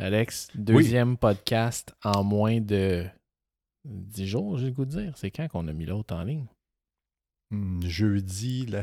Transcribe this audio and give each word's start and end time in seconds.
Alex, 0.00 0.48
deuxième 0.54 1.18
podcast 1.18 1.94
en 2.02 2.24
moins 2.24 2.58
de 2.60 3.04
10 3.84 4.26
jours, 4.26 4.56
j'ai 4.56 4.66
le 4.66 4.72
goût 4.72 4.86
de 4.86 4.90
dire. 5.02 5.12
C'est 5.16 5.30
quand 5.30 5.46
qu'on 5.48 5.68
a 5.68 5.72
mis 5.74 5.84
l'autre 5.84 6.14
en 6.14 6.22
ligne? 6.24 6.46
Hmm, 7.50 7.82
jeudi, 7.82 8.64
la... 8.66 8.82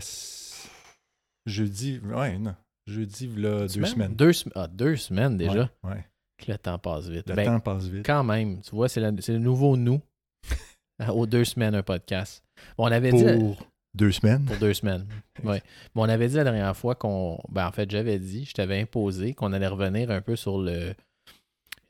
Jeudi, 1.47 1.99
ouais, 1.99 2.37
non. 2.37 2.55
Jeudi, 2.85 3.27
là, 3.35 3.67
deux 3.67 3.85
semaines. 3.85 4.13
Deux, 4.15 4.31
ah, 4.53 4.67
deux 4.67 4.95
semaines 4.95 5.37
déjà? 5.37 5.71
Ouais. 5.83 5.91
ouais. 5.91 6.05
Le 6.47 6.55
temps 6.57 6.77
passe 6.77 7.07
vite. 7.07 7.27
Le 7.29 7.35
Ben, 7.35 7.45
temps 7.45 7.59
passe 7.59 7.85
vite. 7.87 8.05
Quand 8.05 8.23
même, 8.23 8.61
tu 8.61 8.75
vois, 8.75 8.87
c'est 8.87 9.01
le, 9.01 9.39
nouveau 9.39 9.75
nous. 9.75 9.99
Aux 11.09 11.25
deux 11.25 11.45
semaines, 11.45 11.73
un 11.73 11.83
podcast. 11.83 12.43
Bon, 12.77 12.85
on 12.85 12.91
avait 12.91 13.09
Pour 13.09 13.23
dit. 13.23 13.55
deux 13.95 14.11
semaines. 14.11 14.45
Pour 14.45 14.57
deux 14.57 14.73
semaines. 14.73 15.07
Oui. 15.43 15.57
Bon, 15.93 16.01
on 16.03 16.09
avait 16.09 16.27
dit 16.27 16.35
la 16.35 16.43
dernière 16.43 16.75
fois 16.75 16.95
qu'on. 16.95 17.39
Ben, 17.49 17.67
en 17.67 17.71
fait, 17.71 17.89
j'avais 17.91 18.17
dit, 18.19 18.45
je 18.45 18.53
t'avais 18.53 18.81
imposé 18.81 19.33
qu'on 19.35 19.53
allait 19.53 19.67
revenir 19.67 20.09
un 20.09 20.21
peu 20.21 20.35
sur 20.35 20.59
le- 20.59 20.95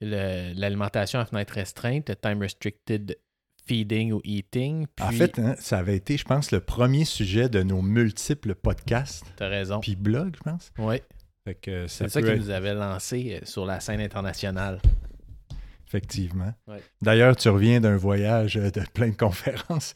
l'alimentation 0.01 1.19
à 1.19 1.25
fenêtre 1.25 1.53
restreinte, 1.53 2.09
le 2.09 2.15
time 2.15 2.41
restricted 2.41 3.17
feeding 3.65 4.13
ou 4.13 4.21
eating. 4.23 4.85
En 5.01 5.09
Puis, 5.09 5.17
fait, 5.17 5.39
hein, 5.39 5.55
ça 5.59 5.79
avait 5.79 5.95
été, 5.97 6.17
je 6.17 6.23
pense, 6.23 6.51
le 6.51 6.59
premier 6.61 7.03
sujet 7.05 7.49
de 7.49 7.63
nos 7.63 7.81
multiples 7.81 8.55
podcasts, 8.55 9.25
t'as 9.35 9.47
raison. 9.49 9.79
puis 9.81 9.95
blogs, 9.95 10.35
je 10.37 10.41
pense. 10.43 10.71
Oui, 10.77 10.97
ça 11.45 11.53
c'est 11.87 12.09
ça 12.09 12.21
peut 12.21 12.27
qui 12.27 12.33
être- 12.33 12.39
nous 12.39 12.49
avait 12.49 12.73
lancé 12.73 13.39
euh, 13.41 13.45
sur 13.45 13.65
la 13.65 13.79
scène 13.79 13.99
internationale. 14.01 14.79
Effectivement. 15.87 16.53
Ouais. 16.67 16.81
D'ailleurs, 17.01 17.35
tu 17.37 17.47
reviens 17.49 17.79
d'un 17.79 17.95
voyage 17.97 18.57
euh, 18.57 18.69
de 18.71 18.81
plein 18.93 19.09
de 19.09 19.15
conférences. 19.15 19.93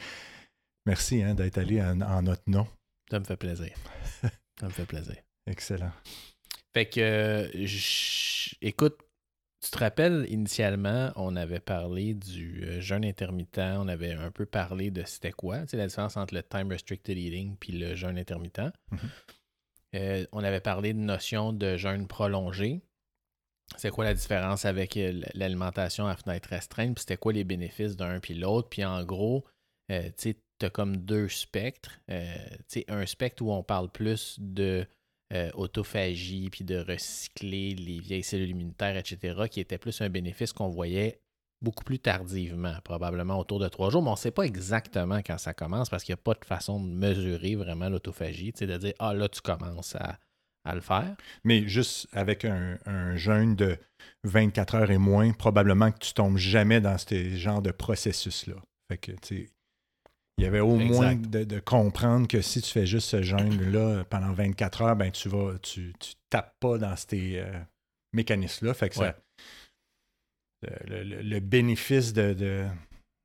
Merci 0.85 1.21
hein, 1.21 1.33
d'être 1.35 1.57
allé 1.57 1.81
en, 1.81 1.99
en 2.01 2.21
notre 2.23 2.43
nom. 2.47 2.67
Ça 3.09 3.19
me 3.19 3.25
fait 3.25 3.35
plaisir. 3.37 3.71
Ça 4.59 4.65
me 4.67 4.69
fait 4.71 4.85
plaisir. 4.85 5.15
Excellent. 5.47 5.91
Fait 6.73 6.85
que, 6.85 7.01
euh, 7.01 7.67
écoute, 8.61 8.97
tu 9.61 9.71
te 9.71 9.77
rappelles, 9.77 10.25
initialement, 10.29 11.11
on 11.15 11.35
avait 11.35 11.59
parlé 11.59 12.13
du 12.13 12.63
euh, 12.63 12.81
jeûne 12.81 13.05
intermittent, 13.05 13.59
on 13.59 13.87
avait 13.87 14.13
un 14.13 14.31
peu 14.31 14.45
parlé 14.45 14.91
de 14.91 15.03
c'était 15.03 15.31
quoi, 15.31 15.61
tu 15.61 15.69
sais, 15.69 15.77
la 15.77 15.87
différence 15.87 16.17
entre 16.17 16.33
le 16.33 16.43
time 16.43 16.69
restricted 16.69 17.17
eating 17.17 17.55
puis 17.57 17.73
le 17.73 17.95
jeûne 17.95 18.17
intermittent. 18.17 18.73
Mhm. 18.91 18.99
Euh, 19.95 20.25
on 20.31 20.43
avait 20.43 20.61
parlé 20.61 20.93
de 20.93 20.99
notion 20.99 21.53
de 21.53 21.77
jeûne 21.77 22.07
prolongé. 22.07 22.81
C'est 23.77 23.89
quoi 23.89 24.03
la 24.03 24.13
différence 24.13 24.65
avec 24.65 24.97
euh, 24.97 25.21
l'alimentation 25.33 26.07
à 26.07 26.15
fenêtre 26.15 26.49
restreinte, 26.49 26.95
puis 26.95 27.01
c'était 27.01 27.17
quoi 27.17 27.33
les 27.33 27.43
bénéfices 27.43 27.95
d'un 27.95 28.19
puis 28.19 28.33
l'autre. 28.33 28.69
Puis 28.69 28.83
en 28.83 29.03
gros, 29.03 29.45
euh, 29.91 30.03
tu 30.17 30.31
sais, 30.31 30.37
tu 30.59 30.65
as 30.65 30.69
comme 30.69 30.97
deux 30.97 31.27
spectres. 31.29 31.99
Euh, 32.09 32.33
tu 32.67 32.79
sais, 32.79 32.85
un 32.87 33.05
spectre 33.05 33.43
où 33.43 33.51
on 33.51 33.63
parle 33.63 33.89
plus 33.89 34.37
de 34.39 34.85
euh, 35.31 35.49
autophagie, 35.53 36.49
puis 36.49 36.63
de 36.63 36.77
recycler 36.77 37.73
les 37.75 37.99
vieilles 37.99 38.23
cellules 38.23 38.49
immunitaires, 38.49 38.97
etc., 38.97 39.43
qui 39.49 39.59
était 39.59 39.77
plus 39.77 40.01
un 40.01 40.09
bénéfice 40.09 40.53
qu'on 40.53 40.69
voyait 40.69 41.19
beaucoup 41.61 41.83
plus 41.83 41.99
tardivement, 41.99 42.73
probablement 42.83 43.39
autour 43.39 43.59
de 43.59 43.67
trois 43.67 43.89
jours, 43.89 44.01
mais 44.01 44.09
on 44.09 44.13
ne 44.13 44.17
sait 44.17 44.31
pas 44.31 44.43
exactement 44.43 45.19
quand 45.19 45.37
ça 45.37 45.53
commence 45.53 45.89
parce 45.89 46.03
qu'il 46.03 46.13
n'y 46.13 46.19
a 46.19 46.23
pas 46.23 46.33
de 46.33 46.43
façon 46.45 46.83
de 46.83 46.89
mesurer 46.89 47.55
vraiment 47.55 47.87
l'autophagie, 47.87 48.51
sais, 48.55 48.67
de 48.67 48.77
dire, 48.77 48.93
ah 48.99 49.13
là, 49.13 49.29
tu 49.29 49.41
commences 49.41 49.95
à, 49.95 50.17
à 50.65 50.75
le 50.75 50.81
faire. 50.81 51.15
Mais 51.43 51.67
juste 51.67 52.07
avec 52.13 52.45
un, 52.45 53.15
jeûne 53.15 53.55
de 53.55 53.77
24 54.23 54.75
heures 54.75 54.91
et 54.91 54.97
moins, 54.97 55.31
probablement 55.33 55.91
que 55.91 55.99
tu 55.99 56.13
tombes 56.13 56.37
jamais 56.37 56.81
dans 56.81 56.97
ce 56.97 57.29
genre 57.35 57.61
de 57.61 57.71
processus-là. 57.71 58.55
Fait 58.89 58.97
que, 58.97 59.11
tu 59.21 59.49
il 60.37 60.43
y 60.43 60.47
avait 60.47 60.59
au 60.59 60.79
Exact. 60.79 60.89
moins 60.95 61.15
de, 61.15 61.43
de 61.43 61.59
comprendre 61.59 62.27
que 62.27 62.41
si 62.41 62.61
tu 62.61 62.71
fais 62.71 62.85
juste 62.85 63.09
ce 63.09 63.21
jeûne-là 63.21 64.03
pendant 64.05 64.31
24 64.33 64.81
heures, 64.81 64.95
ben 64.95 65.11
tu 65.11 65.29
vas, 65.29 65.57
tu, 65.59 65.93
tu 65.99 66.13
tapes 66.29 66.55
pas 66.59 66.77
dans 66.77 66.95
ces 66.95 67.37
euh, 67.37 67.59
mécanismes-là. 68.13 68.73
Fait 68.73 68.89
que 68.89 68.95
ça- 68.95 69.03
Ouais. 69.03 69.15
le, 70.87 71.03
le- 71.03 71.21
le 71.21 71.39
bénéfice 71.39 72.13
de, 72.13 72.33
de, 72.33 72.67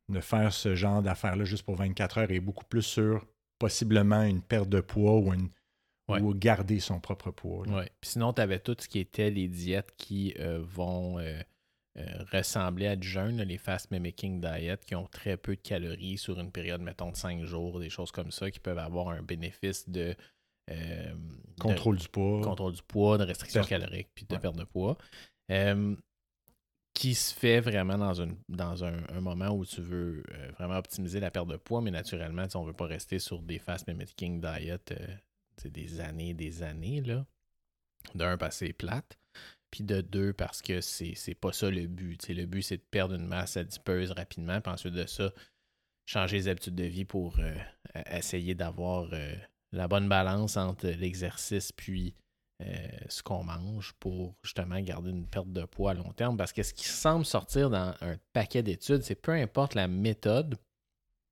de 0.08 0.20
faire 0.20 0.52
ce 0.52 0.74
genre 0.74 1.02
d'affaires-là 1.02 1.44
juste 1.44 1.64
pour 1.64 1.76
24 1.76 2.18
heures 2.18 2.30
est 2.30 2.40
beaucoup 2.40 2.64
plus 2.64 2.82
sur 2.82 3.26
possiblement 3.58 4.22
une 4.22 4.42
perte 4.42 4.68
de 4.68 4.80
poids 4.80 5.18
ou, 5.18 5.32
une, 5.32 5.48
Ouais. 6.08 6.20
ou 6.20 6.32
garder 6.34 6.78
son 6.80 7.00
propre 7.00 7.30
poids. 7.32 7.66
là. 7.66 7.76
Ouais. 7.78 7.90
Puis 8.00 8.12
sinon, 8.12 8.32
tu 8.32 8.40
avais 8.40 8.60
tout 8.60 8.76
ce 8.78 8.86
qui 8.88 9.00
était 9.00 9.28
les 9.30 9.48
diètes 9.48 9.92
qui 9.96 10.34
euh, 10.38 10.60
vont 10.62 11.18
euh, 11.18 11.40
euh, 11.98 12.24
ressembler 12.32 12.86
à 12.88 12.96
du 12.96 13.08
jeûne, 13.08 13.40
les 13.42 13.58
fast 13.58 13.90
mimicking 13.90 14.40
diet, 14.40 14.84
qui 14.84 14.94
ont 14.94 15.06
très 15.06 15.36
peu 15.36 15.56
de 15.56 15.60
calories 15.60 16.18
sur 16.18 16.38
une 16.38 16.52
période, 16.52 16.80
mettons, 16.82 17.10
de 17.10 17.16
5 17.16 17.44
jours, 17.44 17.80
des 17.80 17.90
choses 17.90 18.10
comme 18.10 18.30
ça, 18.30 18.50
qui 18.50 18.60
peuvent 18.60 18.78
avoir 18.78 19.08
un 19.08 19.22
bénéfice 19.22 19.88
de, 19.88 20.14
euh, 20.70 21.14
de 21.14 21.60
Contrôle 21.62 21.96
du 21.96 22.08
poids. 22.08 22.42
contrôle 22.42 22.74
du 22.74 22.82
poids, 22.82 23.16
de 23.18 23.24
restriction 23.24 23.60
Perte. 23.60 23.70
calorique, 23.70 24.08
puis 24.14 24.26
de 24.26 24.34
Ouais. 24.34 24.40
perte 24.40 24.56
de 24.56 24.64
poids. 24.64 24.98
Euh, 25.50 25.96
qui 26.92 27.14
se 27.14 27.34
fait 27.34 27.60
vraiment 27.60 27.98
dans, 27.98 28.14
une, 28.20 28.36
dans 28.48 28.82
un, 28.84 29.02
un 29.10 29.20
moment 29.20 29.50
où 29.50 29.66
tu 29.66 29.82
veux 29.82 30.22
vraiment 30.58 30.76
optimiser 30.76 31.20
la 31.20 31.30
perte 31.30 31.48
de 31.48 31.56
poids, 31.56 31.82
mais 31.82 31.90
naturellement, 31.90 32.44
tu 32.44 32.50
sais, 32.52 32.56
on 32.56 32.62
ne 32.62 32.68
veut 32.68 32.72
pas 32.76 32.86
rester 32.86 33.18
sur 33.18 33.42
des 33.42 33.58
fast 33.58 33.86
mimicking 33.86 34.40
diet 34.40 34.94
sais, 35.58 35.70
des 35.70 36.00
années 36.00 36.34
des 36.34 36.62
années. 36.62 37.00
Là. 37.02 37.26
D'un, 38.14 38.38
c'est 38.50 38.72
plate. 38.72 39.18
Puis 39.70 39.84
de 39.84 40.00
deux, 40.00 40.32
parce 40.32 40.62
que 40.62 40.80
c'est 40.80 41.14
c'est 41.16 41.34
pas 41.34 41.52
ça 41.52 41.70
le 41.70 41.86
but. 41.86 42.26
Le 42.28 42.46
but, 42.46 42.62
c'est 42.62 42.76
de 42.78 42.82
perdre 42.90 43.14
une 43.14 43.26
masse 43.26 43.56
adipeuse 43.56 44.12
rapidement. 44.12 44.60
Puis 44.60 44.72
ensuite 44.72 44.94
de 44.94 45.06
ça, 45.06 45.32
changer 46.06 46.36
les 46.36 46.48
habitudes 46.48 46.74
de 46.76 46.84
vie 46.84 47.04
pour 47.04 47.38
euh, 47.40 47.54
euh, 47.96 48.02
essayer 48.12 48.54
d'avoir 48.54 49.08
euh, 49.12 49.34
la 49.72 49.88
bonne 49.88 50.08
balance 50.08 50.56
entre 50.56 50.86
l'exercice 50.88 51.72
puis 51.72 52.14
euh, 52.62 52.88
ce 53.08 53.22
qu'on 53.22 53.42
mange 53.44 53.92
pour 54.00 54.34
justement 54.42 54.80
garder 54.80 55.10
une 55.10 55.26
perte 55.26 55.52
de 55.52 55.64
poids 55.64 55.90
à 55.90 55.94
long 55.94 56.12
terme. 56.12 56.36
Parce 56.36 56.52
que 56.52 56.62
ce 56.62 56.72
qui 56.72 56.84
semble 56.86 57.26
sortir 57.26 57.68
dans 57.68 57.92
un 58.00 58.16
paquet 58.32 58.62
d'études, 58.62 59.02
c'est 59.02 59.20
peu 59.20 59.32
importe 59.32 59.74
la 59.74 59.88
méthode, 59.88 60.56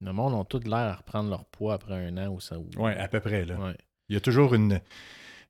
le 0.02 0.12
monde 0.12 0.34
a 0.34 0.44
tout 0.44 0.60
l'air 0.64 0.76
à 0.76 0.94
reprendre 0.96 1.30
leur 1.30 1.46
poids 1.46 1.74
après 1.74 1.94
un 1.94 2.18
an 2.18 2.28
ou 2.30 2.40
ça. 2.40 2.58
ou- 2.58 2.68
Oui, 2.76 2.92
à 2.92 3.08
peu 3.08 3.20
près. 3.20 3.44
Là. 3.46 3.58
Ouais. 3.58 3.76
Il 4.10 4.14
y 4.14 4.16
a 4.18 4.20
toujours 4.20 4.54
une, 4.54 4.82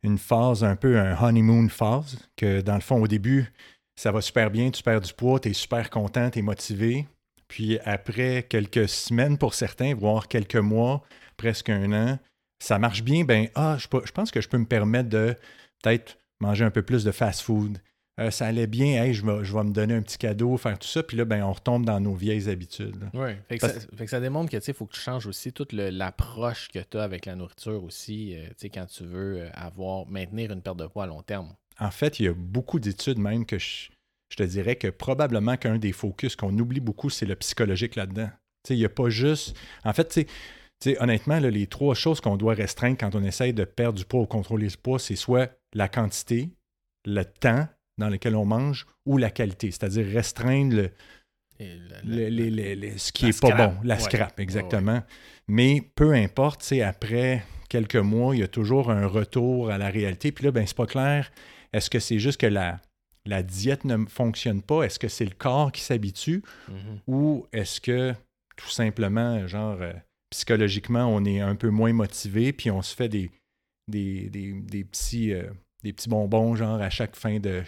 une 0.05 0.19
phase, 0.19 0.63
un 0.63 0.77
peu 0.77 0.99
un 0.99 1.17
honeymoon 1.21 1.69
phase, 1.69 2.19
que 2.37 2.61
dans 2.61 2.75
le 2.75 2.81
fond, 2.81 3.03
au 3.03 3.09
début, 3.09 3.53
ça 3.97 4.13
va 4.13 4.21
super 4.21 4.51
bien, 4.51 4.71
tu 4.71 4.83
perds 4.83 5.01
du 5.01 5.13
poids, 5.13 5.41
tu 5.41 5.49
es 5.49 5.53
super 5.55 5.91
content, 5.91 6.31
tu 6.31 6.39
es 6.39 6.43
motivé. 6.43 7.09
Puis 7.49 7.79
après 7.85 8.47
quelques 8.49 8.89
semaines 8.89 9.39
pour 9.39 9.55
certains, 9.55 9.95
voire 9.95 10.29
quelques 10.29 10.57
mois, 10.57 11.03
presque 11.37 11.71
un 11.71 11.93
an, 11.93 12.19
ça 12.63 12.79
marche 12.79 13.03
bien, 13.03 13.25
ben 13.25 13.49
ah, 13.55 13.77
je, 13.79 13.87
je 14.05 14.13
pense 14.13 14.31
que 14.31 14.41
je 14.41 14.49
peux 14.49 14.59
me 14.59 14.67
permettre 14.67 15.09
de 15.09 15.37
peut-être 15.83 16.19
manger 16.41 16.65
un 16.65 16.71
peu 16.71 16.83
plus 16.83 17.05
de 17.05 17.11
fast-food. 17.11 17.79
Euh, 18.21 18.31
ça 18.31 18.47
allait 18.47 18.69
bien, 18.69 19.03
hey, 19.03 19.13
je, 19.13 19.27
vais, 19.27 19.45
je 19.45 19.53
vais 19.53 19.65
me 19.65 19.73
donner 19.73 19.95
un 19.95 20.03
petit 20.03 20.19
cadeau, 20.19 20.57
faire 20.57 20.79
tout 20.79 20.87
ça, 20.87 21.03
puis 21.03 21.17
là, 21.17 21.25
ben, 21.25 21.43
on 21.43 21.53
retombe 21.53 21.85
dans 21.85 21.99
nos 21.99 22.15
vieilles 22.15 22.49
habitudes. 22.49 23.11
Oui, 23.13 23.31
fait, 23.49 23.57
que 23.57 23.61
Parce- 23.63 23.81
ça- 23.81 23.87
fait 23.97 24.05
que 24.05 24.11
ça 24.11 24.21
démontre 24.21 24.53
que 24.53 24.57
tu 24.57 24.63
sais, 24.63 24.73
faut 24.73 24.87
que 24.87 24.95
tu 24.95 25.01
changes 25.01 25.27
aussi 25.27 25.53
toute 25.53 25.73
l'approche 25.73 26.69
que 26.69 26.79
tu 26.79 26.97
as 26.97 27.03
avec 27.03 27.27
la 27.27 27.35
nourriture 27.35 27.83
aussi, 27.83 28.37
euh, 28.37 28.47
tu 28.51 28.55
sais, 28.59 28.71
quand 28.71 28.87
tu 28.87 29.05
veux 29.05 29.41
euh, 29.43 29.49
avoir 29.55 30.07
maintenir 30.07 30.53
une 30.53 30.63
perte 30.63 30.79
de 30.79 30.87
poids 30.87 31.05
à 31.05 31.07
long 31.09 31.23
terme. 31.23 31.55
En 31.81 31.91
fait, 31.91 32.21
il 32.21 32.27
y 32.27 32.29
a 32.29 32.35
beaucoup 32.35 32.79
d'études 32.79 33.19
même 33.19 33.45
que 33.45 33.59
je, 33.59 33.89
je 34.29 34.37
te 34.37 34.45
dirais 34.45 34.77
que 34.77 34.89
probablement 34.89 35.57
qu'un 35.57 35.79
des 35.79 35.93
focus 35.93 36.37
qu'on 36.37 36.57
oublie 36.57 36.79
beaucoup, 36.81 37.11
c'est 37.11 37.27
le 37.27 37.35
psychologique 37.35 37.97
là-dedans. 37.97 38.29
Tu 38.63 38.69
sais, 38.69 38.75
il 38.77 38.79
n'y 38.79 38.85
a 38.85 38.91
pas 38.91 39.09
juste. 39.09 39.57
En 39.83 39.93
fait, 39.93 40.07
tu 40.09 40.27
sais, 40.81 41.03
honnêtement, 41.03 41.41
là, 41.41 41.51
les 41.51 41.67
trois 41.67 41.97
choses 41.97 42.21
qu'on 42.21 42.37
doit 42.37 42.55
restreindre 42.55 42.97
quand 42.97 43.17
on 43.17 43.25
essaye 43.25 43.53
de 43.53 43.65
perdre 43.65 43.99
du 43.99 44.05
poids 44.05 44.21
ou 44.21 44.27
contrôler 44.27 44.69
ce 44.69 44.79
poids, 44.79 45.01
c'est 45.01 45.17
soit 45.17 45.51
la 45.75 45.89
quantité, 45.89 46.51
le 47.05 47.25
temps 47.25 47.67
dans 47.99 48.09
lequel 48.09 48.35
on 48.37 48.45
mange 48.45 48.87
ou 49.07 49.17
la 49.19 49.31
qualité, 49.31 49.71
c'est-à-dire 49.71 50.07
restreindre 50.13 50.77
le, 50.77 50.91
le- 52.05 52.29
les- 52.29 52.75
les- 52.75 52.99
ce 52.99 53.13
qui 53.13 53.25
La 53.25 53.29
est 53.31 53.41
pas 53.41 53.69
bon, 53.69 53.77
la 53.85 53.95
Ouais. 53.95 54.01
scrap, 54.01 54.41
exactement. 54.41 55.03
Mais 55.49 55.83
peu 55.95 56.13
importe, 56.13 56.63
sais, 56.63 56.83
après 56.83 57.45
quelques 57.69 57.97
mois, 57.97 58.35
il 58.35 58.41
y 58.41 58.43
a 58.43 58.49
toujours 58.49 58.91
un 58.91 59.07
retour 59.07 59.71
à 59.71 59.79
la 59.79 59.89
réalité. 59.91 60.33
Puis 60.33 60.45
là, 60.45 60.51
ben, 60.51 60.67
c'est 60.67 60.77
pas 60.77 60.87
clair. 60.87 61.31
Est-ce 61.73 61.91
que 61.91 61.99
c'est 62.01 62.19
juste 62.19 62.41
que 62.41 62.47
la, 62.47 62.81
la 63.25 63.43
diète 63.43 63.85
ne 63.85 64.05
fonctionne 64.07 64.63
pas? 64.63 64.83
Est-ce 64.83 64.99
que 64.99 65.09
c'est 65.09 65.25
le 65.25 65.35
corps 65.37 65.71
qui 65.73 65.81
s'habitue? 65.83 66.43
Mhm. 66.69 67.01
Ou 67.07 67.47
est-ce 67.53 67.81
que 67.81 68.15
tout 68.57 68.69
simplement, 68.71 69.47
genre, 69.47 69.79
euh, 69.81 69.93
psychologiquement, 70.31 71.07
on 71.07 71.25
est 71.25 71.41
un 71.41 71.55
peu 71.55 71.71
moins 71.71 71.93
motivé, 71.93 72.53
puis 72.53 72.71
on 72.71 72.83
se 72.83 72.95
fait 72.95 73.09
des, 73.09 73.31
des, 73.89 74.29
des, 74.31 74.53
des 74.53 74.85
petits, 74.85 75.33
euh, 75.33 75.51
des 75.85 75.93
petits 75.93 76.09
bonbons, 76.09 76.57
genre, 76.57 76.81
à 76.81 76.91
chaque 76.91 77.15
fin 77.15 77.39
de, 77.39 77.63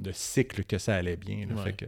de 0.00 0.12
cycle 0.12 0.64
que 0.64 0.78
ça 0.78 0.94
allait 0.94 1.16
bien. 1.16 1.46
là. 1.46 1.54
Ouais. 1.56 1.64
Fait 1.64 1.72
que, 1.72 1.84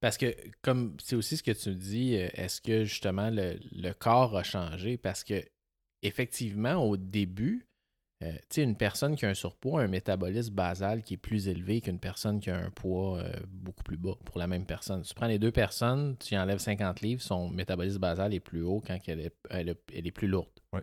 Parce 0.00 0.16
que, 0.16 0.34
comme 0.62 0.96
c'est 1.02 1.16
aussi 1.16 1.36
ce 1.36 1.42
que 1.42 1.50
tu 1.50 1.74
dis, 1.74 2.16
euh, 2.16 2.28
est-ce 2.34 2.60
que 2.60 2.84
justement 2.84 3.30
le, 3.30 3.58
le 3.72 3.92
corps 3.92 4.36
a 4.36 4.42
changé? 4.44 4.96
Parce 4.96 5.24
que, 5.24 5.42
effectivement, 6.02 6.74
au 6.76 6.96
début, 6.96 7.66
euh, 8.22 8.32
tu 8.32 8.40
sais, 8.56 8.62
une 8.62 8.76
personne 8.76 9.16
qui 9.16 9.26
a 9.26 9.30
un 9.30 9.34
surpoids 9.34 9.80
a 9.80 9.84
un 9.84 9.88
métabolisme 9.88 10.54
basal 10.54 11.02
qui 11.02 11.14
est 11.14 11.18
plus 11.18 11.48
élevé 11.48 11.80
qu'une 11.80 11.98
personne 11.98 12.38
qui 12.40 12.48
a 12.50 12.56
un 12.56 12.70
poids 12.70 13.18
euh, 13.18 13.32
beaucoup 13.48 13.82
plus 13.82 13.96
bas 13.96 14.14
pour 14.24 14.38
la 14.38 14.46
même 14.46 14.66
personne. 14.66 15.02
Tu 15.02 15.14
prends 15.14 15.26
les 15.26 15.38
deux 15.38 15.50
personnes, 15.52 16.16
tu 16.18 16.36
enlèves 16.36 16.58
50 16.58 17.00
livres, 17.00 17.22
son 17.22 17.48
métabolisme 17.50 17.98
basal 17.98 18.32
est 18.34 18.40
plus 18.40 18.62
haut 18.62 18.82
quand 18.86 18.98
elle 19.08 19.20
est, 19.20 19.34
elle 19.50 19.70
est- 19.70 19.90
elle 19.92 20.06
est 20.06 20.12
plus 20.12 20.28
lourde. 20.28 20.48
Ouais. 20.72 20.82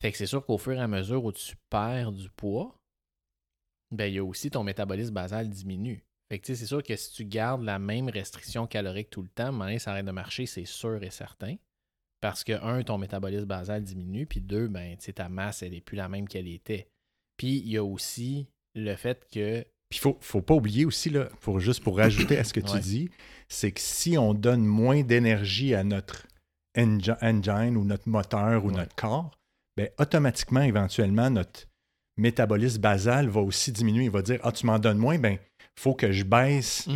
Fait 0.00 0.12
que 0.12 0.18
c'est 0.18 0.26
sûr 0.26 0.44
qu'au 0.46 0.56
fur 0.56 0.72
et 0.74 0.78
à 0.80 0.88
mesure 0.88 1.24
où 1.24 1.32
tu 1.32 1.56
perds 1.68 2.12
du 2.12 2.30
poids, 2.30 2.74
ben, 3.90 4.06
il 4.06 4.14
y 4.14 4.18
a 4.18 4.24
aussi 4.24 4.50
ton 4.50 4.62
métabolisme 4.64 5.14
basal 5.14 5.48
diminue. 5.48 6.04
Fait 6.28 6.38
que 6.38 6.54
c'est 6.54 6.66
sûr 6.66 6.82
que 6.82 6.94
si 6.94 7.12
tu 7.12 7.24
gardes 7.24 7.62
la 7.62 7.78
même 7.78 8.08
restriction 8.08 8.66
calorique 8.66 9.10
tout 9.10 9.22
le 9.22 9.28
temps, 9.28 9.52
donné, 9.52 9.78
ça 9.80 9.90
arrête 9.90 10.06
de 10.06 10.12
marcher, 10.12 10.46
c'est 10.46 10.64
sûr 10.64 11.02
et 11.02 11.10
certain. 11.10 11.56
Parce 12.20 12.44
que, 12.44 12.52
un, 12.62 12.82
ton 12.82 12.98
métabolisme 12.98 13.46
basal 13.46 13.82
diminue, 13.82 14.26
puis 14.26 14.40
deux, 14.40 14.68
ben, 14.68 14.96
ta 14.96 15.28
masse, 15.28 15.62
elle 15.62 15.72
n'est 15.72 15.80
plus 15.80 15.96
la 15.96 16.08
même 16.08 16.28
qu'elle 16.28 16.46
était. 16.48 16.86
Puis 17.36 17.58
il 17.58 17.68
y 17.70 17.76
a 17.78 17.84
aussi 17.84 18.46
le 18.74 18.94
fait 18.94 19.26
que 19.32 19.62
Puis 19.88 19.98
il 19.98 20.00
faut, 20.00 20.18
faut 20.20 20.42
pas 20.42 20.54
oublier 20.54 20.84
aussi, 20.84 21.10
là, 21.10 21.24
pour, 21.40 21.58
juste 21.58 21.82
pour 21.82 21.96
rajouter 21.96 22.38
à 22.38 22.44
ce 22.44 22.52
que 22.52 22.60
tu 22.66 22.72
Ouais. 22.74 22.80
dis, 22.80 23.10
c'est 23.48 23.72
que 23.72 23.80
si 23.80 24.16
on 24.18 24.34
donne 24.34 24.64
moins 24.64 25.02
d'énergie 25.02 25.74
à 25.74 25.82
notre 25.82 26.28
engi- 26.76 27.16
engine 27.22 27.76
ou 27.76 27.84
notre 27.84 28.08
moteur 28.08 28.64
ou 28.64 28.68
Ouais. 28.68 28.74
notre 28.76 28.94
corps, 28.94 29.32
ben, 29.76 29.88
automatiquement, 29.98 30.62
éventuellement, 30.62 31.30
notre 31.30 31.66
métabolisme 32.20 32.80
basal 32.80 33.28
va 33.28 33.40
aussi 33.40 33.72
diminuer. 33.72 34.04
Il 34.04 34.10
va 34.10 34.22
dire 34.22 34.38
Ah, 34.42 34.52
tu 34.52 34.66
m'en 34.66 34.78
donnes 34.78 34.98
moins, 34.98 35.18
ben 35.18 35.38
faut 35.76 35.94
que 35.94 36.12
je 36.12 36.24
baisse 36.24 36.86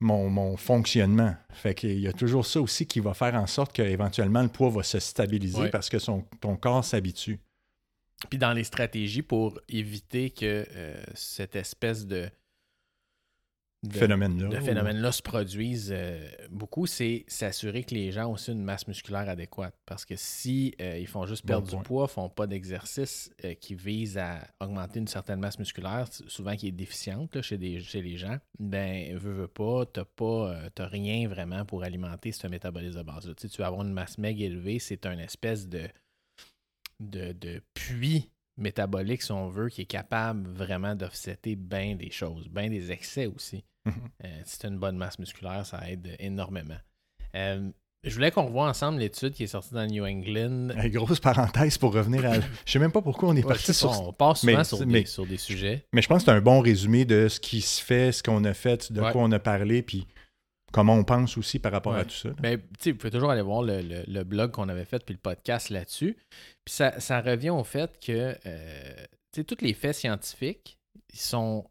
mon, 0.00 0.30
mon 0.30 0.56
fonctionnement. 0.56 1.34
Fait 1.52 1.74
qu'il 1.74 1.98
y 2.00 2.06
a 2.08 2.12
toujours 2.12 2.46
ça 2.46 2.60
aussi 2.60 2.86
qui 2.86 3.00
va 3.00 3.12
faire 3.14 3.34
en 3.34 3.46
sorte 3.46 3.72
qu'éventuellement 3.72 4.42
le 4.42 4.48
poids 4.48 4.70
va 4.70 4.82
se 4.82 4.98
stabiliser 4.98 5.62
Ouais. 5.62 5.70
parce 5.70 5.88
que 5.90 5.98
son, 5.98 6.24
ton 6.40 6.56
corps 6.56 6.84
s'habitue. 6.84 7.38
Puis 8.28 8.38
dans 8.38 8.52
les 8.52 8.64
stratégies 8.64 9.22
pour 9.22 9.58
éviter 9.68 10.30
que 10.30 10.66
euh, 10.70 11.02
cette 11.14 11.56
espèce 11.56 12.06
de, 12.06 12.28
de- 13.82 13.98
Phénomène-là. 13.98 14.48
de 14.48 14.60
phénomène-là 14.60 15.10
se 15.10 15.22
produise 15.22 15.90
euh, 15.90 16.28
beaucoup, 16.50 16.86
c'est 16.86 17.24
s'assurer 17.28 17.82
que 17.82 17.94
les 17.94 18.12
gens 18.12 18.26
ont 18.26 18.32
aussi 18.32 18.52
une 18.52 18.62
masse 18.62 18.86
musculaire 18.86 19.28
adéquate. 19.28 19.74
Parce 19.86 20.04
que 20.04 20.16
si 20.16 20.74
euh, 20.80 20.98
ils 20.98 21.06
font 21.06 21.24
juste 21.24 21.46
perdre 21.46 21.66
du 21.66 21.82
poids, 21.82 22.06
font 22.06 22.28
pas 22.28 22.46
d'exercice 22.46 23.30
euh, 23.44 23.54
qui 23.54 23.74
vise 23.74 24.18
à 24.18 24.46
augmenter 24.60 24.98
une 25.00 25.08
certaine 25.08 25.40
masse 25.40 25.58
musculaire, 25.58 26.06
souvent 26.28 26.56
qui 26.56 26.68
est 26.68 26.72
déficiente 26.72 27.34
là, 27.34 27.42
chez, 27.42 27.56
des, 27.56 27.80
chez 27.80 28.02
les 28.02 28.18
gens, 28.18 28.38
ben 28.58 29.16
veux, 29.16 29.32
veux 29.32 29.48
pas, 29.48 29.86
t'as 29.86 30.04
pas, 30.04 30.58
t'as 30.74 30.86
rien 30.86 31.26
vraiment 31.26 31.64
pour 31.64 31.82
alimenter 31.82 32.32
ce 32.32 32.46
métabolisme 32.48 32.98
de 32.98 33.02
base. 33.02 33.24
Tu, 33.36 33.42
sais, 33.42 33.48
tu 33.48 33.62
vas 33.62 33.68
avoir 33.68 33.82
une 33.82 33.92
masse 33.94 34.18
meg 34.18 34.40
élevée, 34.42 34.78
c'est 34.78 35.06
un 35.06 35.18
espèce 35.18 35.68
de, 35.68 35.88
de, 37.00 37.32
de 37.32 37.62
puits 37.74 38.30
métabolique, 38.56 39.22
si 39.22 39.32
on 39.32 39.48
veut, 39.48 39.70
qui 39.70 39.80
est 39.82 39.86
capable 39.86 40.46
vraiment 40.46 40.94
d'offsetter 40.94 41.56
bien 41.56 41.94
des 41.96 42.10
choses, 42.10 42.48
bien 42.48 42.68
des 42.68 42.92
excès 42.92 43.24
aussi. 43.26 43.64
Euh, 43.86 44.40
si 44.44 44.58
tu 44.58 44.66
as 44.66 44.68
une 44.68 44.78
bonne 44.78 44.96
masse 44.96 45.18
musculaire, 45.18 45.64
ça 45.66 45.88
aide 45.90 46.14
énormément. 46.18 46.76
Euh, 47.34 47.70
je 48.04 48.14
voulais 48.14 48.30
qu'on 48.30 48.46
revoie 48.46 48.68
ensemble 48.68 48.98
l'étude 48.98 49.32
qui 49.34 49.44
est 49.44 49.48
sortie 49.48 49.74
dans 49.74 49.86
New 49.86 50.04
England. 50.04 50.70
Hey, 50.70 50.90
grosse 50.90 51.20
parenthèse 51.20 51.76
pour 51.78 51.92
revenir 51.92 52.24
à. 52.24 52.34
Je 52.66 52.72
sais 52.72 52.78
même 52.78 52.92
pas 52.92 53.02
pourquoi 53.02 53.28
on 53.28 53.36
est 53.36 53.42
Ouais, 53.44 53.48
parti 53.54 53.74
sur. 53.74 53.90
on 54.08 54.12
passe 54.12 54.40
souvent 54.40 54.56
mais- 54.58 54.64
sur, 54.64 54.86
mais- 54.86 55.00
des, 55.00 55.06
sur 55.06 55.26
des 55.26 55.36
sujets. 55.36 55.84
Mais 55.92 56.00
je 56.02 56.08
pense 56.08 56.24
que 56.24 56.30
c'est 56.30 56.36
un 56.36 56.40
bon 56.40 56.60
résumé 56.60 57.04
de 57.04 57.28
ce 57.28 57.38
qui 57.40 57.60
se 57.60 57.82
fait, 57.82 58.12
ce 58.12 58.22
qu'on 58.22 58.44
a 58.44 58.54
fait, 58.54 58.90
de 58.92 59.00
Ouais. 59.00 59.12
quoi 59.12 59.22
on 59.22 59.30
a 59.32 59.38
parlé, 59.38 59.82
puis 59.82 60.06
comment 60.72 60.94
on 60.94 61.04
pense 61.04 61.36
aussi 61.36 61.58
par 61.58 61.72
rapport 61.72 61.92
Ouais. 61.94 62.00
à 62.00 62.04
tout 62.04 62.14
ça. 62.14 62.28
là. 62.30 62.34
Ben, 62.40 62.58
tu 62.58 62.64
sais, 62.80 62.90
vous 62.92 62.98
pouvez 62.98 63.10
toujours 63.10 63.30
aller 63.30 63.42
voir 63.42 63.62
le, 63.62 63.82
le- 63.82 64.04
le 64.06 64.24
blog 64.24 64.50
qu'on 64.52 64.68
avait 64.70 64.84
fait 64.86 65.04
puis 65.04 65.14
le 65.14 65.20
podcast 65.20 65.68
là-dessus. 65.68 66.16
Puis 66.64 66.74
ça, 66.74 66.98
ça 67.00 67.20
revient 67.20 67.50
au 67.50 67.64
fait 67.64 67.98
que 68.00 68.34
euh, 68.46 68.94
tu 69.32 69.40
sais, 69.40 69.44
tous 69.44 69.62
les 69.62 69.74
faits 69.74 69.96
scientifiques 69.96 70.78
ils 71.12 71.18
sont 71.20 71.66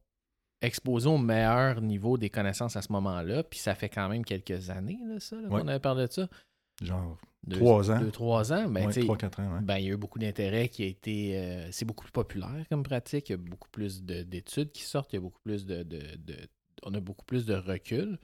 exposés 0.61 1.07
au 1.09 1.17
meilleur 1.17 1.81
niveau 1.81 2.17
des 2.17 2.29
connaissances 2.29 2.75
à 2.75 2.81
ce 2.81 2.91
moment-là. 2.91 3.44
Puis 3.44 3.59
ça 3.59 3.75
fait 3.75 3.89
quand 3.89 4.09
même 4.09 4.25
quelques 4.25 4.69
années, 4.69 5.00
là, 5.07 5.19
ça, 5.19 5.35
là, 5.38 5.47
Ouais. 5.50 5.61
qu'on 5.61 5.67
avait 5.67 5.79
parlé 5.79 6.07
de 6.07 6.11
ça. 6.11 6.27
Genre 6.81 7.17
Deux- 7.47 7.57
Trois 7.57 7.89
ans. 7.91 8.00
Deux, 8.00 8.11
trois 8.11 8.51
ans. 8.53 8.67
Ben, 8.69 8.85
ouais, 8.88 8.94
tu 8.94 9.00
sais, 9.01 9.07
3-4 9.07 9.39
ans. 9.39 9.53
ouais. 9.56 9.61
Ben, 9.61 9.77
il 9.77 9.85
y 9.85 9.89
a 9.89 9.94
eu 9.94 9.97
beaucoup 9.97 10.19
d'intérêt 10.19 10.67
qui 10.67 10.83
a 10.83 10.88
été. 10.88 11.38
euh, 11.38 11.69
c'est 11.71 11.85
beaucoup 11.85 12.03
plus 12.03 12.11
populaire 12.11 12.65
comme 12.69 12.83
pratique. 12.83 13.29
Il 13.29 13.31
y 13.31 13.35
a 13.35 13.38
beaucoup 13.38 13.69
plus 13.69 14.03
de- 14.03 14.23
d'études 14.23 14.71
qui 14.73 14.83
sortent. 14.83 15.13
Il 15.13 15.15
y 15.15 15.19
a 15.19 15.21
beaucoup 15.21 15.39
plus 15.44 15.65
de, 15.65 15.83
de- 15.83 16.17
de- 16.17 16.35
On 16.83 16.94
a 16.94 17.00
beaucoup 17.00 17.25
plus 17.25 17.45
de 17.45 17.53
recul. 17.56 18.17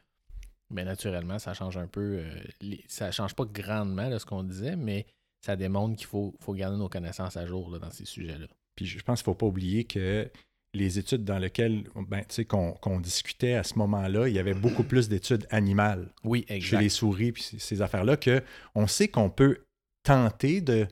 Mais 0.70 0.84
naturellement, 0.84 1.40
ça 1.40 1.54
change 1.54 1.78
un 1.78 1.88
peu. 1.88 2.20
euh, 2.20 2.30
les- 2.62 2.84
ça 2.88 3.12
change 3.12 3.36
pas 3.36 3.46
grandement 3.46 4.10
là, 4.10 4.20
ce 4.20 4.26
qu'on 4.26 4.44
disait, 4.44 4.76
mais 4.76 5.06
ça 5.42 5.56
démontre 5.56 5.96
qu'il 5.96 6.08
faut, 6.08 6.34
faut 6.42 6.54
garder 6.54 6.78
nos 6.78 6.90
connaissances 6.90 7.38
à 7.38 7.46
jour 7.46 7.70
là, 7.70 7.80
dans 7.80 7.92
ces 7.92 8.06
sujets-là. 8.06 8.48
Puis 8.76 8.86
je 8.86 9.02
pense 9.04 9.22
qu'il 9.22 9.30
ne 9.32 9.34
faut 9.34 9.38
pas 9.38 9.46
oublier 9.46 9.84
que 9.86 10.30
les 10.76 11.00
études 11.00 11.24
dans 11.24 11.40
lesquelles 11.40 11.84
ben, 12.08 12.24
qu'on 12.48 12.74
qu'on 12.74 13.00
discutait 13.00 13.54
à 13.54 13.64
ce 13.64 13.78
moment-là, 13.80 14.28
il 14.28 14.36
y 14.36 14.40
avait 14.40 14.54
beaucoup 14.54 14.84
plus 14.84 15.10
d'études 15.10 15.48
animales 15.50 16.10
Oui, 16.24 16.46
chez 16.60 16.78
les 16.78 16.90
souris 16.90 17.32
puis 17.32 17.44
ces- 17.58 17.82
affaires-là 17.82 18.18
que 18.18 18.44
on 18.76 18.86
sait 18.88 19.08
qu'on 19.08 19.30
peut 19.30 19.66
tenter 20.04 20.62
de, 20.62 20.88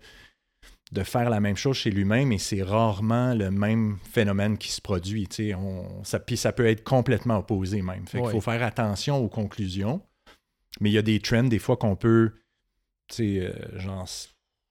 de 0.92 1.04
faire 1.04 1.30
la 1.30 1.40
même 1.40 1.56
chose 1.58 1.78
chez 1.78 1.92
l'humain, 1.92 2.26
mais 2.26 2.38
c'est 2.38 2.64
rarement 2.64 3.34
le 3.36 3.52
même 3.52 3.98
phénomène 4.12 4.58
qui 4.58 4.72
se 4.72 4.82
produit. 4.82 5.28
On, 5.56 6.04
ça, 6.04 6.20
puis 6.20 6.38
ça 6.38 6.52
peut 6.52 6.66
être 6.66 6.84
complètement 6.84 7.38
opposé 7.38 7.82
même. 7.82 8.08
Fait 8.08 8.20
qu'il 8.22 8.30
faut 8.32 8.42
faire 8.42 8.64
attention 8.64 9.18
aux 9.18 9.30
conclusions. 9.30 10.02
Mais 10.80 10.90
il 10.90 10.94
y 10.94 10.98
a 10.98 11.04
des 11.04 11.20
trends 11.20 11.44
des 11.44 11.60
fois 11.60 11.78
qu'on 11.78 11.96
peut, 11.96 12.32
tu 13.08 13.16
sais, 13.16 13.40
euh, 13.42 13.80
genre, 13.80 14.08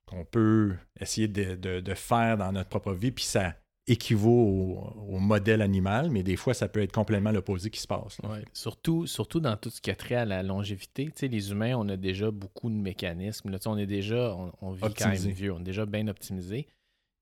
qu'on 0.07 0.25
peut 0.25 0.75
essayer 1.01 1.29
de, 1.29 1.55
de- 1.55 1.81
de 1.81 1.95
faire 1.95 2.37
dans 2.37 2.51
notre 2.51 2.69
propre 2.69 2.93
vie, 2.93 3.13
puis 3.13 3.25
ça 3.25 3.55
équivaut 3.87 4.31
au, 4.31 5.15
au 5.15 5.19
modèle 5.19 5.61
animal, 5.61 6.11
mais 6.11 6.23
des 6.23 6.37
fois, 6.37 6.55
ça 6.55 6.69
peut 6.69 6.81
être 6.83 6.93
complètement 6.93 7.33
l'opposé 7.33 7.69
qui 7.71 7.81
se 7.81 7.87
passe. 7.89 8.19
Ouais. 8.23 8.45
Surtout, 8.53 9.07
surtout 9.07 9.41
dans 9.41 9.57
tout 9.57 9.71
ce 9.71 9.81
qui 9.81 9.91
a 9.91 9.97
trait 9.97 10.15
à 10.15 10.25
la 10.25 10.43
longévité. 10.43 11.07
Tu 11.07 11.13
sais, 11.17 11.29
les 11.29 11.51
humains, 11.51 11.75
on 11.77 11.89
a 11.89 11.97
déjà 11.97 12.31
beaucoup 12.31 12.71
de 12.71 12.75
mécanismes. 12.77 13.51
Là, 13.51 13.59
Tu 13.59 13.65
sais, 13.65 13.69
on 13.69 13.77
est 13.79 13.87
déjà, 13.87 14.35
on, 14.37 14.53
on 14.61 14.71
vit 14.73 14.95
quand 14.95 15.09
même 15.09 15.17
vieux, 15.33 15.53
on 15.53 15.61
est 15.61 15.65
déjà 15.65 15.85
bien 15.87 16.07
optimisé. 16.09 16.67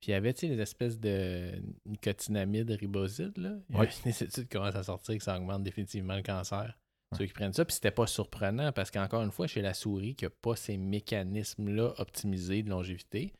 Puis 0.01 0.09
il 0.09 0.13
y 0.13 0.15
avait 0.15 0.33
tu 0.33 0.41
sais, 0.41 0.49
les 0.55 0.61
espèces 0.61 0.99
de 0.99 1.51
nicotinamide 1.87 2.71
riboside. 2.71 3.37
Là. 3.39 3.53
Il 3.69 3.75
y 3.77 3.79
a 3.79 3.81
Ouais. 3.83 3.89
des 4.05 4.23
études 4.23 4.45
qui 4.45 4.49
commencent 4.49 4.75
à 4.75 4.83
sortir 4.83 5.17
que 5.17 5.23
ça 5.23 5.37
augmente 5.39 5.63
définitivement 5.63 6.17
le 6.17 6.23
cancer. 6.23 6.79
Ouais. 7.13 7.19
Ceux 7.19 7.27
qui 7.27 7.33
prennent 7.33 7.53
ça. 7.53 7.65
Puis 7.65 7.75
c'était 7.75 7.91
pas 7.91 8.07
surprenant 8.07 8.71
parce 8.73 8.91
qu'encore 8.91 9.23
une 9.23 9.31
fois, 9.33 9.47
chez 9.47 9.63
la 9.63 9.75
souris, 9.75 10.15
qui 10.15 10.25
n'a 10.25 10.31
pas 10.31 10.57
ces 10.57 10.77
mécanismes-là 10.77 11.95
optimisés 11.99 12.63
de 12.63 12.71
longévité, 12.71 13.33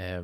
euh, 0.00 0.22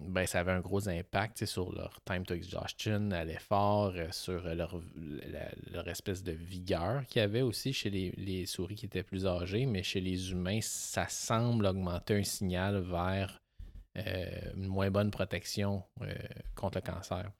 ben, 0.00 0.26
ça 0.26 0.40
avait 0.40 0.52
un 0.52 0.60
gros 0.60 0.88
impact 0.88 1.44
sur 1.44 1.72
leur 1.72 2.00
time 2.04 2.24
to 2.24 2.34
exhaustion, 2.34 3.10
à 3.10 3.24
l'effort, 3.24 3.92
euh, 3.96 4.10
sur 4.12 4.46
euh, 4.46 4.54
leur, 4.54 4.80
la- 4.96 5.50
leur 5.72 5.88
espèce 5.88 6.22
de 6.22 6.32
vigueur 6.32 7.04
qu'il 7.06 7.20
y 7.20 7.24
avait 7.24 7.42
aussi 7.42 7.72
chez 7.72 7.90
les, 7.90 8.12
les 8.12 8.46
souris 8.46 8.76
qui 8.76 8.86
étaient 8.86 9.02
plus 9.02 9.26
âgées, 9.26 9.66
mais 9.66 9.82
chez 9.82 10.00
les 10.00 10.30
humains, 10.30 10.60
ça 10.62 11.08
semble 11.08 11.66
augmenter 11.66 12.14
un 12.14 12.22
signal 12.24 12.78
vers 12.80 13.40
euh, 13.96 14.52
une 14.54 14.68
moins 14.68 14.90
bonne 14.90 15.10
protection 15.10 15.82
euh, 16.02 16.14
contre 16.54 16.78
le 16.78 16.82
cancer. 16.92 17.32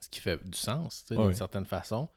Ce 0.00 0.08
qui 0.10 0.20
fait 0.20 0.42
du 0.44 0.58
sens, 0.58 1.06
d'une 1.08 1.18
certaine 1.34 1.64
façon. 1.64 2.08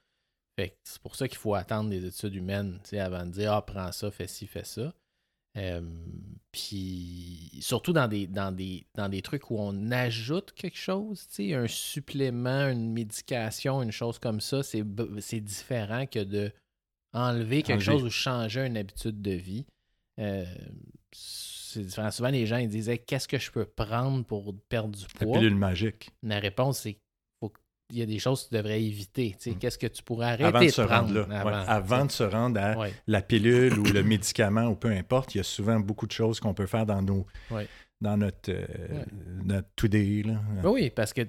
C'est 0.84 1.02
pour 1.02 1.16
ça 1.16 1.28
qu'il 1.28 1.38
faut 1.38 1.54
attendre 1.54 1.90
des 1.90 2.04
études 2.04 2.34
humaines 2.36 2.80
avant 2.94 3.26
de 3.26 3.32
dire 3.32 3.54
Ah, 3.54 3.62
prends 3.66 3.92
ça, 3.94 4.12
fais 4.12 4.28
ci, 4.28 4.46
fais 4.48 4.66
ça. 4.66 4.92
Euh, 5.58 5.82
puis 6.52 7.52
surtout 7.62 7.94
dans 7.94 8.08
des, 8.08 8.28
dans, 8.28 8.52
des, 8.52 8.86
dans 8.96 9.10
des 9.10 9.22
trucs 9.22 9.52
où 9.52 9.58
on 9.60 9.92
ajoute 9.92 10.54
quelque 10.54 10.78
chose, 10.78 11.28
un 11.40 11.68
supplément, 11.68 12.68
une 12.70 12.92
médication, 12.92 13.82
une 13.84 13.92
chose 13.92 14.18
comme 14.20 14.40
ça, 14.40 14.64
c'est, 14.64 14.84
différent 15.42 16.06
que 16.06 16.24
de 16.24 16.52
enlever 17.14 17.64
quelque 17.64 17.82
Enlever. 17.82 18.00
chose 18.00 18.04
ou 18.04 18.10
changer 18.10 18.66
une 18.66 18.78
habitude 18.78 19.22
de 19.22 19.32
vie. 19.32 19.66
Euh, 20.20 20.46
c'est 21.12 21.82
différent. 21.82 22.12
Souvent, 22.12 22.30
les 22.30 22.46
gens 22.46 22.58
ils 22.58 22.70
disaient 22.70 22.98
Qu'est-ce 22.98 23.28
que 23.28 23.38
je 23.38 23.52
peux 23.52 23.66
prendre 23.66 24.26
pour 24.26 24.56
perdre 24.70 24.96
du 24.98 25.06
La 25.20 25.26
poids? 25.26 25.38
pilule 25.38 25.56
magique. 25.56 26.10
La 26.24 26.40
réponse, 26.40 26.80
c'est 26.80 27.00
qu'il 27.88 28.00
y 28.00 28.02
a 28.02 28.06
des 28.06 28.20
choses 28.20 28.44
que 28.44 28.50
tu 28.50 28.56
devrais 28.56 28.82
éviter. 28.84 29.32
Tu 29.32 29.38
sais, 29.40 29.52
Mm. 29.52 29.60
Qu'est-ce 29.60 29.78
que 29.78 29.88
tu 29.88 30.04
pourrais 30.04 30.28
arrêter 30.28 30.44
Avant 30.44 30.60
de 30.60 30.66
de 30.66 30.70
se 30.70 30.82
prendre? 30.82 31.08
rendre 31.22 31.28
là. 31.30 31.40
avant, 31.40 31.50
Ouais, 31.50 31.66
Avant 31.68 32.06
de 32.06 32.12
se 32.12 32.24
rendre 32.24 32.60
à 32.60 32.78
Ouais. 32.78 32.94
la 33.08 33.22
pilule 33.22 33.80
ou 33.80 33.84
le 33.84 34.04
médicament 34.04 34.66
ou 34.68 34.76
peu 34.76 34.90
importe, 34.90 35.36
il 35.36 35.40
y 35.40 35.42
a 35.42 35.44
souvent 35.44 35.80
beaucoup 35.80 36.08
de 36.08 36.12
choses 36.12 36.40
qu'on 36.40 36.54
peut 36.54 36.66
faire 36.68 36.86
dans 36.86 37.02
nos 37.02 37.26
Ouais. 37.52 37.68
dans 38.00 38.16
notre, 38.16 38.52
euh, 38.52 39.04
notre 39.44 39.68
today. 39.76 40.22
Là. 40.24 40.40
Ben 40.62 40.70
oui, 40.70 40.92
parce 40.92 41.14
que 41.14 41.22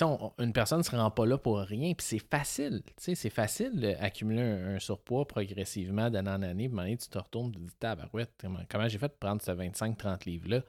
on- 0.00 0.32
une 0.38 0.54
personne 0.54 0.78
ne 0.78 0.82
se 0.82 0.96
rend 0.96 1.10
pas 1.10 1.26
là 1.26 1.36
pour 1.36 1.58
rien, 1.58 1.92
puis 1.92 2.06
c'est 2.06 2.18
facile. 2.30 2.80
tu 2.86 2.92
sais, 2.96 3.14
C'est 3.14 3.28
facile 3.28 3.72
d'accumuler 3.78 4.40
un, 4.40 4.76
un 4.76 4.78
surpoids 4.78 5.26
progressivement 5.28 6.08
d'année 6.08 6.30
en 6.30 6.40
année. 6.42 6.68
Puis 6.70 6.76
donné, 6.78 6.96
tu 6.96 7.08
te 7.08 7.18
retournes 7.18 7.50
et 7.50 7.52
tu 7.52 7.58
te 7.60 7.64
dis 7.66 7.74
Tabarouette, 7.78 8.30
comment, 8.40 8.60
comment 8.70 8.88
j'ai 8.88 8.96
fait 8.98 9.08
pour 9.08 9.18
prendre 9.18 9.42
ce 9.42 9.50
25-30 9.50 10.24
livres-là? 10.24 10.62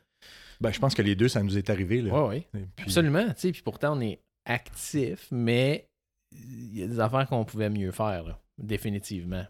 Ben, 0.59 0.71
je 0.71 0.79
pense 0.79 0.93
que 0.93 1.01
les 1.01 1.15
deux, 1.15 1.27
ça 1.29 1.41
nous 1.43 1.57
est 1.57 1.69
arrivé. 1.69 2.01
Là. 2.01 2.25
Oui, 2.27 2.45
puis- 2.51 2.65
Absolument. 2.83 3.25
tu 3.27 3.33
sais, 3.37 3.51
Puis 3.53 3.61
pourtant, 3.61 3.95
on 3.97 4.01
est 4.01 4.19
actif, 4.45 5.27
mais 5.31 5.87
il 6.31 6.79
y 6.79 6.83
a 6.83 6.87
des 6.87 6.99
affaires 6.99 7.27
qu'on 7.27 7.45
pouvait 7.45 7.69
mieux 7.69 7.91
faire, 7.91 8.23
là, 8.23 8.39
définitivement. 8.57 9.45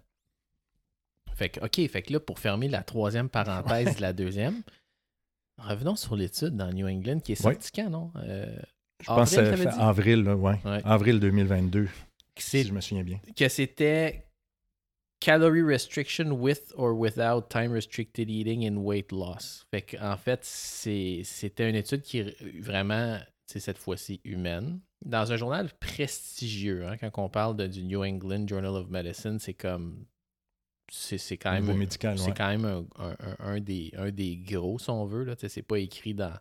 Fait 1.36 1.50
que, 1.50 1.60
OK, 1.66 1.90
fait 1.90 2.02
que 2.02 2.14
là, 2.14 2.20
pour 2.20 2.40
fermer 2.40 2.68
la 2.70 2.84
troisième 2.84 3.30
parenthèse 3.30 3.98
de 3.98 4.02
la 4.02 4.14
deuxième, 4.14 4.62
revenons 5.58 5.96
sur 5.96 6.16
l'étude 6.16 6.56
dans 6.56 6.72
New 6.72 6.88
England 6.88 7.20
qui 7.20 7.34
est 7.34 7.36
sortie 7.36 7.72
quand, 7.72 7.90
non? 7.90 8.12
Euh, 8.18 8.56
Je 9.02 9.08
pense 9.08 9.36
que 9.36 9.56
c'est 9.56 9.68
avril, 9.68 10.24
là, 10.24 10.36
ouais. 10.36 10.56
Ouais. 10.64 10.82
avril 10.86 11.20
2022, 11.20 11.86
que 11.86 11.90
si 12.42 12.64
je 12.64 12.74
me 12.74 12.80
souviens 12.80 13.04
bien. 13.04 13.20
que 13.36 13.50
c'était 13.50 14.22
calorie 15.20 15.64
restriction 15.64 16.32
with 16.32 16.72
or 16.78 16.94
without 16.98 17.50
time 17.50 17.72
restricted 17.72 18.30
eating 18.30 18.66
and 18.70 18.78
weight 18.78 19.12
loss. 19.12 19.66
Fait 19.72 19.82
qu'en 19.82 20.18
fait, 20.18 20.40
c'était 20.44 21.70
une 21.70 21.76
étude 21.76 22.02
qui 22.02 22.22
vraiment, 22.60 23.20
cette 23.48 23.78
fois-ci 23.78 24.22
humaine. 24.24 24.80
dans 25.04 25.32
un 25.32 25.38
journal 25.38 25.70
prestigieux, 25.80 26.88
hein, 26.88 26.98
quand 26.98 27.12
on 27.18 27.30
parle 27.30 27.56
de, 27.56 27.68
du 27.68 27.84
New 27.84 28.04
England 28.04 28.48
Journal 28.48 28.72
of 28.72 28.90
Medicine, 28.90 29.40
c'est 29.40 29.54
comme. 29.54 30.06
C'est 30.92 31.38
quand 31.38 31.52
même, 31.52 31.76
médical, 31.76 32.20
c'est 32.20 32.38
quand 32.38 32.48
même 32.48 32.86
un, 33.00 33.16
un, 33.40 33.60
des, 33.60 33.92
un 33.98 34.12
des 34.12 34.38
gros, 34.38 34.78
si 34.78 34.92
on 34.92 35.06
veut. 35.06 35.36
C'est 35.36 35.64
pas 35.64 35.80
écrit 35.80 36.14
dans, 36.14 36.34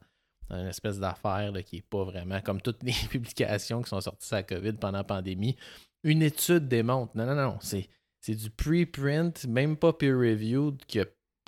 une 0.50 0.66
espèce 0.66 0.99
d'affaire 0.99 1.50
qui 1.64 1.76
n'est 1.76 1.82
pas 1.82 2.04
vraiment 2.04 2.40
comme 2.42 2.61
toutes 2.61 2.82
les 2.82 2.92
publications 3.11 3.80
qui 3.82 3.88
sont 3.88 4.02
sorties 4.02 4.26
sur 4.26 4.37
la 4.37 4.42
COVID 4.42 4.75
pendant 4.75 4.99
la 4.99 5.04
pandémie. 5.04 5.56
Une 6.02 6.20
étude 6.20 6.68
démontre. 6.68 7.16
Non, 7.16 7.25
non, 7.25 7.34
non. 7.34 7.56
C'est, 7.61 7.88
c'est 8.20 8.34
du 8.34 8.50
preprint, 8.50 9.46
même 9.46 9.78
pas 9.78 9.94
peer-reviewed, 9.94 10.84
qui 10.87 11.00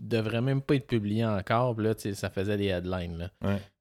devrait 0.03 0.43
même 0.43 0.61
pas 0.61 0.75
être 0.75 0.87
publié 0.87 1.25
encore. 1.25 1.81
Là, 1.81 1.95
ça 1.97 2.31
faisait 2.31 2.57
des 2.57 2.67
headlines. 2.67 3.31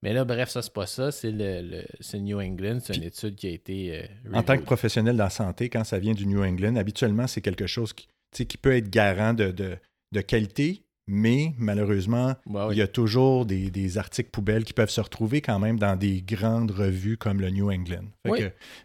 Mais 0.01 0.13
là, 0.13 0.25
bref, 0.25 0.49
ça, 0.49 0.61
c'est 0.61 0.73
pas 0.73 0.87
ça. 0.87 1.11
C'est 1.11 1.31
le, 1.31 1.83
New 2.19 2.39
England. 2.39 2.79
C'est 2.81 2.95
une 2.95 3.03
étude 3.03 3.35
qui 3.35 3.47
a 3.47 3.51
été. 3.51 3.99
Euh, 3.99 4.33
en 4.33 4.43
tant 4.43 4.57
que 4.57 4.63
professionnel 4.63 5.13
de 5.13 5.19
la 5.19 5.29
santé, 5.29 5.69
quand 5.69 5.83
ça 5.83 5.99
vient 5.99 6.13
du 6.13 6.25
New 6.25 6.43
England, 6.43 6.75
habituellement, 6.75 7.27
c'est 7.27 7.41
quelque 7.41 7.67
chose 7.67 7.93
qui, 7.93 8.07
qui 8.31 8.57
peut 8.57 8.75
être 8.75 8.89
garant 8.89 9.33
de, 9.33 9.51
de 9.51 10.21
qualité, 10.21 10.84
mais 11.07 11.53
malheureusement, 11.57 12.35
il 12.71 12.77
y 12.77 12.81
a 12.81 12.87
toujours 12.87 13.45
des, 13.45 13.97
articles 13.97 14.29
poubelles 14.29 14.65
qui 14.65 14.73
peuvent 14.73 14.89
se 14.89 15.01
retrouver 15.01 15.41
quand 15.41 15.59
même 15.59 15.77
dans 15.77 15.95
des 15.95 16.21
grandes 16.21 16.71
revues 16.71 17.17
comme 17.17 17.39
le 17.39 17.49
New 17.49 17.71
England. 17.71 18.05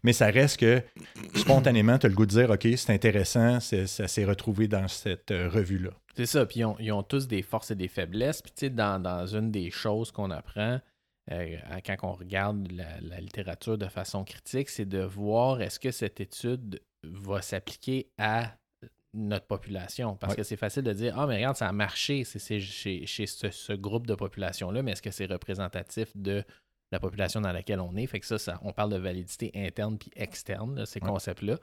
mais 0.02 0.12
ça 0.12 0.26
reste 0.26 0.58
que 0.58 0.82
spontanément, 1.34 1.98
tu 1.98 2.06
as 2.06 2.08
le 2.08 2.14
goût 2.14 2.26
de 2.26 2.30
dire 2.30 2.50
OK, 2.50 2.68
c'est 2.76 2.92
intéressant, 2.92 3.60
ça 3.60 4.08
s'est 4.08 4.24
retrouvé 4.24 4.68
dans 4.68 4.88
cette 4.88 5.30
euh, 5.30 5.48
revue-là. 5.48 5.90
C'est 6.16 6.26
ça, 6.26 6.44
puis 6.44 6.62
ils 6.80 6.92
ont, 6.92 7.02
tous 7.02 7.26
des 7.26 7.42
forces 7.42 7.70
et 7.70 7.74
des 7.74 7.88
faiblesses. 7.88 8.42
Puis 8.42 8.52
tu 8.54 8.66
sais, 8.66 8.70
dans, 8.70 9.26
une 9.26 9.50
des 9.50 9.70
choses 9.70 10.10
qu'on 10.10 10.30
apprend 10.30 10.80
euh, 11.30 11.56
quand 11.86 11.96
on 12.02 12.12
regarde 12.12 12.70
la 12.72 13.20
littérature 13.20 13.78
de 13.78 13.86
façon 13.86 14.24
critique, 14.24 14.68
c'est 14.68 14.88
de 14.88 15.00
voir 15.00 15.62
est-ce 15.62 15.78
que 15.78 15.90
cette 15.90 16.20
étude 16.20 16.80
va 17.02 17.40
s'appliquer 17.40 18.10
à 18.18 18.52
notre 19.14 19.46
population. 19.46 20.16
Parce 20.16 20.34
que 20.34 20.42
c'est 20.42 20.56
facile 20.56 20.82
de 20.82 20.92
dire 20.92 21.18
Ah, 21.18 21.26
mais 21.26 21.36
regarde, 21.36 21.56
ça 21.56 21.68
a 21.68 21.72
marché 21.72 22.24
c'est, 22.24 22.60
chez, 22.60 23.06
ce, 23.06 23.72
groupe 23.72 24.06
de 24.06 24.14
population-là, 24.14 24.82
mais 24.82 24.92
est-ce 24.92 25.02
que 25.02 25.10
c'est 25.10 25.26
représentatif 25.26 26.16
de 26.16 26.44
la 26.92 27.00
population 27.00 27.40
dans 27.40 27.52
laquelle 27.52 27.80
on 27.80 27.96
est? 27.96 28.06
Fait 28.06 28.20
que 28.20 28.26
ça, 28.26 28.38
ça 28.38 28.60
on 28.62 28.72
parle 28.72 28.92
de 28.92 28.98
validité 28.98 29.50
interne 29.54 29.98
puis 29.98 30.10
externe, 30.16 30.86
ces 30.86 31.00
concepts-là. 31.00 31.56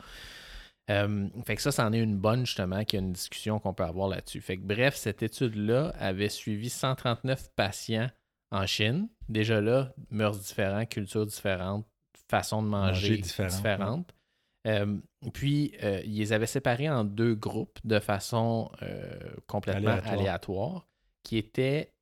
Euh, 0.89 1.27
fait 1.45 1.57
que 1.57 1.61
ça, 1.61 1.71
c'en 1.71 1.91
est 1.91 1.99
une 1.99 2.17
bonne, 2.17 2.45
justement, 2.45 2.83
qu'il 2.85 2.99
y 2.99 3.03
a 3.03 3.05
une 3.05 3.11
discussion 3.11 3.59
qu'on 3.59 3.73
peut 3.73 3.83
avoir 3.83 4.07
là-dessus. 4.07 4.39
Fait 4.39 4.57
que 4.57 4.63
bref, 4.63 4.95
cette 4.95 5.21
étude-là 5.21 5.93
avait 5.99 6.29
suivi 6.29 6.69
139 6.69 7.49
patients 7.55 8.09
en 8.51 8.65
Chine. 8.65 9.09
Déjà 9.27 9.59
là, 9.59 9.93
mœurs 10.09 10.39
différentes, 10.39 10.87
cultures 10.89 11.25
différentes, 11.25 11.85
façons 12.29 12.63
de 12.63 12.69
manger, 12.69 13.17
différentes. 13.17 14.13
Euh, 14.67 14.97
puis, 15.33 15.73
euh, 15.83 16.01
ils 16.05 16.17
les 16.17 16.33
avaient 16.33 16.45
séparés 16.45 16.89
en 16.89 17.03
deux 17.03 17.35
groupes 17.35 17.79
de 17.83 17.99
façon 17.99 18.69
euh, 18.81 19.17
complètement 19.47 19.99
aléatoire. 20.03 20.87
qui 21.23 21.37
était 21.37 21.93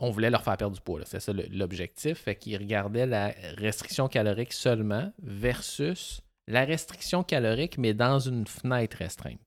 on 0.00 0.10
voulait 0.10 0.30
leur 0.30 0.42
faire 0.42 0.56
perdre 0.56 0.74
du 0.74 0.80
poids. 0.80 1.02
C'est 1.04 1.20
ça 1.20 1.32
l'objectif. 1.32 2.18
Fait 2.18 2.34
qu'ils 2.34 2.56
regardaient 2.56 3.06
la 3.06 3.32
restriction 3.56 4.08
calorique 4.08 4.52
seulement 4.52 5.12
versus 5.22 6.20
la 6.48 6.64
restriction 6.64 7.22
calorique, 7.22 7.78
mais 7.78 7.94
dans 7.94 8.18
une 8.18 8.44
fenêtre 8.44 8.96
restreinte. 8.96 9.38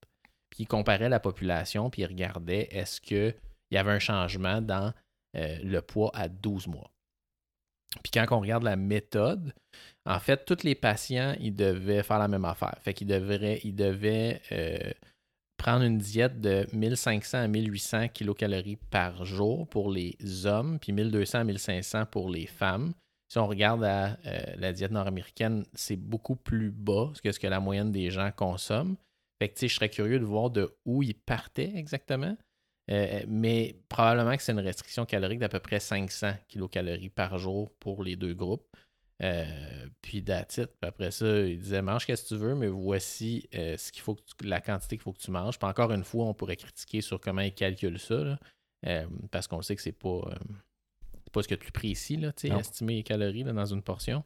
Puis 0.50 0.64
ils 0.64 0.68
comparaient 0.68 1.10
la 1.10 1.20
population, 1.20 1.90
puis 1.90 2.04
ils 2.04 2.06
regardaient 2.06 2.70
est-ce 2.72 3.02
qu'il 3.02 3.36
y 3.72 3.78
avait 3.78 3.92
un 3.92 4.00
changement 4.00 4.62
dans 4.62 4.94
le 5.34 5.80
poids 5.82 6.12
à 6.14 6.30
12 6.30 6.68
mois? 6.68 6.92
Puis 8.04 8.12
quand 8.12 8.26
on 8.32 8.40
regarde 8.40 8.64
la 8.64 8.76
méthode, 8.76 9.54
en 10.06 10.20
fait, 10.20 10.46
tous 10.46 10.64
les 10.64 10.76
patients, 10.76 11.36
ils 11.40 11.56
devaient 11.56 12.04
faire 12.04 12.20
la 12.20 12.28
même 12.28 12.46
affaire. 12.46 12.76
Fait 12.82 12.94
qu'ils 12.94 13.08
devraient, 13.08 13.60
ils 13.64 13.76
devaient 13.76 14.42
euh, 14.52 14.92
prendre 15.58 15.84
une 15.84 15.98
diète 15.98 16.40
de 16.40 16.66
1500 16.72 17.38
à 17.40 17.48
1800 17.48 18.10
kilocalories 18.10 18.78
par 18.90 19.26
jour 19.26 19.68
pour 19.68 19.92
les 19.92 20.46
hommes, 20.46 20.80
puis 20.80 20.94
1200 20.94 21.40
à 21.40 21.44
1500 21.44 22.06
pour 22.06 22.30
les 22.30 22.46
femmes. 22.46 22.94
Si 23.30 23.38
on 23.38 23.48
regarde 23.48 23.84
euh, 23.84 24.16
la 24.56 24.72
diète 24.72 24.92
nord-américaine, 24.92 25.66
c'est 25.74 25.98
beaucoup 25.98 26.38
plus 26.38 26.72
bas 26.72 27.12
que 27.22 27.32
ce 27.32 27.40
que 27.40 27.48
la 27.48 27.60
moyenne 27.60 27.92
des 27.92 28.10
gens 28.10 28.32
consomment. 28.32 28.96
Fait 29.40 29.50
que, 29.50 29.68
je 29.68 29.74
serais 29.74 29.90
curieux 29.90 30.20
de 30.20 30.26
voir 30.26 30.50
de 30.50 30.74
où 30.86 31.04
ils 31.04 31.14
partaient 31.14 31.74
exactement. 31.76 32.38
Euh, 32.90 33.24
mais 33.28 33.76
probablement 33.90 34.36
que 34.36 34.44
c'est 34.44 34.54
une 34.54 34.60
restriction 34.60 35.06
calorique 35.06 35.40
d'à 35.40 35.50
peu 35.50 35.60
près 35.60 35.80
500 35.80 36.34
kilocalories 36.48 37.10
par 37.10 37.38
jour 37.38 37.72
pour 37.80 38.04
les 38.04 38.16
deux 38.16 38.34
groupes. 38.34 38.66
Euh, 39.24 39.88
puis 40.02 40.22
d'attitude, 40.22 40.70
après 40.82 41.12
ça, 41.12 41.40
il 41.40 41.60
disait 41.60 41.82
mange 41.82 42.06
qu'est-ce 42.06 42.24
que 42.24 42.28
tu 42.30 42.38
veux, 42.38 42.56
mais 42.56 42.68
voici 42.68 43.50
euh, 43.56 43.76
ce 43.76 43.92
qu'il 43.92 44.04
faut 44.04 44.16
la 44.44 44.62
quantité 44.62 44.96
qu'il 44.96 45.04
faut 45.04 45.12
que 45.12 45.20
tu 45.20 45.32
manges. 45.32 45.58
Puis 45.58 45.68
encore 45.68 45.92
une 45.92 46.04
fois, 46.04 46.26
on 46.26 46.34
pourrait 46.34 46.56
critiquer 46.56 47.02
sur 47.02 47.20
comment 47.20 47.42
ils 47.42 47.54
calculent 47.54 48.00
ça, 48.00 48.40
parce 49.32 49.48
qu'on 49.48 49.62
sait 49.62 49.76
que 49.76 49.82
c'est 49.82 49.92
pas, 49.92 50.22
pas 51.34 51.42
ce 51.42 51.48
que 51.48 51.56
tu 51.56 51.72
précis, 51.72 52.16
là, 52.16 52.32
estimer 52.60 52.96
les 52.96 53.04
calories 53.04 53.44
dans 53.44 53.66
une 53.66 53.82
portion. 53.82 54.24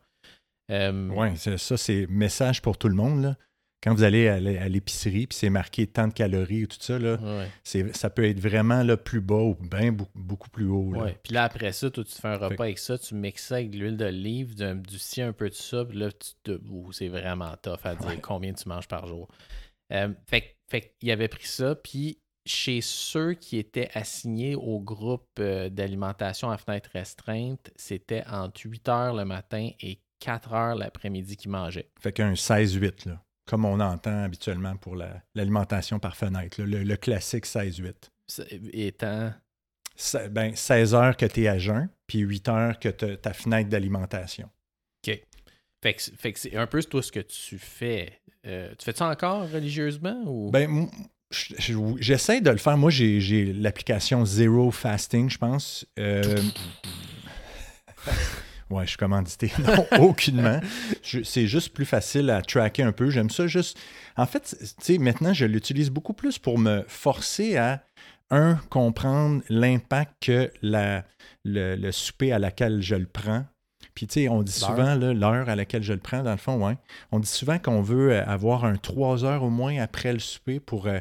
oui, 0.70 1.38
ça, 1.38 1.78
c'est 1.78 2.06
message 2.08 2.62
pour 2.62 2.78
tout 2.78 2.90
le 2.90 2.96
monde. 2.96 3.24
Là 3.24 3.36
quand 3.82 3.96
vous 3.96 4.04
allez 4.04 4.28
à 4.28 4.70
l'épicerie 4.70 5.26
puis 5.28 5.38
c'est 5.38 5.50
marqué 5.50 5.88
tant 5.88 6.08
de 6.08 6.14
calories 6.14 6.64
ou 6.64 6.68
tout 6.68 6.78
ça, 6.80 7.00
là, 7.00 7.18
ça 7.64 8.10
peut 8.10 8.26
être 8.26 8.40
vraiment 8.40 8.84
là, 8.84 8.96
plus 8.96 9.22
bas 9.22 9.42
ou 9.42 9.56
bien 9.56 9.92
beaucoup, 9.92 10.50
plus 10.50 10.68
haut. 10.68 10.94
Là. 10.94 11.12
Puis 11.24 11.34
là, 11.34 11.44
après 11.44 11.72
ça, 11.72 11.90
toi, 11.90 12.04
tu 12.04 12.14
fais 12.14 12.28
un 12.28 12.38
repas 12.38 12.66
avec 12.66 12.78
ça, 12.78 12.98
tu 12.98 13.16
mixes 13.16 13.48
ça 13.48 13.56
avec 13.56 13.72
de 13.72 13.78
l'huile 13.78 13.98
d'olive, 13.98 14.56
du 14.56 15.00
si 15.00 15.22
un 15.22 15.34
peu 15.34 15.50
de 15.50 15.56
ça, 15.56 15.84
puis 15.86 15.98
là, 15.98 16.10
tu 16.12 16.52
c'est 16.92 17.08
vraiment 17.08 17.56
tough 17.62 17.80
à 17.84 17.96
dire 17.96 18.22
combien 18.22 18.54
tu 18.54 18.70
manges 18.70 18.88
par 18.88 19.08
jour. 19.08 19.28
Euh, 19.92 20.10
fait, 20.28 20.56
fait 20.70 20.96
qu'il 21.00 21.12
avait 21.12 21.28
pris 21.28 21.48
ça, 21.48 21.76
puis 21.76 22.20
chez 22.46 22.82
ceux 22.82 23.34
qui 23.34 23.58
étaient 23.58 23.90
assignés 23.94 24.56
au 24.56 24.80
groupe 24.80 25.28
euh, 25.40 25.70
d'alimentation 25.70 26.50
à 26.50 26.58
fenêtre 26.58 26.90
restreinte, 26.94 27.72
c'était 27.76 28.24
entre 28.28 28.62
8 28.66 28.90
heures 28.90 29.14
le 29.14 29.26
matin 29.26 29.70
et 29.80 30.00
4 30.20 30.54
heures 30.54 30.76
l'après-midi 30.76 31.36
qu'ils 31.36 31.52
mangeaient. 31.52 31.90
Fait 32.00 32.12
qu'un 32.12 32.34
16-8, 32.34 33.10
là 33.10 33.24
comme 33.52 33.66
on 33.66 33.82
entend 33.82 34.24
habituellement 34.24 34.78
pour 34.78 34.96
l'alimentation 35.36 36.00
par 36.00 36.16
fenêtre, 36.16 36.62
le, 36.62 36.96
classique 36.96 37.46
16-8. 37.46 37.94
Étant. 38.72 39.34
Ben, 40.30 40.56
16 40.56 40.96
heures 40.96 41.18
que 41.18 41.26
tu 41.26 41.44
es 41.44 41.48
à 41.50 41.58
jeun, 41.60 41.90
puis 42.08 42.20
8 42.20 42.48
heures 42.48 42.80
que 42.80 42.88
tu 42.88 43.18
ta 43.18 43.34
fenêtre 43.34 43.70
d'alimentation. 43.70 44.50
OK. 45.06 45.22
Fait 45.84 45.94
que, 45.94 46.40
c'est 46.40 46.56
un 46.56 46.66
peu 46.66 46.82
tout 46.82 47.02
ce 47.02 47.12
que 47.12 47.20
tu 47.20 47.60
fais. 47.60 48.22
Euh, 48.48 48.74
tu 48.80 48.86
fais 48.86 48.94
ça 48.94 49.10
encore 49.10 49.52
religieusement 49.52 50.24
ou? 50.26 50.50
Ben, 50.50 50.88
j'essaie 51.30 52.40
de 52.40 52.52
le 52.52 52.58
faire. 52.58 52.78
Moi, 52.78 52.90
j'ai 52.90 53.52
l'application 53.52 54.24
Zero 54.24 54.72
Fasting, 54.72 55.30
je 55.30 55.38
pense. 55.38 55.86
Euh, 56.00 56.42
Ouais, 58.72 58.86
je 58.86 58.92
suis 58.92 58.98
commandité. 58.98 59.52
Non, 59.60 59.86
aucunement. 60.00 60.60
C'est 61.02 61.46
juste 61.46 61.74
plus 61.74 61.86
facile 61.86 62.30
à 62.30 62.42
tracker 62.42 62.84
un 62.84 62.92
peu. 62.92 63.10
J'aime 63.10 63.30
ça 63.30 63.48
juste. 63.48 63.78
En 64.16 64.26
fait, 64.26 64.56
tu 64.60 64.68
sais, 64.80 64.98
maintenant, 64.98 65.34
je 65.34 65.46
l'utilise 65.46 65.90
beaucoup 65.90 66.14
plus 66.14 66.40
pour 66.40 66.58
me 66.58 66.84
forcer 66.88 67.58
à, 67.58 67.84
un, 68.30 68.56
comprendre 68.70 69.42
l'impact 69.50 70.14
que 70.22 70.52
la, 70.62 71.04
le, 71.44 71.92
souper 71.92 72.32
à 72.32 72.40
laquelle 72.40 72.82
je 72.82 72.96
le 72.96 73.06
prends. 73.06 73.46
Puis, 73.94 74.08
tu 74.08 74.22
sais, 74.22 74.30
on 74.30 74.42
dit 74.42 74.54
souvent 74.54 74.96
l'heure 74.96 75.50
à 75.50 75.56
laquelle 75.56 75.84
je 75.84 75.92
le 75.92 76.00
prends, 76.00 76.24
dans 76.24 76.32
le 76.32 76.38
fond, 76.38 76.66
ouais. 76.66 76.78
On 77.12 77.20
dit 77.20 77.28
souvent 77.28 77.60
qu'on 77.60 77.82
veut 77.82 78.18
avoir 78.22 78.64
un 78.64 78.78
trois 78.78 79.26
heures 79.26 79.44
au 79.44 79.50
moins 79.50 79.78
après 79.80 80.14
le 80.14 80.20
souper 80.20 80.62
pour 80.62 80.88
euh, 80.88 81.00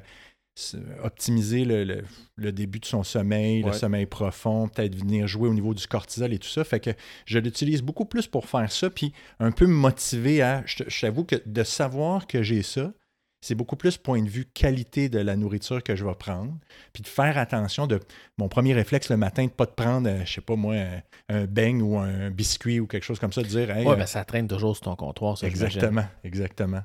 optimiser 1.02 1.64
le, 1.64 2.52
début 2.52 2.80
de 2.80 2.84
son 2.84 3.02
sommeil, 3.02 3.62
le 3.62 3.72
sommeil 3.72 4.06
profond, 4.06 4.68
peut-être 4.68 4.94
venir 4.94 5.26
jouer 5.26 5.48
au 5.48 5.54
niveau 5.54 5.74
du 5.74 5.86
cortisol 5.86 6.32
et 6.32 6.38
tout 6.38 6.48
ça. 6.48 6.64
Fait 6.64 6.80
que 6.80 6.90
je 7.26 7.38
l'utilise 7.38 7.82
beaucoup 7.82 8.04
plus 8.04 8.26
pour 8.26 8.46
faire 8.46 8.70
ça, 8.70 8.90
puis 8.90 9.12
un 9.38 9.52
peu 9.52 9.66
me 9.66 9.74
motiver 9.74 10.42
à. 10.42 10.62
Je, 10.66 11.00
t'avoue 11.00 11.24
que 11.24 11.36
de 11.44 11.62
savoir 11.62 12.26
que 12.26 12.42
j'ai 12.42 12.62
ça, 12.62 12.92
c'est 13.40 13.54
beaucoup 13.54 13.76
plus 13.76 13.96
point 13.96 14.22
de 14.22 14.28
vue 14.28 14.44
qualité 14.44 15.08
de 15.08 15.18
la 15.18 15.36
nourriture 15.36 15.82
que 15.82 15.96
je 15.96 16.04
vais 16.04 16.14
prendre, 16.14 16.54
puis 16.92 17.02
de 17.02 17.08
faire 17.08 17.38
attention 17.38 17.86
de 17.86 18.00
mon 18.36 18.48
premier 18.48 18.74
réflexe 18.74 19.08
le 19.08 19.16
matin, 19.16 19.44
de 19.44 19.48
ne 19.48 19.54
pas 19.54 19.66
te 19.66 19.74
prendre, 19.74 20.08
euh, 20.08 20.24
je 20.26 20.34
sais 20.34 20.40
pas 20.40 20.56
moi, 20.56 20.74
un, 21.28 21.44
beigne 21.46 21.80
ou 21.80 21.98
un 21.98 22.30
biscuit 22.30 22.80
ou 22.80 22.86
quelque 22.86 23.04
chose 23.04 23.18
comme 23.18 23.32
ça, 23.32 23.42
de 23.42 23.48
dire. 23.48 23.70
Hey, 23.70 23.86
ouais, 23.86 23.96
ben, 23.96 24.06
ça 24.06 24.24
traîne 24.24 24.46
toujours 24.46 24.76
sur 24.76 24.84
ton 24.84 24.96
comptoir, 24.96 25.38
ça. 25.38 25.46
Exactement, 25.46 26.04
exactement. 26.22 26.82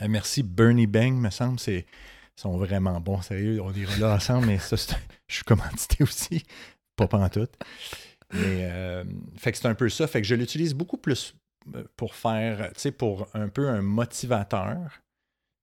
Euh, 0.00 0.06
merci 0.08 0.42
Bernie 0.42 0.86
Bang, 0.86 1.14
me 1.14 1.30
semble, 1.30 1.58
c'est 1.58 1.86
sont 2.36 2.56
vraiment 2.56 3.00
bons, 3.00 3.20
sérieux. 3.22 3.60
On 3.62 3.72
ira 3.72 3.96
là 3.98 4.14
ensemble, 4.14 4.46
mais 4.46 4.58
ça, 4.58 4.76
je 5.28 5.34
suis 5.34 5.44
commandité 5.44 6.02
aussi. 6.02 6.42
Pas 6.96 7.28
tout. 7.30 7.48
Mais, 8.32 8.68
euh, 8.70 9.04
fait 9.36 9.52
que 9.52 9.58
c'est 9.58 9.68
un 9.68 9.74
peu 9.74 9.88
ça. 9.88 10.06
Fait 10.06 10.20
que 10.22 10.26
je 10.26 10.34
l'utilise 10.34 10.74
beaucoup 10.74 10.96
plus 10.98 11.34
euh, 11.74 11.84
pour 11.96 12.14
faire, 12.14 12.68
tu 12.74 12.80
sais, 12.80 12.92
pour 12.92 13.28
un 13.34 13.48
peu 13.48 13.68
un 13.68 13.82
motivateur 13.82 15.02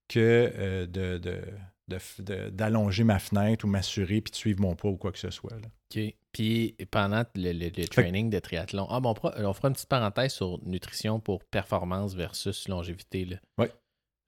que 0.07 0.51
euh, 0.55 0.85
de, 0.85 2.49
d'allonger 2.49 3.03
ma 3.03 3.17
fenêtre 3.19 3.65
ou 3.65 3.67
m'assurer 3.67 4.21
puis 4.21 4.31
de 4.31 4.35
suivre 4.35 4.61
mon 4.61 4.75
poids 4.75 4.91
ou 4.91 4.97
quoi 4.97 5.11
que 5.11 5.17
ce 5.19 5.29
soit. 5.31 5.51
Là. 5.51 5.67
OK. 5.95 6.13
Puis 6.31 6.75
pendant 6.91 7.23
le, 7.35 7.51
le- 7.53 7.71
le 7.75 7.87
training 7.87 8.29
de 8.29 8.37
triathlon, 8.37 8.85
ah 8.91 8.99
bon, 8.99 9.11
on 9.11 9.15
fera, 9.15 9.33
on 9.37 9.53
fera 9.53 9.69
une 9.69 9.73
petite 9.73 9.89
parenthèse 9.89 10.33
sur 10.33 10.59
nutrition 10.63 11.19
pour 11.19 11.43
performance 11.45 12.13
versus 12.13 12.67
longévité. 12.67 13.25
Là. 13.25 13.37
Ouais. 13.57 13.71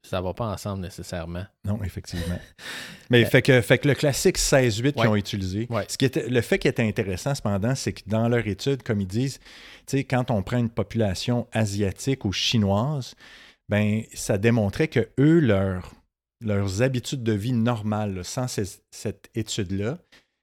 Ça 0.04 0.20
va 0.22 0.34
pas 0.34 0.48
ensemble 0.48 0.82
nécessairement. 0.82 1.46
Non, 1.66 1.82
effectivement. 1.84 2.40
Mais 3.10 3.24
fait, 3.26 3.42
que, 3.42 3.62
fait 3.62 3.78
que 3.78 3.88
le 3.88 3.94
classique 3.94 4.38
16-8 4.38 4.94
qu'ils 4.94 5.08
ont 5.08 5.16
utilisé, 5.16 5.68
Ouais. 5.70 5.86
ce 5.88 5.98
qui 5.98 6.06
était, 6.06 6.28
le 6.28 6.42
fait 6.42 6.58
qui 6.60 6.68
était 6.68 6.84
intéressant 6.88 7.36
cependant, 7.36 7.76
c'est 7.76 7.94
que 7.94 8.02
dans 8.08 8.28
leur 8.28 8.46
étude, 8.48 8.84
comme 8.84 9.00
ils 9.02 9.08
disent, 9.08 9.40
tu 9.86 9.98
sais, 9.98 10.04
quand 10.04 10.32
on 10.32 10.42
prend 10.44 10.58
une 10.58 10.70
population 10.70 11.48
asiatique 11.52 12.26
ou 12.26 12.32
chinoise, 12.32 13.14
ben 13.70 14.04
ça 14.14 14.38
démontrait 14.38 14.88
que 14.88 15.10
eux, 15.20 15.40
leur- 15.40 15.94
leurs 16.44 16.82
habitudes 16.82 17.22
de 17.24 17.34
vie 17.34 17.54
normales, 17.54 18.16
là, 18.16 18.24
sans 18.24 18.48
ces- 18.48 18.82
cette 18.90 19.30
étude-là, 19.36 20.00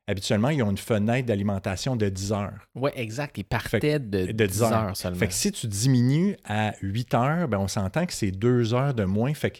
habituellement, 0.08 0.48
ils 0.48 0.62
ont 0.62 0.70
une 0.70 0.78
fenêtre 0.78 1.26
d'alimentation 1.26 1.94
de 1.94 2.08
10 2.08 2.32
heures. 2.32 2.66
Ouais, 2.74 2.92
exact. 2.96 3.38
Ils 3.38 3.44
partaient 3.44 3.98
de, 4.00 4.32
de 4.32 4.46
10 4.46 4.52
10 4.54 4.62
heures, 4.62 4.72
heures. 4.72 4.96
seulement. 4.96 5.18
Fait 5.18 5.28
que 5.28 5.34
si 5.34 5.52
tu 5.52 5.66
diminues 5.68 6.36
à 6.44 6.72
8 6.82 7.14
heures, 7.14 7.48
ben 7.48 7.58
on 7.58 7.68
s'entend 7.68 8.06
que 8.06 8.12
c'est 8.12 8.30
2 8.32 8.74
heures 8.74 8.94
de 8.94 9.04
moins. 9.04 9.32
Fait 9.34 9.50
que 9.52 9.58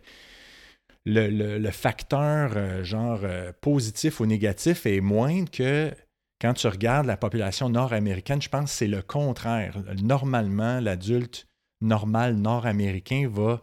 le, 1.05 1.29
le- 1.29 1.59
le 1.59 1.71
facteur 1.71 2.53
euh, 2.57 2.83
genre 2.85 3.21
euh, 3.23 3.53
positif 3.61 4.21
ou 4.21 4.27
négatif 4.27 4.85
est 4.87 5.01
moindre 5.01 5.51
que 5.51 5.93
quand 6.41 6.55
tu 6.55 6.67
regardes 6.69 7.07
la 7.07 7.17
population 7.17 7.69
nord-américaine. 7.69 8.41
Je 8.41 8.49
pense 8.49 8.65
que 8.71 8.77
c'est 8.77 8.87
le 8.89 9.03
contraire. 9.03 9.77
Normalement, 10.03 10.81
l'adulte 10.81 11.47
normal 11.81 12.37
nord-américain 12.37 13.29
va 13.33 13.61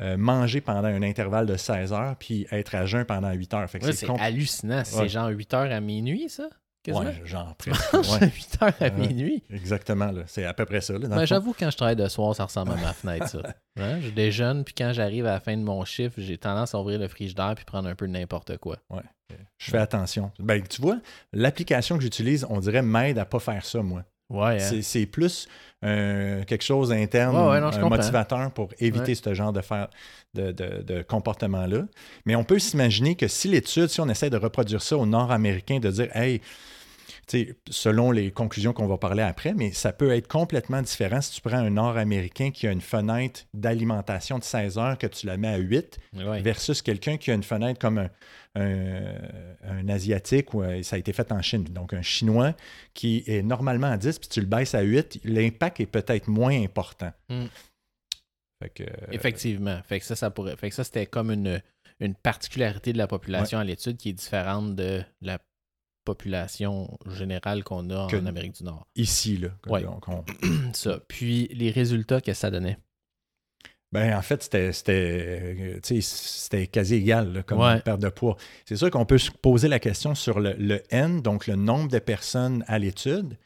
euh, 0.00 0.16
manger 0.16 0.60
pendant 0.60 0.88
un 0.88 1.02
intervalle 1.02 1.46
de 1.46 1.56
16 1.56 1.92
heures 1.92 2.16
puis 2.18 2.46
être 2.50 2.74
à 2.74 2.86
jeun 2.86 3.04
pendant 3.04 3.30
8 3.32 3.54
heures. 3.54 3.68
Ouais, 3.74 3.92
c'est 3.92 4.08
hallucinant. 4.20 4.82
C'est 4.84 4.96
Ouais. 4.98 5.08
genre 5.08 5.28
8 5.28 5.54
heures 5.54 5.72
à 5.72 5.80
minuit, 5.80 6.28
ça? 6.28 6.48
Quasiment? 6.82 7.04
Ouais, 7.06 7.20
genre 7.24 7.54
presque. 7.58 7.92
Mange 7.92 8.10
Ouais, 8.20 8.26
8 8.34 8.58
heures 8.62 8.72
à 8.80 8.90
minuit? 8.90 9.42
exactement. 9.50 10.10
là. 10.10 10.22
C'est 10.26 10.44
à 10.44 10.52
peu 10.54 10.64
près 10.64 10.80
ça. 10.80 10.94
là, 10.94 11.06
Ben. 11.06 11.24
J'avoue, 11.24 11.54
quand 11.56 11.70
je 11.70 11.76
travaille 11.76 11.94
de 11.94 12.08
soir, 12.08 12.34
ça 12.34 12.44
ressemble 12.44 12.72
à 12.72 12.76
ma 12.76 12.92
fenêtre, 12.92 13.28
ça. 13.28 13.38
Hein? 13.80 14.00
Je 14.02 14.10
déjeune, 14.10 14.64
puis 14.64 14.74
quand 14.76 14.92
j'arrive 14.92 15.24
à 15.26 15.30
la 15.32 15.40
fin 15.40 15.56
de 15.56 15.62
mon 15.62 15.82
chiffre, 15.86 16.14
j'ai 16.18 16.36
tendance 16.36 16.74
à 16.74 16.80
ouvrir 16.80 16.98
le 16.98 17.08
frigidaire 17.08 17.54
puis 17.54 17.64
prendre 17.64 17.88
un 17.88 17.94
peu 17.94 18.06
de 18.06 18.12
n'importe 18.12 18.58
quoi. 18.58 18.76
Je 19.58 19.70
fais 19.70 19.78
attention. 19.78 20.30
Ben, 20.40 20.62
tu 20.62 20.82
vois, 20.82 20.98
l'application 21.32 21.96
que 21.96 22.02
j'utilise, 22.02 22.44
on 22.50 22.58
dirait, 22.60 22.82
m'aide 22.82 23.16
à 23.18 23.24
pas 23.24 23.38
faire 23.38 23.64
ça, 23.64 23.80
moi. 23.80 24.04
Ouais, 24.32 24.54
hein? 24.62 24.80
C'est- 24.82 24.82
plus 25.06 25.46
euh, 25.84 26.44
quelque 26.44 26.62
chose 26.62 26.90
d'interne, 26.90 27.36
Ouais, 27.36 27.42
ouais, 27.50 27.60
un 27.76 27.88
motivateur 27.88 28.50
pour 28.52 28.68
éviter 28.78 29.14
ce 29.16 29.34
genre 29.34 29.52
de, 29.52 29.60
faire, 29.60 29.88
de, 30.34 30.52
de- 30.52 30.82
de 30.82 31.02
comportement-là. 31.02 31.82
Mais 32.24 32.36
on 32.36 32.44
peut 32.44 32.58
s'imaginer 32.60 33.16
que 33.16 33.26
si 33.28 33.48
l'étude, 33.48 33.88
si 33.88 34.00
on 34.00 34.08
essaie 34.08 34.30
de 34.30 34.36
reproduire 34.36 34.80
ça 34.80 34.96
au 34.96 35.06
nord-américain, 35.06 35.80
de 35.80 35.90
dire, 35.90 36.16
hey, 36.16 36.40
selon 37.70 38.10
les 38.10 38.30
conclusions 38.30 38.72
qu'on 38.72 38.86
va 38.86 38.98
parler 38.98 39.22
après, 39.22 39.54
mais 39.54 39.72
ça 39.72 39.92
peut 39.92 40.10
être 40.12 40.28
complètement 40.28 40.82
différent 40.82 41.20
si 41.20 41.32
tu 41.32 41.40
prends 41.40 41.58
un 41.58 41.70
nord-américain 41.70 42.50
qui 42.50 42.66
a 42.66 42.72
une 42.72 42.80
fenêtre 42.80 43.42
d'alimentation 43.54 44.38
de 44.38 44.44
16 44.44 44.78
heures, 44.78 44.98
que 44.98 45.06
tu 45.06 45.26
la 45.26 45.36
mets 45.36 45.48
à 45.48 45.56
8, 45.58 45.98
Ouais. 46.14 46.40
versus 46.42 46.82
quelqu'un 46.82 47.16
qui 47.16 47.30
a 47.30 47.34
une 47.34 47.42
fenêtre 47.42 47.78
comme 47.80 47.98
un, 47.98 48.10
un- 48.54 49.14
un 49.64 49.88
Asiatique, 49.88 50.54
ou 50.54 50.62
euh, 50.62 50.82
ça 50.82 50.96
a 50.96 50.98
été 50.98 51.12
fait 51.12 51.30
en 51.32 51.40
Chine, 51.42 51.64
donc 51.64 51.92
un 51.94 52.02
Chinois 52.02 52.54
qui 52.94 53.24
est 53.26 53.42
normalement 53.42 53.88
à 53.90 53.96
10, 53.96 54.18
puis 54.18 54.28
tu 54.28 54.40
le 54.40 54.46
baisses 54.46 54.74
à 54.74 54.80
8, 54.82 55.20
l'impact 55.24 55.80
est 55.80 55.86
peut-être 55.86 56.28
moins 56.28 56.60
important. 56.62 57.12
Mm. 57.28 57.44
Fait 58.62 58.68
que, 58.70 58.82
euh, 58.84 59.06
Effectivement. 59.10 59.80
Fait 59.84 59.98
que 60.00 60.06
ça, 60.06 60.14
ça 60.16 60.30
pourrait. 60.30 60.56
Fait 60.56 60.68
que 60.68 60.74
ça, 60.74 60.84
c'était 60.84 61.06
comme 61.06 61.30
une, 61.30 61.60
une 62.00 62.14
particularité 62.14 62.92
de 62.92 62.98
la 62.98 63.06
population 63.06 63.58
à 63.58 63.64
l'étude 63.64 63.96
qui 63.96 64.10
est 64.10 64.12
différente 64.12 64.76
de 64.76 65.02
la 65.20 65.38
population 66.04 66.98
générale 67.10 67.62
qu'on 67.64 67.88
a 67.90 68.08
Que- 68.08 68.16
en 68.16 68.26
Amérique 68.26 68.54
du 68.56 68.64
Nord. 68.64 68.86
ici, 68.96 69.36
là. 69.38 69.48
Ouais. 69.66 69.82
donc, 69.82 70.08
on- 70.08 70.24
Ça. 70.74 71.00
Puis 71.08 71.48
les 71.52 71.70
résultats 71.70 72.20
que 72.20 72.32
ça 72.34 72.50
donnait. 72.50 72.78
ben, 73.92 74.16
en 74.16 74.22
fait, 74.22 74.42
c'était, 74.42 74.70
euh, 74.88 76.66
quasi 76.66 76.94
égal 76.94 77.32
là, 77.32 77.42
comme 77.42 77.60
Ouais. 77.60 77.80
perte 77.80 78.00
de 78.00 78.08
poids. 78.08 78.36
C'est 78.64 78.76
sûr 78.76 78.90
qu'on 78.90 79.04
peut 79.04 79.18
se 79.18 79.30
poser 79.30 79.68
la 79.68 79.78
question 79.78 80.14
sur 80.14 80.40
le, 80.40 80.54
le 80.54 80.82
N, 80.90 81.20
donc 81.20 81.46
le 81.46 81.56
nombre 81.56 81.88
de 81.90 81.98
personnes 81.98 82.64
à 82.68 82.78
l'étude. 82.78 83.36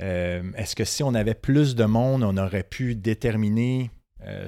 Euh, 0.00 0.42
est-ce 0.56 0.74
que 0.76 0.84
si 0.84 1.02
on 1.02 1.14
avait 1.14 1.34
plus 1.34 1.74
de 1.74 1.84
monde, 1.84 2.22
on 2.22 2.36
aurait 2.36 2.62
pu 2.64 2.94
déterminer 2.94 3.90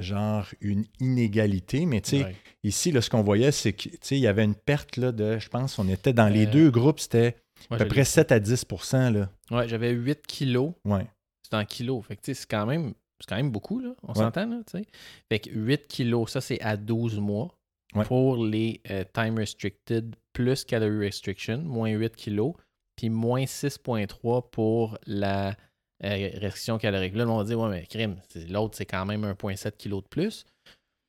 genre 0.04 0.46
une 0.60 0.84
inégalité? 1.00 1.86
Mais 1.86 2.00
tu 2.00 2.10
sais, 2.18 2.24
Ouais. 2.24 2.36
ici, 2.62 2.92
là, 2.92 3.00
ce 3.00 3.10
qu'on 3.10 3.22
voyait, 3.22 3.50
c'est 3.52 3.72
qu'il 3.72 4.18
y 4.18 4.26
avait 4.26 4.44
une 4.44 4.54
perte 4.54 4.96
là, 4.96 5.10
de, 5.12 5.38
je 5.38 5.48
pense, 5.48 5.78
on 5.78 5.88
était 5.88 6.12
dans 6.12 6.28
les 6.28 6.46
Euh, 6.46 6.50
deux 6.50 6.70
groupes, 6.70 7.00
c'était 7.00 7.36
Ouais, 7.70 7.76
à 7.76 7.78
peu 7.78 7.86
près 7.88 8.00
l'ai- 8.00 8.04
7 8.04 8.30
à 8.32 8.38
10 8.40 8.64
là. 8.92 9.30
Ouais, 9.50 9.66
j'avais 9.68 9.90
8 9.90 10.26
kilos. 10.26 10.72
Ouais. 10.84 11.06
C'est 11.42 11.56
en 11.56 11.64
kilos. 11.64 12.04
Fait 12.06 12.16
que 12.16 12.22
tu 12.22 12.34
sais, 12.34 12.40
c'est 12.42 12.48
quand 12.50 12.66
même. 12.66 12.94
C'est 13.20 13.28
quand 13.28 13.36
même 13.36 13.50
beaucoup, 13.50 13.78
là. 13.78 13.94
On 14.02 14.08
Ouais. 14.12 14.14
s'entend, 14.18 14.46
là, 14.46 14.58
tu 14.66 14.78
sais. 14.78 14.84
Fait 15.30 15.38
que 15.38 15.50
8 15.50 15.86
kilos, 15.88 16.30
ça, 16.30 16.40
c'est 16.40 16.60
à 16.60 16.76
12 16.76 17.18
mois. 17.18 17.54
Pour 18.06 18.44
les 18.44 18.80
euh, 18.90 19.04
time 19.14 19.38
restricted 19.38 20.16
plus 20.32 20.64
calorie 20.64 20.98
restriction, 21.06 21.58
moins 21.58 21.90
8 21.90 22.16
kilos. 22.16 22.54
Puis 22.96 23.08
moins 23.08 23.44
6,3 23.46 24.50
pour 24.50 24.98
la 25.06 25.54
euh, 26.02 26.30
restriction 26.40 26.78
calorique. 26.78 27.14
Là, 27.14 27.26
on 27.28 27.38
va 27.38 27.44
dire, 27.44 27.58
ouais, 27.60 27.70
mais 27.70 27.86
crime, 27.86 28.16
l'autre, 28.48 28.76
c'est 28.76 28.86
quand 28.86 29.04
même 29.06 29.24
1,7 29.24 29.76
kg 29.76 29.96
de 30.02 30.08
plus. 30.08 30.44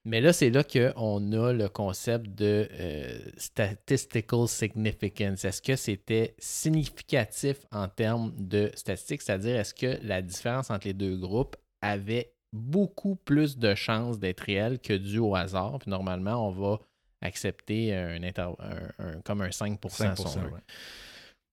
Mais 0.07 0.21
là, 0.21 0.33
c'est 0.33 0.51
là 0.51 0.63
qu'on 0.63 1.31
a 1.31 1.51
le 1.51 1.67
concept 1.67 2.27
de 2.27 2.67
euh, 2.71 3.17
statistical 3.37 4.47
significance. 4.47 5.43
Est-ce 5.45 5.63
que 5.63 5.75
c'était 5.75 6.35
significatif 6.37 7.57
en 7.71 7.87
termes 7.87 8.31
de 8.37 8.71
statistiques? 8.75 9.23
C'est-à-dire, 9.23 9.59
est-ce 9.59 9.73
que 9.73 9.97
la 10.03 10.21
différence 10.21 10.69
entre 10.69 10.85
les 10.87 10.93
deux 10.93 11.17
groupes 11.17 11.55
avait 11.81 12.33
beaucoup 12.53 13.15
plus 13.15 13.57
de 13.57 13.73
chances 13.73 14.19
d'être 14.19 14.41
réelle 14.41 14.77
que 14.79 14.93
dû 14.93 15.17
au 15.17 15.35
hasard? 15.35 15.79
Puis 15.79 15.89
normalement, 15.89 16.47
on 16.47 16.51
va 16.51 16.79
accepter 17.21 17.95
un, 17.95 18.21
un- 18.21 18.55
un- 18.99 19.21
comme 19.21 19.41
un 19.41 19.51
5, 19.51 19.79
5 19.89 20.15
si 20.17 20.21
on 20.27 20.29
veut. 20.41 20.51
ouais. 20.53 20.59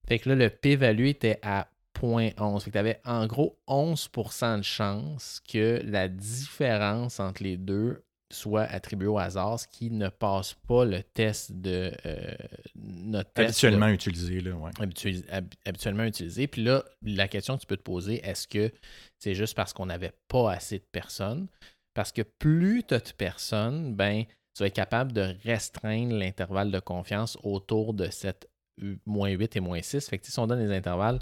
Fait 0.06 0.18
que 0.18 0.28
là, 0.28 0.34
le 0.34 0.50
p-value 0.50 1.06
était 1.06 1.38
à 1.42 1.68
0.11. 2.02 2.60
Fait 2.60 2.70
que 2.70 2.72
tu 2.74 2.78
avais 2.78 3.00
en 3.04 3.26
gros 3.26 3.58
11% 3.68 4.58
de 4.58 4.62
chance 4.62 5.40
que 5.48 5.80
la 5.84 6.08
différence 6.08 7.20
entre 7.20 7.42
les 7.42 7.56
deux 7.56 8.04
soit 8.30 8.62
attribuée 8.62 9.08
au 9.08 9.18
hasard, 9.18 9.60
ce 9.60 9.68
qui 9.68 9.90
ne 9.90 10.08
passe 10.08 10.54
pas 10.66 10.86
le 10.86 11.02
test 11.02 11.52
de 11.52 11.92
euh, 12.06 12.34
notre 12.74 13.30
test 13.34 13.48
Habituellement 13.50 13.88
utilisé, 13.88 14.40
là, 14.40 14.52
ouais. 14.52 14.70
habitu- 14.80 15.22
hab- 15.30 15.52
habituellement 15.66 16.04
utilisé. 16.04 16.46
Puis 16.46 16.64
là, 16.64 16.82
la 17.02 17.28
question 17.28 17.56
que 17.56 17.60
tu 17.60 17.66
peux 17.66 17.76
te 17.76 17.82
poser, 17.82 18.26
est-ce 18.26 18.48
que 18.48 18.72
c'est 19.18 19.34
juste 19.34 19.54
parce 19.54 19.74
qu'on 19.74 19.84
n'avait 19.86 20.14
pas 20.28 20.50
assez 20.52 20.78
de 20.78 20.84
personnes? 20.90 21.46
Parce 21.94 22.10
que 22.10 22.22
plus 22.22 22.84
tu 22.84 22.94
as 22.94 23.00
de 23.00 23.12
personnes, 23.12 23.94
ben, 23.94 24.24
tu 24.54 24.62
vas 24.62 24.66
être 24.68 24.74
capable 24.74 25.12
de 25.12 25.34
restreindre 25.44 26.14
l'intervalle 26.16 26.70
de 26.70 26.80
confiance 26.80 27.36
autour 27.42 27.92
de 27.92 28.08
cette 28.10 28.48
euh, 28.82 28.96
moins 29.04 29.28
8 29.28 29.56
et 29.56 29.60
moins 29.60 29.82
6. 29.82 30.08
Fait 30.08 30.16
que 30.18 30.26
si 30.26 30.38
on 30.38 30.46
donne 30.46 30.66
les 30.66 30.74
intervalles, 30.74 31.18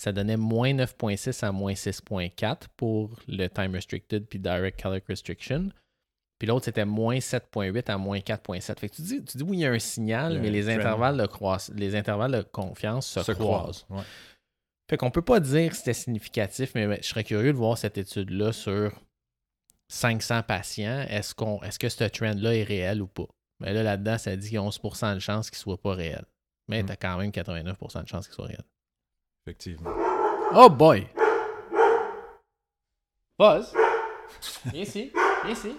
ça 0.00 0.12
donnait 0.12 0.36
moins 0.38 0.72
9.6 0.72 1.44
à 1.44 1.52
moins 1.52 1.74
6.4 1.74 2.62
pour 2.76 3.18
le 3.28 3.48
time 3.48 3.74
restricted 3.74 4.26
puis 4.26 4.38
direct 4.38 4.80
caloric 4.80 5.04
restriction. 5.06 5.68
Puis 6.38 6.48
l'autre, 6.48 6.64
c'était 6.64 6.86
moins 6.86 7.16
7.8 7.18 7.90
à 7.90 7.98
moins 7.98 8.18
4.7. 8.18 8.78
Fait 8.78 8.88
que 8.88 8.94
tu 8.96 9.02
dis, 9.02 9.22
tu 9.22 9.36
dis 9.36 9.42
oui, 9.44 9.58
il 9.58 9.60
y 9.60 9.66
a 9.66 9.72
un 9.72 9.78
signal, 9.78 10.40
mais 10.40 10.48
les 10.50 10.62
trend. 10.62 10.72
intervalles, 10.72 11.18
de 11.18 11.74
les 11.78 11.94
intervalles 11.96 12.32
de 12.32 12.40
confiance 12.40 13.06
se, 13.08 13.22
Se 13.22 13.32
croisent. 13.32 13.84
ouais. 13.90 14.02
Fait 14.88 14.96
qu'on 14.96 15.10
peut 15.10 15.20
pas 15.22 15.38
dire 15.38 15.70
que 15.70 15.76
c'était 15.76 15.92
significatif, 15.92 16.72
mais 16.74 17.00
je 17.02 17.06
serais 17.08 17.22
curieux 17.24 17.52
de 17.52 17.58
voir 17.58 17.76
cette 17.76 17.98
étude-là 17.98 18.52
sur 18.52 18.92
500 19.88 20.42
patients. 20.44 21.04
Est-ce 21.08 21.34
qu'on, 21.34 21.60
est-ce 21.62 21.78
que 21.78 21.88
ce 21.88 22.04
trend-là 22.04 22.54
est 22.56 22.62
réel 22.64 23.02
ou 23.02 23.06
pas? 23.06 23.26
Mais 23.60 23.72
là, 23.74 23.82
là-dedans, 23.82 24.16
ça 24.18 24.34
dit 24.34 24.48
qu'il 24.48 24.54
y 24.54 24.58
a 24.58 24.62
11% 24.62 25.14
de 25.14 25.18
chances 25.20 25.50
qu'il 25.50 25.58
soit 25.58 25.80
pas 25.80 25.92
réel. 25.94 26.24
Mais 26.68 26.82
Mm. 26.82 26.86
tu 26.86 26.92
as 26.92 26.96
quand 26.96 27.18
même 27.18 27.30
89% 27.30 28.02
de 28.02 28.08
chances 28.08 28.26
qu'il 28.26 28.34
soit 28.34 28.46
réel. 28.46 28.64
Effectivement. 29.50 29.90
Oh 30.54 30.70
boy! 30.70 31.08
Buzz! 33.36 33.74
Viens 34.66 34.82
ici, 34.82 35.10
viens 35.44 35.52
ici. 35.52 35.72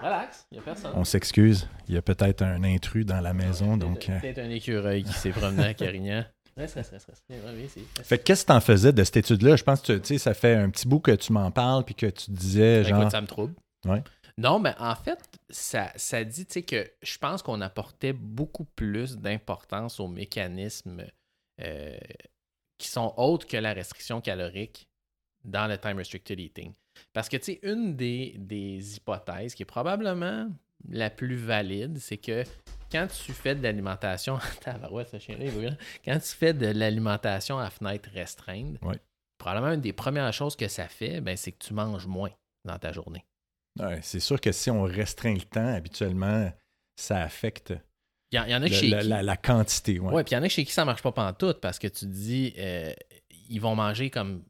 Relax, 0.00 0.46
il 0.50 0.54
n'y 0.54 0.60
a 0.60 0.62
personne. 0.62 0.92
On 0.94 1.04
s'excuse. 1.04 1.68
Il 1.88 1.94
y 1.94 1.98
a 1.98 2.02
peut-être 2.02 2.40
un 2.42 2.64
intrus 2.64 3.04
dans 3.04 3.20
la 3.20 3.34
maison, 3.34 3.76
donc. 3.76 4.08
euh, 4.08 4.18
Peut-être 4.18 4.38
un 4.38 4.48
écureuil 4.48 5.04
qui 5.04 5.12
s'est 5.12 5.30
promené 5.30 5.66
à 5.66 5.74
Carignan. 5.74 6.24
Reste, 6.56 6.74
reste, 6.76 6.90
reste, 6.92 7.06
reste. 7.06 7.22
Viens, 7.28 7.38
viens 7.52 7.64
ici. 7.66 7.86
reste. 7.98 8.08
Fait 8.08 8.16
que 8.18 8.22
qu'est-ce 8.24 8.44
que 8.44 8.48
t'en 8.48 8.60
faisais 8.60 8.94
de 8.94 9.04
cette 9.04 9.18
étude-là? 9.18 9.56
Je 9.56 9.62
pense 9.64 9.82
que 9.82 9.92
tu 9.92 10.06
sais, 10.06 10.18
ça 10.18 10.32
fait 10.32 10.54
un 10.54 10.70
petit 10.70 10.88
bout 10.88 11.00
que 11.00 11.12
tu 11.12 11.34
m'en 11.34 11.50
parles 11.50 11.84
puis 11.84 11.94
que 11.94 12.06
tu 12.06 12.30
disais 12.30 12.82
genre. 12.84 13.00
Écoute, 13.00 13.12
ça 13.12 13.20
me 13.20 13.26
trouble. 13.26 13.54
Ouais. 13.84 14.02
Non, 14.38 14.58
mais 14.58 14.74
en 14.78 14.94
fait, 14.94 15.18
ça, 15.50 15.92
ça 15.96 16.24
dit 16.24 16.46
que 16.46 16.90
je 17.02 17.18
pense 17.18 17.42
qu'on 17.42 17.60
apportait 17.60 18.14
beaucoup 18.14 18.64
plus 18.64 19.18
d'importance 19.18 20.00
aux 20.00 20.08
mécanismes 20.08 21.04
euh, 21.60 21.96
qui 22.78 22.88
sont 22.88 23.14
autres 23.16 23.46
que 23.46 23.56
la 23.56 23.72
restriction 23.72 24.20
calorique 24.20 24.88
dans 25.44 25.66
le 25.66 25.78
time 25.78 25.96
restricted 25.96 26.38
eating. 26.38 26.72
Parce 27.12 27.28
que, 27.28 27.36
tu 27.36 27.44
sais, 27.44 27.60
une 27.62 27.96
des, 27.96 28.34
des 28.38 28.96
hypothèses 28.96 29.54
qui 29.54 29.62
est 29.62 29.66
probablement 29.66 30.48
la 30.88 31.10
plus 31.10 31.36
valide, 31.36 31.98
c'est 31.98 32.18
que 32.18 32.44
quand 32.90 33.06
tu 33.06 33.32
fais 33.32 33.54
de 33.54 33.62
l'alimentation. 33.62 34.38
bien. 35.50 35.76
Quand 36.04 36.18
tu 36.18 36.28
fais 36.28 36.52
de 36.52 36.66
l'alimentation 36.66 37.58
à 37.58 37.70
fenêtre 37.70 38.10
restreinte, 38.12 38.78
probablement 39.38 39.72
une 39.72 39.80
des 39.80 39.92
premières 39.92 40.32
choses 40.32 40.56
que 40.56 40.68
ça 40.68 40.88
fait, 40.88 41.20
ben, 41.20 41.36
c'est 41.36 41.52
que 41.52 41.64
tu 41.64 41.74
manges 41.74 42.06
moins 42.06 42.30
dans 42.64 42.78
ta 42.78 42.92
journée. 42.92 43.24
Ouais, 43.80 44.00
c'est 44.02 44.20
sûr 44.20 44.40
que 44.40 44.52
si 44.52 44.70
on 44.70 44.82
restreint 44.82 45.34
le 45.34 45.40
temps, 45.40 45.74
habituellement, 45.74 46.52
ça 46.96 47.22
affecte 47.22 47.72
Il 48.32 48.36
y, 48.36 48.38
en- 48.40 48.44
il 48.44 48.50
y 48.50 48.54
en 48.54 48.62
a 48.62 48.66
le- 48.68 48.74
chez 48.74 48.88
la, 48.88 49.02
qui. 49.02 49.08
la- 49.08 49.22
la 49.22 49.36
quantité. 49.36 49.98
Ouais. 50.00 50.12
Ouais, 50.12 50.24
puis 50.24 50.32
il 50.32 50.34
y 50.34 50.38
en 50.38 50.42
a 50.42 50.48
chez 50.48 50.64
qui 50.64 50.72
ça 50.72 50.84
marche 50.84 51.02
pas 51.02 51.12
pantoute 51.12 51.60
parce 51.60 51.78
que 51.78 51.86
tu 51.86 52.00
te 52.06 52.10
dis, 52.10 52.54
euh, 52.58 52.92
ils 53.50 53.60
vont 53.60 53.74
manger 53.74 54.08
comme 54.10 54.42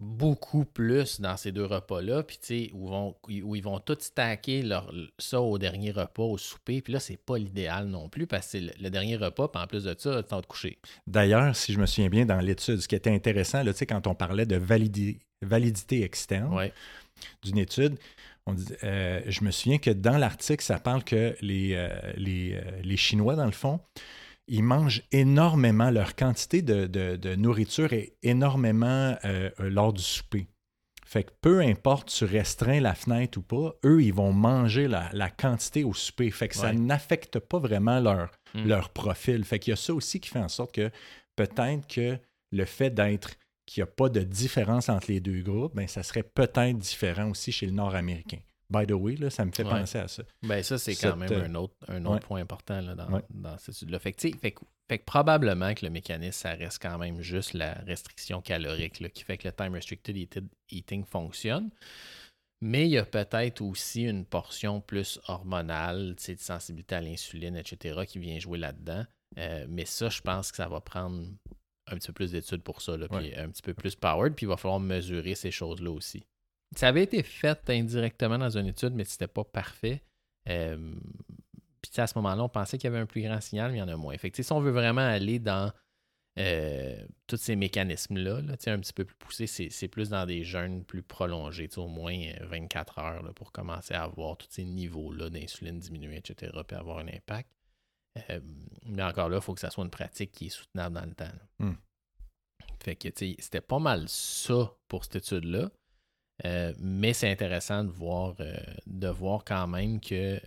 beaucoup 0.00 0.64
plus 0.64 1.20
dans 1.20 1.36
ces 1.36 1.52
deux 1.52 1.64
repas-là, 1.64 2.24
puis 2.24 2.36
tu 2.38 2.46
sais, 2.46 2.70
où, 2.74 2.88
vont, 2.88 3.14
où 3.44 3.54
ils 3.54 3.62
vont 3.62 3.78
tout 3.78 3.96
stacker 4.00 4.62
leur, 4.62 4.92
ça 5.18 5.40
au 5.40 5.58
dernier 5.58 5.92
repas, 5.92 6.24
au 6.24 6.38
souper, 6.38 6.82
puis 6.82 6.92
là, 6.92 6.98
c'est 6.98 7.16
pas 7.16 7.38
l'idéal 7.38 7.86
non 7.86 8.08
plus 8.08 8.26
parce 8.26 8.46
que 8.46 8.50
c'est 8.52 8.60
le, 8.60 8.72
le 8.80 8.90
dernier 8.90 9.16
repas, 9.16 9.46
puis 9.46 9.62
en 9.62 9.66
plus 9.68 9.84
de 9.84 9.94
ça, 9.96 10.20
tu 10.22 10.28
temps 10.28 10.40
de 10.40 10.46
coucher. 10.46 10.78
D'ailleurs, 11.06 11.54
si 11.54 11.72
je 11.72 11.78
me 11.78 11.86
souviens 11.86 12.08
bien 12.10 12.26
dans 12.26 12.40
l'étude, 12.40 12.80
ce 12.80 12.88
qui 12.88 12.96
était 12.96 13.10
intéressant, 13.14 13.64
tu 13.64 13.72
sais, 13.74 13.86
quand 13.86 14.08
on 14.08 14.14
parlait 14.16 14.46
de 14.46 14.58
validi- 14.58 15.20
validité 15.40 16.02
externe 16.02 16.52
Ouais. 16.52 16.72
d'une 17.44 17.58
étude, 17.58 17.96
on 18.46 18.54
dit, 18.54 18.66
euh, 18.82 19.20
je 19.26 19.44
me 19.44 19.50
souviens 19.50 19.78
que 19.78 19.90
dans 19.90 20.18
l'article, 20.18 20.62
ça 20.64 20.78
parle 20.78 21.04
que 21.04 21.36
les, 21.40 21.74
euh, 21.74 21.88
les, 22.16 22.54
euh, 22.54 22.80
les 22.82 22.96
Chinois, 22.96 23.36
dans 23.36 23.46
le 23.46 23.52
fond, 23.52 23.80
ils 24.48 24.62
mangent 24.64 25.02
énormément, 25.12 25.90
leur 25.90 26.16
quantité 26.16 26.62
de, 26.62 26.86
de- 26.86 27.16
de 27.16 27.34
nourriture 27.36 27.92
est 27.92 28.16
énormément 28.22 29.16
lors 29.58 29.92
du 29.92 30.02
souper. 30.02 30.48
Fait 31.06 31.24
que 31.24 31.30
peu 31.40 31.60
importe, 31.60 32.08
tu 32.08 32.24
restreins 32.24 32.80
la 32.80 32.94
fenêtre 32.94 33.38
ou 33.38 33.42
pas, 33.42 33.74
eux, 33.84 34.02
ils 34.02 34.12
vont 34.14 34.32
manger 34.32 34.88
la, 34.88 35.10
la 35.12 35.30
quantité 35.30 35.84
au 35.84 35.92
souper. 35.94 36.30
Fait 36.30 36.48
que 36.48 36.56
ça 36.56 36.72
n'affecte 36.72 37.38
pas 37.38 37.58
vraiment 37.58 38.00
leur, 38.00 38.30
Mm. 38.54 38.66
leur 38.66 38.90
profil. 38.90 39.44
Fait 39.44 39.58
qu'il 39.58 39.70
y 39.70 39.74
a 39.74 39.76
ça 39.76 39.94
aussi 39.94 40.20
qui 40.20 40.28
fait 40.28 40.38
en 40.38 40.48
sorte 40.48 40.74
que 40.74 40.90
peut-être 41.36 41.86
que 41.86 42.18
le 42.50 42.64
fait 42.66 42.90
d'être 42.90 43.30
qu'il 43.72 43.82
n'y 43.82 43.88
a 43.88 43.92
pas 43.92 44.08
de 44.08 44.20
différence 44.20 44.88
entre 44.88 45.10
les 45.10 45.20
deux 45.20 45.42
groupes, 45.42 45.74
ben, 45.74 45.88
ça 45.88 46.02
serait 46.02 46.22
peut-être 46.22 46.78
différent 46.78 47.30
aussi 47.30 47.52
chez 47.52 47.66
le 47.66 47.72
Nord-Américain. 47.72 48.38
By 48.70 48.86
the 48.86 48.92
way, 48.92 49.16
là, 49.16 49.28
ça 49.28 49.44
me 49.44 49.52
fait 49.52 49.64
Ouais. 49.64 49.70
penser 49.70 49.98
à 49.98 50.08
ça. 50.08 50.22
Ben 50.42 50.62
ça, 50.62 50.78
c'est 50.78 50.94
Cette, 50.94 51.10
quand 51.10 51.16
même 51.18 51.30
euh, 51.30 51.44
un 51.44 51.54
autre, 51.56 51.74
un 51.88 52.04
autre 52.06 52.14
ouais. 52.14 52.20
point 52.20 52.40
important 52.40 52.80
là, 52.80 52.94
dans, 52.94 53.10
Ouais. 53.10 53.22
dans 53.28 53.58
cette 53.58 53.74
étude-là. 53.76 53.98
Fait 53.98 54.12
que, 54.12 54.20
fait, 54.22 54.52
que- 54.52 54.60
fait 54.88 54.98
que 54.98 55.04
probablement 55.04 55.74
que 55.74 55.84
le 55.84 55.90
mécanisme, 55.90 56.32
ça 56.32 56.52
reste 56.54 56.80
quand 56.80 56.96
même 56.96 57.20
juste 57.20 57.52
la 57.52 57.74
restriction 57.86 58.40
calorique 58.40 59.00
là, 59.00 59.10
qui 59.10 59.24
fait 59.24 59.36
que 59.36 59.46
le 59.48 59.52
time 59.52 59.74
restricted 59.74 60.16
eating 60.70 61.04
fonctionne. 61.04 61.70
Mais 62.62 62.86
il 62.86 62.92
y 62.92 62.98
a 62.98 63.04
peut-être 63.04 63.60
aussi 63.60 64.04
une 64.04 64.24
portion 64.24 64.80
plus 64.80 65.18
hormonale, 65.26 66.14
de 66.14 66.36
sensibilité 66.38 66.94
à 66.94 67.00
l'insuline, 67.00 67.56
etc., 67.56 68.02
qui 68.06 68.20
vient 68.20 68.38
jouer 68.38 68.58
là-dedans. 68.58 69.04
Euh, 69.36 69.66
mais 69.68 69.84
ça, 69.84 70.08
je 70.08 70.20
pense 70.20 70.50
que 70.50 70.56
ça 70.58 70.68
va 70.68 70.80
prendre 70.80 71.26
un 71.92 71.98
petit 71.98 72.06
peu 72.08 72.12
plus 72.12 72.32
d'études 72.32 72.62
pour 72.62 72.82
ça, 72.82 72.96
là, 72.96 73.08
puis 73.08 73.34
un 73.36 73.48
petit 73.48 73.62
peu 73.62 73.74
plus 73.74 73.94
powered, 73.94 74.34
puis 74.34 74.46
il 74.46 74.48
va 74.48 74.56
falloir 74.56 74.80
mesurer 74.80 75.34
ces 75.34 75.50
choses-là 75.50 75.90
aussi. 75.90 76.24
Ça 76.74 76.88
avait 76.88 77.02
été 77.02 77.22
fait 77.22 77.68
indirectement 77.68 78.38
dans 78.38 78.56
une 78.56 78.66
étude, 78.66 78.94
mais 78.94 79.04
c'était 79.04 79.26
pas 79.26 79.44
parfait. 79.44 80.02
Euh, 80.48 80.94
puis 81.82 82.00
à 82.00 82.06
ce 82.06 82.16
moment-là, 82.16 82.44
on 82.44 82.48
pensait 82.48 82.78
qu'il 82.78 82.88
y 82.88 82.92
avait 82.92 83.02
un 83.02 83.06
plus 83.06 83.22
grand 83.22 83.40
signal, 83.40 83.70
mais 83.70 83.78
il 83.78 83.80
y 83.80 83.82
en 83.82 83.88
a 83.88 83.96
moins. 83.96 84.16
Fait 84.16 84.30
que, 84.30 84.42
si 84.42 84.52
on 84.52 84.60
veut 84.60 84.70
vraiment 84.70 85.02
aller 85.02 85.38
dans 85.38 85.72
euh, 86.38 86.96
tous 87.26 87.36
ces 87.36 87.56
mécanismes-là, 87.56 88.40
là, 88.40 88.54
un 88.66 88.78
petit 88.78 88.92
peu 88.92 89.04
plus 89.04 89.16
poussés, 89.16 89.46
c'est 89.46 89.88
plus 89.88 90.08
dans 90.08 90.24
des 90.24 90.44
jeûnes 90.44 90.82
plus 90.84 91.02
prolongés, 91.02 91.68
au 91.76 91.88
moins 91.88 92.14
euh, 92.14 92.46
24 92.46 92.98
heures 93.00 93.22
là, 93.22 93.32
pour 93.34 93.52
commencer 93.52 93.92
à 93.92 94.04
avoir 94.04 94.38
tous 94.38 94.48
ces 94.50 94.64
niveaux-là 94.64 95.28
d'insuline 95.28 95.78
diminuer, 95.78 96.16
etc., 96.16 96.52
puis 96.66 96.76
avoir 96.76 96.98
un 96.98 97.08
impact. 97.08 97.50
Euh, 98.30 98.40
mais 98.84 99.02
encore 99.02 99.28
là, 99.28 99.36
il 99.36 99.42
faut 99.42 99.54
que 99.54 99.60
ça 99.60 99.70
soit 99.70 99.84
une 99.84 99.90
pratique 99.90 100.32
qui 100.32 100.46
est 100.46 100.50
soutenable 100.50 100.94
dans 100.96 101.06
le 101.06 101.14
temps. 101.14 101.32
Hmm. 101.58 101.74
Fait 102.82 102.96
que, 102.96 103.08
tu 103.08 103.34
sais, 103.34 103.36
c'était 103.38 103.60
pas 103.60 103.78
mal 103.78 104.08
ça 104.08 104.74
pour 104.88 105.04
cette 105.04 105.16
étude-là. 105.16 105.70
Euh, 106.44 106.74
mais 106.78 107.12
c'est 107.12 107.30
intéressant 107.30 107.84
de 107.84 107.90
voir, 107.90 108.34
euh, 108.40 108.54
de 108.86 109.08
voir 109.08 109.44
quand 109.44 109.66
même 109.68 110.00
que 110.00 110.40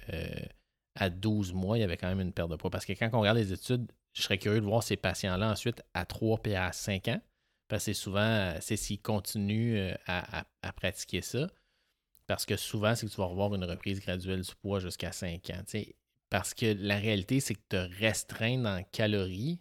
à 0.96 1.10
12 1.10 1.54
mois, 1.54 1.78
il 1.78 1.82
y 1.82 1.84
avait 1.84 1.98
quand 1.98 2.08
même 2.08 2.22
une 2.22 2.34
perte 2.34 2.50
de 2.50 2.56
poids. 2.56 2.70
Parce 2.70 2.86
que 2.86 2.94
quand 2.94 3.10
on 3.14 3.20
regarde 3.22 3.38
les 3.38 3.52
études, 3.54 3.92
je 4.14 4.22
serais 4.22 4.38
curieux 4.38 4.62
de 4.62 4.66
voir 4.66 4.84
ces 4.84 4.96
patients-là 4.98 5.52
ensuite 5.52 5.82
à 5.94 6.06
3 6.06 6.40
et 6.46 6.56
à 6.56 6.72
5 6.72 7.08
ans. 7.10 7.22
Parce 7.68 7.82
que 7.86 7.94
c'est 7.94 8.00
souvent, 8.00 8.54
c'est 8.62 8.78
s'ils 8.78 9.02
continuent 9.02 9.92
à, 10.06 10.40
à- 10.42 10.46
à 10.62 10.74
pratiquer 10.74 11.22
ça. 11.22 11.48
Parce 12.28 12.46
que 12.46 12.56
souvent, 12.58 12.96
c'est 12.96 13.08
que 13.08 13.12
tu 13.12 13.18
vas 13.18 13.26
revoir 13.26 13.54
une 13.56 13.64
reprise 13.66 14.00
graduelle 14.00 14.42
du 14.42 14.56
poids 14.62 14.80
jusqu'à 14.80 15.12
5 15.12 15.50
ans. 15.52 15.64
Parce 16.30 16.54
que 16.54 16.76
la 16.80 16.98
réalité, 16.98 17.40
c'est 17.40 17.56
que 17.56 17.62
te 17.70 18.00
restreindre 18.00 18.68
en 18.68 18.84
calories, 18.92 19.60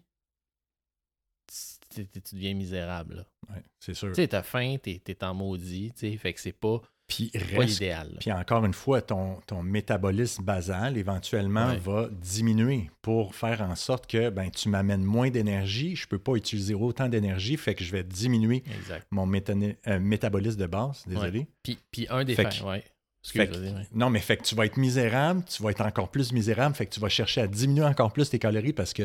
tu, 1.94 2.06
tu- 2.06 2.34
deviens 2.34 2.54
misérable. 2.54 3.26
Ouais, 3.50 3.62
c'est 3.78 3.94
sûr. 3.94 4.08
Tu 4.08 4.14
sais, 4.16 4.28
t'as 4.28 4.42
faim, 4.42 4.76
t'es 4.82 5.02
es 5.06 5.24
en 5.24 5.34
maudit, 5.34 5.92
tu 5.96 6.10
sais, 6.10 6.16
fait 6.16 6.32
que 6.32 6.40
c'est 6.40 6.52
pas, 6.52 6.80
Puis 7.06 7.30
pas 7.54 7.64
l'idéal. 7.64 8.16
Puis 8.18 8.32
encore 8.32 8.64
une 8.64 8.72
fois, 8.72 9.02
ton, 9.02 9.36
ton 9.46 9.62
métabolisme 9.62 10.42
basal 10.42 10.96
éventuellement 10.96 11.68
Ouais. 11.68 11.76
va 11.76 12.08
diminuer 12.10 12.90
pour 13.02 13.34
faire 13.34 13.60
en 13.60 13.74
sorte 13.76 14.06
que 14.06 14.30
ben, 14.30 14.50
tu 14.50 14.70
m'amènes 14.70 15.04
moins 15.04 15.28
d'énergie. 15.30 15.94
Je 15.94 16.06
ne 16.06 16.08
peux 16.08 16.18
pas 16.18 16.34
utiliser 16.34 16.72
autant 16.74 17.08
d'énergie, 17.08 17.58
fait 17.58 17.74
que 17.74 17.84
je 17.84 17.92
vais 17.92 18.02
diminuer 18.02 18.64
Exact. 18.74 19.06
mon 19.10 19.30
euh, 19.30 20.00
métabolisme 20.00 20.58
de 20.58 20.66
base. 20.66 21.04
Désolé. 21.06 21.46
Puis, 21.62 21.78
puis 21.90 22.06
un 22.08 22.24
des 22.24 22.34
Fait 22.34 22.44
fa- 22.44 22.48
que- 22.50 22.64
ouais. 22.64 22.84
Fait 23.32 23.48
que-. 23.48 23.56
Non, 23.94 24.10
mais 24.10 24.20
fait 24.20 24.36
que 24.36 24.42
tu 24.42 24.54
vas 24.54 24.66
être 24.66 24.76
misérable, 24.76 25.42
tu 25.44 25.62
vas 25.62 25.70
être 25.70 25.80
encore 25.80 26.10
plus 26.10 26.32
misérable, 26.32 26.74
fait 26.74 26.86
que 26.86 26.92
tu 26.94 27.00
vas 27.00 27.08
chercher 27.08 27.40
à 27.42 27.46
diminuer 27.46 27.84
encore 27.84 28.12
plus 28.12 28.28
tes 28.30 28.38
calories 28.38 28.72
parce 28.74 28.92
que 28.92 29.04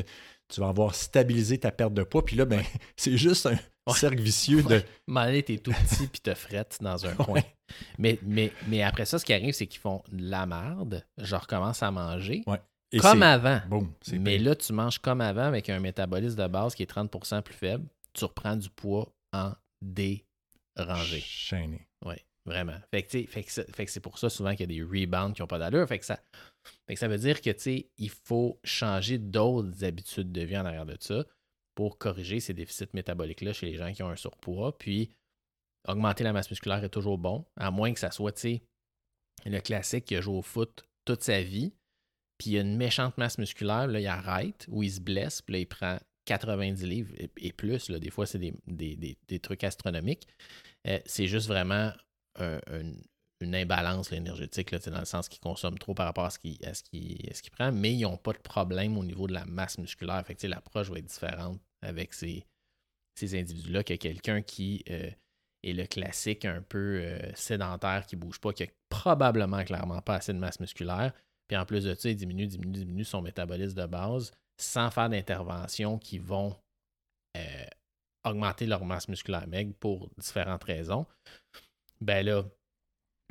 tu 0.50 0.60
vas 0.62 0.70
avoir 0.70 0.94
stabilisé 0.96 1.58
ta 1.60 1.72
perte 1.72 1.94
de 1.94 2.04
poids. 2.04 2.26
Puis 2.26 2.36
là, 2.36 2.46
ben, 2.46 2.62
c'est 2.98 3.18
juste 3.18 3.46
un 3.46 3.58
Ouais. 3.88 3.96
cercle 3.96 4.22
vicieux 4.22 4.62
de. 4.62 4.84
Mané, 5.08 5.42
t'es 5.42 5.58
tout 5.58 5.72
petit 5.72 6.06
puis 6.06 6.22
te 6.22 6.36
frettes 6.36 6.78
dans 6.80 7.08
un 7.08 7.14
coin. 7.16 7.42
Mais, 7.98 8.20
mais, 8.22 8.52
mais 8.68 8.84
après 8.84 9.06
ça, 9.06 9.18
ce 9.18 9.26
qui 9.26 9.34
arrive, 9.34 9.54
c'est 9.54 9.66
qu'ils 9.66 9.80
font 9.82 10.04
de 10.12 10.30
la 10.30 10.46
merde. 10.46 11.04
Je 11.18 11.36
recommence 11.36 11.82
à 11.82 11.90
manger. 11.90 12.44
Et 12.92 13.00
comme 13.00 13.24
avant. 13.24 13.62
Mais 14.12 14.38
pire. 14.38 14.46
là, 14.50 14.56
tu 14.56 14.74
manges 14.74 15.00
comme 15.00 15.22
avant 15.22 15.44
avec 15.46 15.70
un 15.70 15.80
métabolisme 15.80 16.36
de 16.36 16.48
base 16.48 16.76
qui 16.76 16.84
est 16.84 16.92
30% 16.92 17.42
plus 17.42 17.54
faible. 17.56 17.86
Tu 18.14 18.26
reprends 18.26 18.56
du 18.56 18.70
poids 18.70 19.12
en 19.34 19.54
dérangé. 19.82 21.22
Chaîné. 21.26 21.88
Oui, 22.06 22.16
vraiment. 22.50 22.78
Fait 22.94 23.04
que, 23.04 23.24
fait 23.28 23.44
que, 23.86 23.92
c'est 23.92 24.00
pour 24.00 24.18
ça 24.20 24.30
souvent 24.30 24.52
qu'il 24.52 24.62
y 24.62 24.64
a 24.64 24.68
des 24.68 24.84
rebounds 24.84 25.34
qui 25.36 25.42
n'ont 25.42 25.48
pas 25.48 25.60
d'allure. 25.60 25.88
Fait 25.88 26.00
que 26.00 26.06
ça, 26.06 26.20
fait 26.88 26.96
que 26.96 27.00
ça 27.00 27.08
veut 27.08 27.18
dire 27.18 27.42
que, 27.42 27.52
il 27.98 28.10
faut 28.10 28.60
changer 28.64 29.18
d'autres 29.18 29.84
habitudes 29.84 30.32
de 30.32 30.42
vie 30.42 30.58
en 30.58 30.66
arrière 30.66 30.86
de 30.86 30.98
ça 31.00 31.26
pour 31.76 31.98
corriger 31.98 32.40
ces 32.40 32.54
déficits 32.54 32.90
métaboliques-là 32.94 33.54
chez 33.54 33.68
les 33.68 33.76
gens 33.78 33.94
qui 33.94 34.04
ont 34.04 34.10
un 34.10 34.16
surpoids. 34.16 34.78
Puis, 34.78 35.12
augmenter 35.88 36.24
la 36.24 36.34
masse 36.34 36.50
musculaire 36.50 36.84
est 36.84 36.90
toujours 36.90 37.18
bon, 37.18 37.46
à 37.56 37.72
moins 37.72 37.94
que 37.94 38.00
ça 38.00 38.12
soit, 38.12 38.46
le 39.46 39.60
classique 39.62 40.06
qui 40.06 40.16
a 40.16 40.22
joué 40.22 40.36
au 40.38 40.42
foot 40.42 40.84
toute 41.06 41.24
sa 41.24 41.42
vie, 41.42 41.74
puis 42.38 42.52
il 42.52 42.58
a 42.58 42.62
une 42.62 42.76
méchante 42.78 43.18
masse 43.18 43.38
musculaire, 43.38 43.88
là, 43.88 44.00
il 44.00 44.08
arrête, 44.08 44.66
ou 44.70 44.84
il 44.84 44.92
se 44.92 45.00
blesse, 45.00 45.42
puis 45.42 45.54
là, 45.54 45.60
il 45.60 45.66
prend 45.68 45.98
90 46.26 46.86
livres 46.86 47.14
et, 47.18 47.30
et 47.38 47.54
plus. 47.54 47.90
Là, 47.90 48.00
des 48.00 48.12
fois, 48.12 48.26
c'est 48.26 48.38
des, 48.40 48.54
des- 48.68 48.96
des- 48.96 49.18
des 49.28 49.40
trucs 49.40 49.64
astronomiques. 49.64 50.28
Euh, 50.88 51.00
c'est 51.06 51.28
juste 51.28 51.48
vraiment 51.48 51.92
un- 52.36 52.62
un- 52.68 52.94
une 53.42 53.56
imbalance 53.56 54.12
énergétique, 54.12 54.72
là, 54.72 54.80
dans 54.80 55.00
le 55.00 55.06
sens 55.06 55.30
qu'ils 55.30 55.40
consomment 55.40 55.78
trop 55.78 55.94
par 55.94 56.06
rapport 56.06 56.26
à 56.26 56.30
ce 56.30 56.40
qu'ils 56.40 56.58
qu'ils 56.60 57.52
prennent, 57.52 57.78
mais 57.80 57.94
ils 57.94 58.02
n'ont 58.02 58.18
pas 58.18 58.34
de 58.34 58.40
problème 58.40 58.98
au 58.98 59.04
niveau 59.04 59.28
de 59.28 59.34
la 59.34 59.46
masse 59.46 59.78
musculaire. 59.78 60.26
Fait 60.26 60.42
l'approche 60.44 60.90
va 60.90 60.98
être 61.00 61.06
différente 61.06 61.62
avec 61.82 62.14
ces, 62.14 62.46
ces 63.16 63.40
individus-là 63.40 63.84
que 63.84 63.94
quelqu'un 63.94 64.42
qui 64.42 64.84
euh, 64.90 65.10
est 65.64 65.74
le 65.74 65.86
classique 65.86 66.44
un 66.44 66.62
peu 66.62 67.00
euh, 67.02 67.34
sédentaire, 67.34 68.06
qui 68.06 68.18
ne 68.18 68.22
bouge 68.22 68.40
pas, 68.40 68.52
qui 68.52 68.64
a 68.64 68.68
probablement 68.90 69.64
clairement 69.64 70.02
pas 70.02 70.16
assez 70.16 70.34
de 70.34 70.40
masse 70.40 70.60
musculaire. 70.60 71.14
Puis 71.48 71.58
en 71.58 71.66
plus 71.66 71.86
de 71.86 71.96
ça, 71.96 72.10
il 72.10 72.16
diminue, 72.18 72.46
diminue, 72.46 72.80
diminue 72.80 73.06
son 73.06 73.22
métabolisme 73.22 73.80
de 73.82 73.86
base 73.86 74.34
sans 74.60 74.92
faire 74.92 75.10
d'interventions 75.10 75.98
qui 75.98 76.20
vont 76.20 76.56
euh, 77.38 77.66
augmenter 78.26 78.66
leur 78.66 78.84
masse 78.84 79.08
musculaire 79.08 79.48
maigre 79.48 79.74
pour 79.80 80.10
différentes 80.18 80.66
raisons. 80.66 81.06
Ben 82.02 82.26
là, 82.26 82.46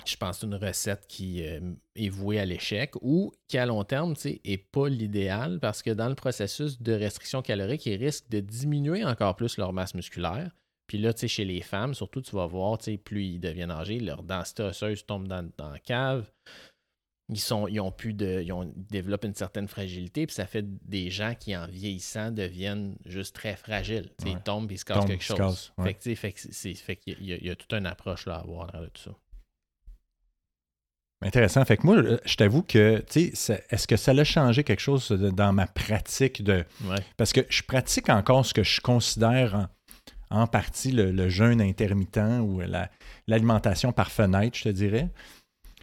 je 0.06 0.16
pense 0.16 0.36
que 0.36 0.40
c'est 0.40 0.46
une 0.46 0.54
recette 0.54 1.06
qui 1.06 1.46
euh, 1.46 1.60
est 1.96 2.08
vouée 2.08 2.38
à 2.38 2.44
l'échec 2.44 2.94
ou 3.00 3.32
qui, 3.48 3.58
à 3.58 3.66
long 3.66 3.84
terme, 3.84 4.14
tu 4.14 4.22
sais, 4.22 4.40
est 4.44 4.58
pas 4.58 4.88
l'idéal 4.88 5.58
parce 5.60 5.82
que 5.82 5.90
dans 5.90 6.08
le 6.08 6.14
processus 6.14 6.80
de 6.80 6.92
restriction 6.92 7.42
calorique, 7.42 7.86
ils 7.86 7.96
risquent 7.96 8.28
de 8.30 8.40
diminuer 8.40 9.04
encore 9.04 9.36
plus 9.36 9.56
leur 9.58 9.72
masse 9.72 9.94
musculaire. 9.94 10.50
Puis 10.86 10.96
là, 10.96 11.12
chez 11.14 11.44
les 11.44 11.60
femmes, 11.60 11.92
surtout, 11.92 12.22
tu 12.22 12.34
vas 12.34 12.46
voir, 12.46 12.78
plus 13.04 13.24
ils 13.24 13.38
deviennent 13.38 13.70
âgés, 13.70 14.00
leur 14.00 14.22
densité 14.22 14.62
osseuse 14.62 15.04
tombe 15.04 15.28
dans, 15.28 15.48
dans 15.58 15.68
la 15.68 15.78
cave. 15.78 16.30
Ils, 17.30 17.38
sont, 17.38 17.68
ils 17.68 17.80
ont 17.80 17.92
plus 17.92 18.14
de. 18.14 18.42
Ils, 18.42 18.52
ont, 18.52 18.62
une 18.62 19.34
certaine 19.34 19.68
fragilité, 19.68 20.26
puis 20.26 20.34
ça 20.34 20.46
fait 20.46 20.64
des 20.86 21.10
gens 21.10 21.34
qui, 21.38 21.54
en 21.56 21.66
vieillissant, 21.66 22.30
deviennent 22.30 22.96
juste 23.04 23.34
très 23.34 23.56
fragiles. 23.56 24.10
Ouais. 24.24 24.32
Ils 24.32 24.40
tombent 24.40 24.70
et 24.70 24.74
ils 24.74 24.78
se 24.78 24.84
cassent 24.84 25.04
quelque 25.04 25.24
se 25.24 25.36
chose. 25.36 25.72
ouais. 25.78 25.94
Fait 26.00 26.14
fait 26.14 26.34
fait 26.74 26.96
qu'il 26.96 27.22
y, 27.22 27.32
a- 27.32 27.36
il 27.36 27.46
y 27.46 27.50
a 27.50 27.56
toute 27.56 27.72
une 27.72 27.86
approche 27.86 28.26
là, 28.26 28.36
à 28.36 28.40
avoir 28.40 28.72
dans 28.72 28.84
tout 28.86 29.02
ça. 29.02 29.10
Intéressant. 31.20 31.64
Fait 31.64 31.76
que 31.76 31.84
moi, 31.84 32.00
je 32.24 32.36
t'avoue 32.36 32.62
que, 32.62 33.04
tu 33.10 33.32
sais, 33.34 33.64
est-ce 33.70 33.88
que 33.88 33.96
ça 33.96 34.12
a 34.12 34.24
changé 34.24 34.62
quelque 34.62 34.80
chose 34.80 35.10
dans 35.10 35.52
ma 35.52 35.66
pratique 35.66 36.44
de. 36.44 36.64
Parce 37.16 37.32
que 37.32 37.40
je 37.48 37.62
pratique 37.62 38.08
encore 38.08 38.46
ce 38.46 38.54
que 38.54 38.62
je 38.62 38.80
considère 38.80 39.68
en, 40.30 40.46
partie 40.46 40.92
le, 40.92 41.28
jeûne 41.28 41.60
intermittent 41.60 42.40
ou 42.40 42.60
l'alimentation 43.26 43.92
par 43.92 44.12
fenêtre, 44.12 44.56
je 44.56 44.64
te 44.64 44.68
dirais. 44.68 45.08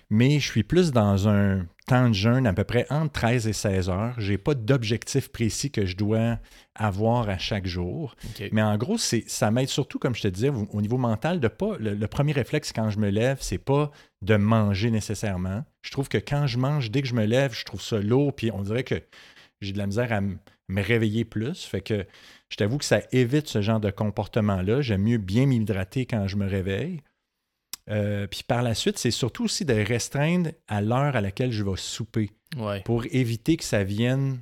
Mais 0.09 0.39
je 0.39 0.45
suis 0.45 0.63
plus 0.63 0.91
dans 0.91 1.27
un 1.27 1.65
temps 1.87 2.09
de 2.09 2.13
jeûne 2.13 2.47
à 2.47 2.53
peu 2.53 2.63
près 2.63 2.85
entre 2.89 3.11
13 3.11 3.47
et 3.47 3.53
16 3.53 3.89
heures. 3.89 4.15
Je 4.19 4.31
n'ai 4.31 4.37
pas 4.37 4.53
d'objectif 4.53 5.29
précis 5.29 5.71
que 5.71 5.85
je 5.85 5.95
dois 5.95 6.39
avoir 6.73 7.29
à 7.29 7.37
chaque 7.37 7.67
jour. 7.67 8.15
Mais 8.51 8.61
en 8.61 8.77
gros, 8.77 8.97
ça 8.97 9.51
m'aide 9.51 9.69
surtout, 9.69 9.99
comme 9.99 10.15
je 10.15 10.23
te 10.23 10.27
disais, 10.27 10.49
au 10.49 10.81
niveau 10.81 10.97
mental, 10.97 11.39
de 11.39 11.47
pas. 11.47 11.77
Le, 11.79 12.07
premier 12.07 12.33
réflexe 12.33 12.71
quand 12.73 12.89
je 12.89 12.99
me 12.99 13.09
lève, 13.09 13.37
c'est 13.41 13.57
pas 13.57 13.91
de 14.21 14.35
manger 14.35 14.91
nécessairement. 14.91 15.63
Je 15.81 15.91
trouve 15.91 16.07
que 16.07 16.17
quand 16.17 16.47
je 16.47 16.57
mange, 16.57 16.91
dès 16.91 17.01
que 17.01 17.07
je 17.07 17.15
me 17.15 17.25
lève, 17.25 17.53
je 17.53 17.65
trouve 17.65 17.81
ça 17.81 17.99
lourd, 17.99 18.33
puis 18.35 18.51
on 18.51 18.61
dirait 18.61 18.83
que 18.83 19.01
j'ai 19.61 19.73
de 19.73 19.77
la 19.77 19.87
misère 19.87 20.11
à 20.11 20.21
me 20.21 20.81
réveiller 20.81 21.25
plus. 21.25 21.63
Fait 21.63 21.81
que 21.81 22.05
je 22.49 22.57
t'avoue 22.57 22.77
que 22.77 22.85
ça 22.85 23.01
évite 23.11 23.47
ce 23.47 23.61
genre 23.61 23.79
de 23.79 23.91
comportement-là. 23.91 24.81
J'aime 24.81 25.03
mieux 25.03 25.17
bien 25.17 25.45
m'hydrater 25.45 26.05
quand 26.05 26.27
je 26.27 26.37
me 26.37 26.47
réveille. 26.47 27.01
Euh, 27.89 28.27
puis 28.27 28.43
par 28.43 28.63
la 28.63 28.73
suite, 28.73 28.97
c'est 28.97 29.11
surtout 29.11 29.45
aussi 29.45 29.65
de 29.65 29.73
restreindre 29.73 30.51
à 30.67 30.81
l'heure 30.81 31.15
à 31.15 31.21
laquelle 31.21 31.51
je 31.51 31.63
vais 31.63 31.77
souper 31.77 32.31
pour 32.85 33.05
éviter 33.11 33.57
que 33.57 33.63
ça 33.63 33.83
vienne 33.83 34.39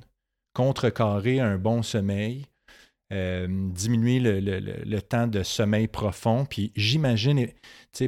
contrecarrer 0.54 1.40
un 1.40 1.58
bon 1.58 1.82
sommeil, 1.82 2.46
euh, 3.12 3.48
diminuer 3.48 4.20
le, 4.20 5.00
temps 5.00 5.26
de 5.26 5.42
sommeil 5.42 5.88
profond. 5.88 6.46
Puis 6.46 6.72
j'imagine, 6.76 7.48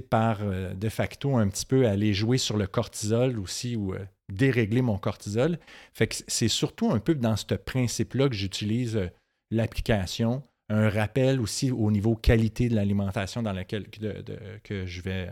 par 0.09 0.39
euh, 0.43 0.73
de 0.75 0.89
facto, 0.89 1.37
un 1.37 1.49
petit 1.49 1.67
peu 1.67 1.87
aller 1.87 2.15
jouer 2.15 2.39
sur 2.39 2.57
le 2.57 2.67
cortisol 2.67 3.39
aussi 3.41 3.77
ou 3.77 3.95
dérégler 4.33 4.81
mon 4.81 4.97
cortisol. 4.97 5.59
Fait 5.93 6.07
que 6.07 6.17
c'est 6.29 6.49
surtout 6.49 6.93
un 6.93 7.01
peu 7.01 7.15
dans 7.15 7.37
ce 7.37 7.55
principe-là 7.55 8.29
que 8.29 8.37
j'utilise 8.37 9.11
l'application 9.51 10.43
un 10.69 10.89
rappel 10.91 11.41
aussi 11.41 11.71
au 11.71 11.91
niveau 11.91 12.17
qualité 12.17 12.69
de 12.69 12.75
l'alimentation 12.75 13.43
dans 13.43 13.53
laquelle 13.53 13.87
que 13.89 14.87
je, 14.87 15.01
vais, 15.01 15.31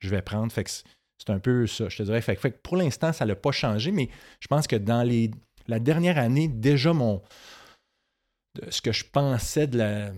je 0.00 0.08
vais 0.08 0.22
prendre. 0.22 0.50
Fait 0.52 0.64
que 0.64 0.70
c'est 0.70 1.30
un 1.30 1.38
peu 1.38 1.66
ça, 1.66 1.88
je 1.88 1.98
te 1.98 2.02
dirais. 2.02 2.22
Fait, 2.22 2.36
que 2.36 2.48
pour 2.48 2.76
l'instant, 2.76 3.12
ça 3.12 3.26
n'a 3.26 3.34
pas 3.34 3.52
changé, 3.52 3.92
mais 3.92 4.08
je 4.40 4.48
pense 4.48 4.66
que 4.66 4.76
dans 4.76 5.02
les, 5.02 5.30
la 5.68 5.78
dernière 5.78 6.18
année, 6.18 6.48
déjà 6.48 6.92
mon 6.92 7.22
ce 8.68 8.82
que 8.82 8.92
je 8.92 9.04
pensais 9.04 9.66
de 9.66 10.10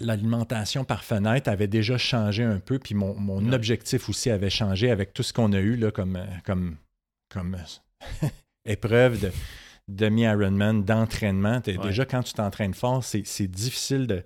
l'alimentation 0.00 0.84
par 0.84 1.04
fenêtre 1.04 1.48
avait 1.48 1.68
déjà 1.68 1.96
changé 1.98 2.42
un 2.42 2.60
peu, 2.60 2.78
puis 2.78 2.94
mon, 2.94 3.52
objectif 3.52 4.08
aussi 4.08 4.30
avait 4.30 4.50
changé 4.50 4.90
avec 4.90 5.14
tout 5.14 5.22
ce 5.22 5.32
qu'on 5.32 5.52
a 5.52 5.60
eu 5.60 5.76
là, 5.76 5.90
comme, 5.90 6.18
comme, 6.44 6.76
comme 7.30 7.56
épreuve 8.66 9.20
de, 9.20 9.32
demi-Ironman 9.88 10.84
d'entraînement. 10.84 11.60
Déjà, 11.60 12.04
quand 12.04 12.22
tu 12.22 12.34
t'entraînes 12.34 12.74
fort, 12.74 13.04
c'est 13.04 13.46
difficile 13.48 14.06
de, 14.06 14.24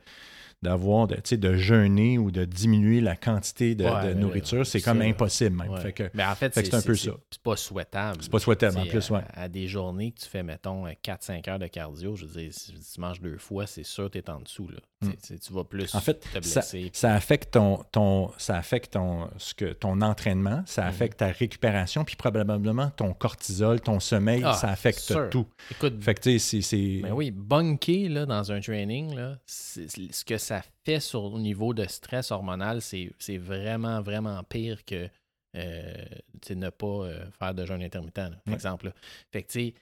d'avoir, 0.63 1.07
de, 1.07 1.37
de 1.37 1.55
jeûner 1.55 2.19
ou 2.19 2.31
de 2.31 2.45
diminuer 2.45 3.01
la 3.01 3.17
quantité 3.17 3.75
de, 3.75 4.13
nourriture, 4.15 4.67
c'est 4.67 4.81
comme 4.81 5.03
impossible 5.03 5.57
même. 5.57 5.77
Fait 5.79 5.93
que, 5.93 6.11
mais 6.15 6.25
en 6.25 6.35
fait, 6.35 6.55
c'est 6.55 6.75
un 6.75 6.83
peu 6.83 6.95
ça. 6.95 7.13
C'est 7.31 7.43
pas 7.43 7.57
souhaitable. 7.57 8.19
C'est 8.21 8.31
pas 8.31 8.39
souhaitable 8.39 8.79
en 8.79 8.87
plus, 8.87 9.11
ouais. 9.11 9.23
À, 9.35 9.49
des 9.49 9.69
journées 9.69 10.13
que 10.13 10.21
tu 10.21 10.29
fais, 10.29 10.43
mettons, 10.43 10.87
4-5 10.87 11.49
heures 11.49 11.59
de 11.59 11.67
cardio, 11.67 12.17
je 12.17 12.27
veux 12.27 12.41
dire, 12.41 12.53
si 12.53 12.75
tu 12.75 13.01
manges 13.01 13.21
deux 13.21 13.39
fois, 13.39 13.67
c'est 13.67 13.85
sûr 13.85 14.07
que 14.07 14.19
tu 14.19 14.19
es 14.19 14.31
en 14.31 14.41
dessous. 14.41 14.69
Là. 14.69 14.79
Hmm. 15.01 15.13
Tu 15.41 15.53
vas 15.53 15.63
plus 15.63 15.95
en 15.95 16.01
fait, 16.01 16.19
te 16.19 16.39
blesser. 16.41 16.91
Ça, 16.93 17.15
affecte 17.15 17.53
ton, 17.53 17.85
ton, 17.93 18.33
ça 18.37 18.57
affecte 18.57 18.95
ton, 18.95 19.31
ce 19.39 19.55
que, 19.55 19.73
ton 19.73 20.01
entraînement, 20.01 20.65
ça 20.67 20.85
hmm. 20.85 20.89
affecte 20.89 21.19
ta 21.19 21.29
récupération, 21.29 22.05
puis 22.05 22.17
probablement 22.17 22.91
ton 22.91 23.15
cortisol, 23.15 23.81
ton 23.81 24.01
sommeil, 24.01 24.43
ah, 24.45 24.55
ça 24.55 24.71
affecte 24.71 25.15
tout. 25.31 25.47
Écoute, 25.71 26.03
fait 26.03 26.15
que, 26.15 26.39
c'est... 26.39 27.01
Ben 27.03 27.13
oui, 27.13 27.31
bunker 27.31 28.09
là, 28.09 28.27
dans 28.27 28.51
un 28.51 28.61
training, 28.61 29.15
là, 29.15 29.39
ce 29.47 30.25
que 30.25 30.37
ça 30.37 30.63
fait 30.85 31.01
sur 31.01 31.31
le 31.37 31.43
niveau 31.43 31.75
de 31.75 31.87
stress 31.87 32.33
hormonal, 32.33 32.81
c'est 32.83 33.39
vraiment, 33.39 34.03
vraiment 34.03 34.43
pire 34.43 34.85
que 34.85 35.09
euh, 35.57 36.05
ne 36.51 36.71
pas 36.71 36.87
euh, 36.87 37.25
faire 37.39 37.55
de 37.55 37.65
jeûne 37.65 37.83
intermittent, 37.83 38.15
par 38.45 38.55
exemple. 38.55 38.93
Fait 39.31 39.43
que, 39.43 39.53
tu 39.53 39.61
sais, 39.61 39.75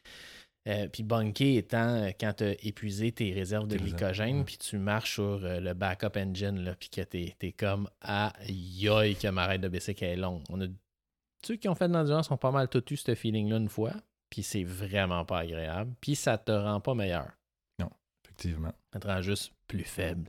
euh, 0.67 0.89
puis 0.89 1.03
bunker 1.03 1.57
étant 1.57 2.09
quand 2.19 2.35
tu 2.35 2.45
as 2.45 2.53
épuisé 2.65 3.13
tes 3.13 3.33
réserves 3.33 3.69
de 3.69 3.77
glycogène, 3.77 4.45
puis 4.45 4.59
tu 4.59 4.79
marches 4.79 5.15
sur 5.15 5.39
le 5.41 5.73
backup 5.75 6.19
engine, 6.19 6.75
puis 6.79 6.89
que 6.89 7.03
tu 7.03 7.33
es, 7.41 7.53
comme 7.53 7.89
ah, 8.01 8.33
yoï, 8.49 9.17
que 9.17 9.29
ma 9.29 9.57
de 9.59 9.69
baisser 9.69 9.95
qu'elle 9.95 10.19
est 10.19 10.23
longue. 10.23 10.43
On 10.51 10.61
a, 10.61 10.67
ceux 11.45 11.57
qui 11.57 11.69
ont 11.69 11.75
fait 11.75 11.89
de 11.89 11.93
l'endurance 11.93 12.31
ont 12.31 12.37
pas 12.37 12.51
mal 12.51 12.69
tout 12.69 12.83
eu 12.93 12.97
ce 12.97 13.15
feeling-là 13.15 13.57
une 13.59 13.69
fois, 13.69 13.93
puis 14.31 14.43
c'est 14.43 14.65
vraiment 14.65 15.25
pas 15.25 15.41
agréable, 15.41 15.95
puis 16.01 16.17
ça 16.17 16.37
te 16.39 16.53
rend 16.53 16.81
pas 16.81 16.95
meilleur. 16.95 17.31
Non, 17.79 17.91
effectivement. 18.25 18.73
Ça 18.93 19.01
te 19.01 19.07
rend 19.07 19.23
juste 19.23 19.53
plus 19.69 19.85
faible. 19.85 20.29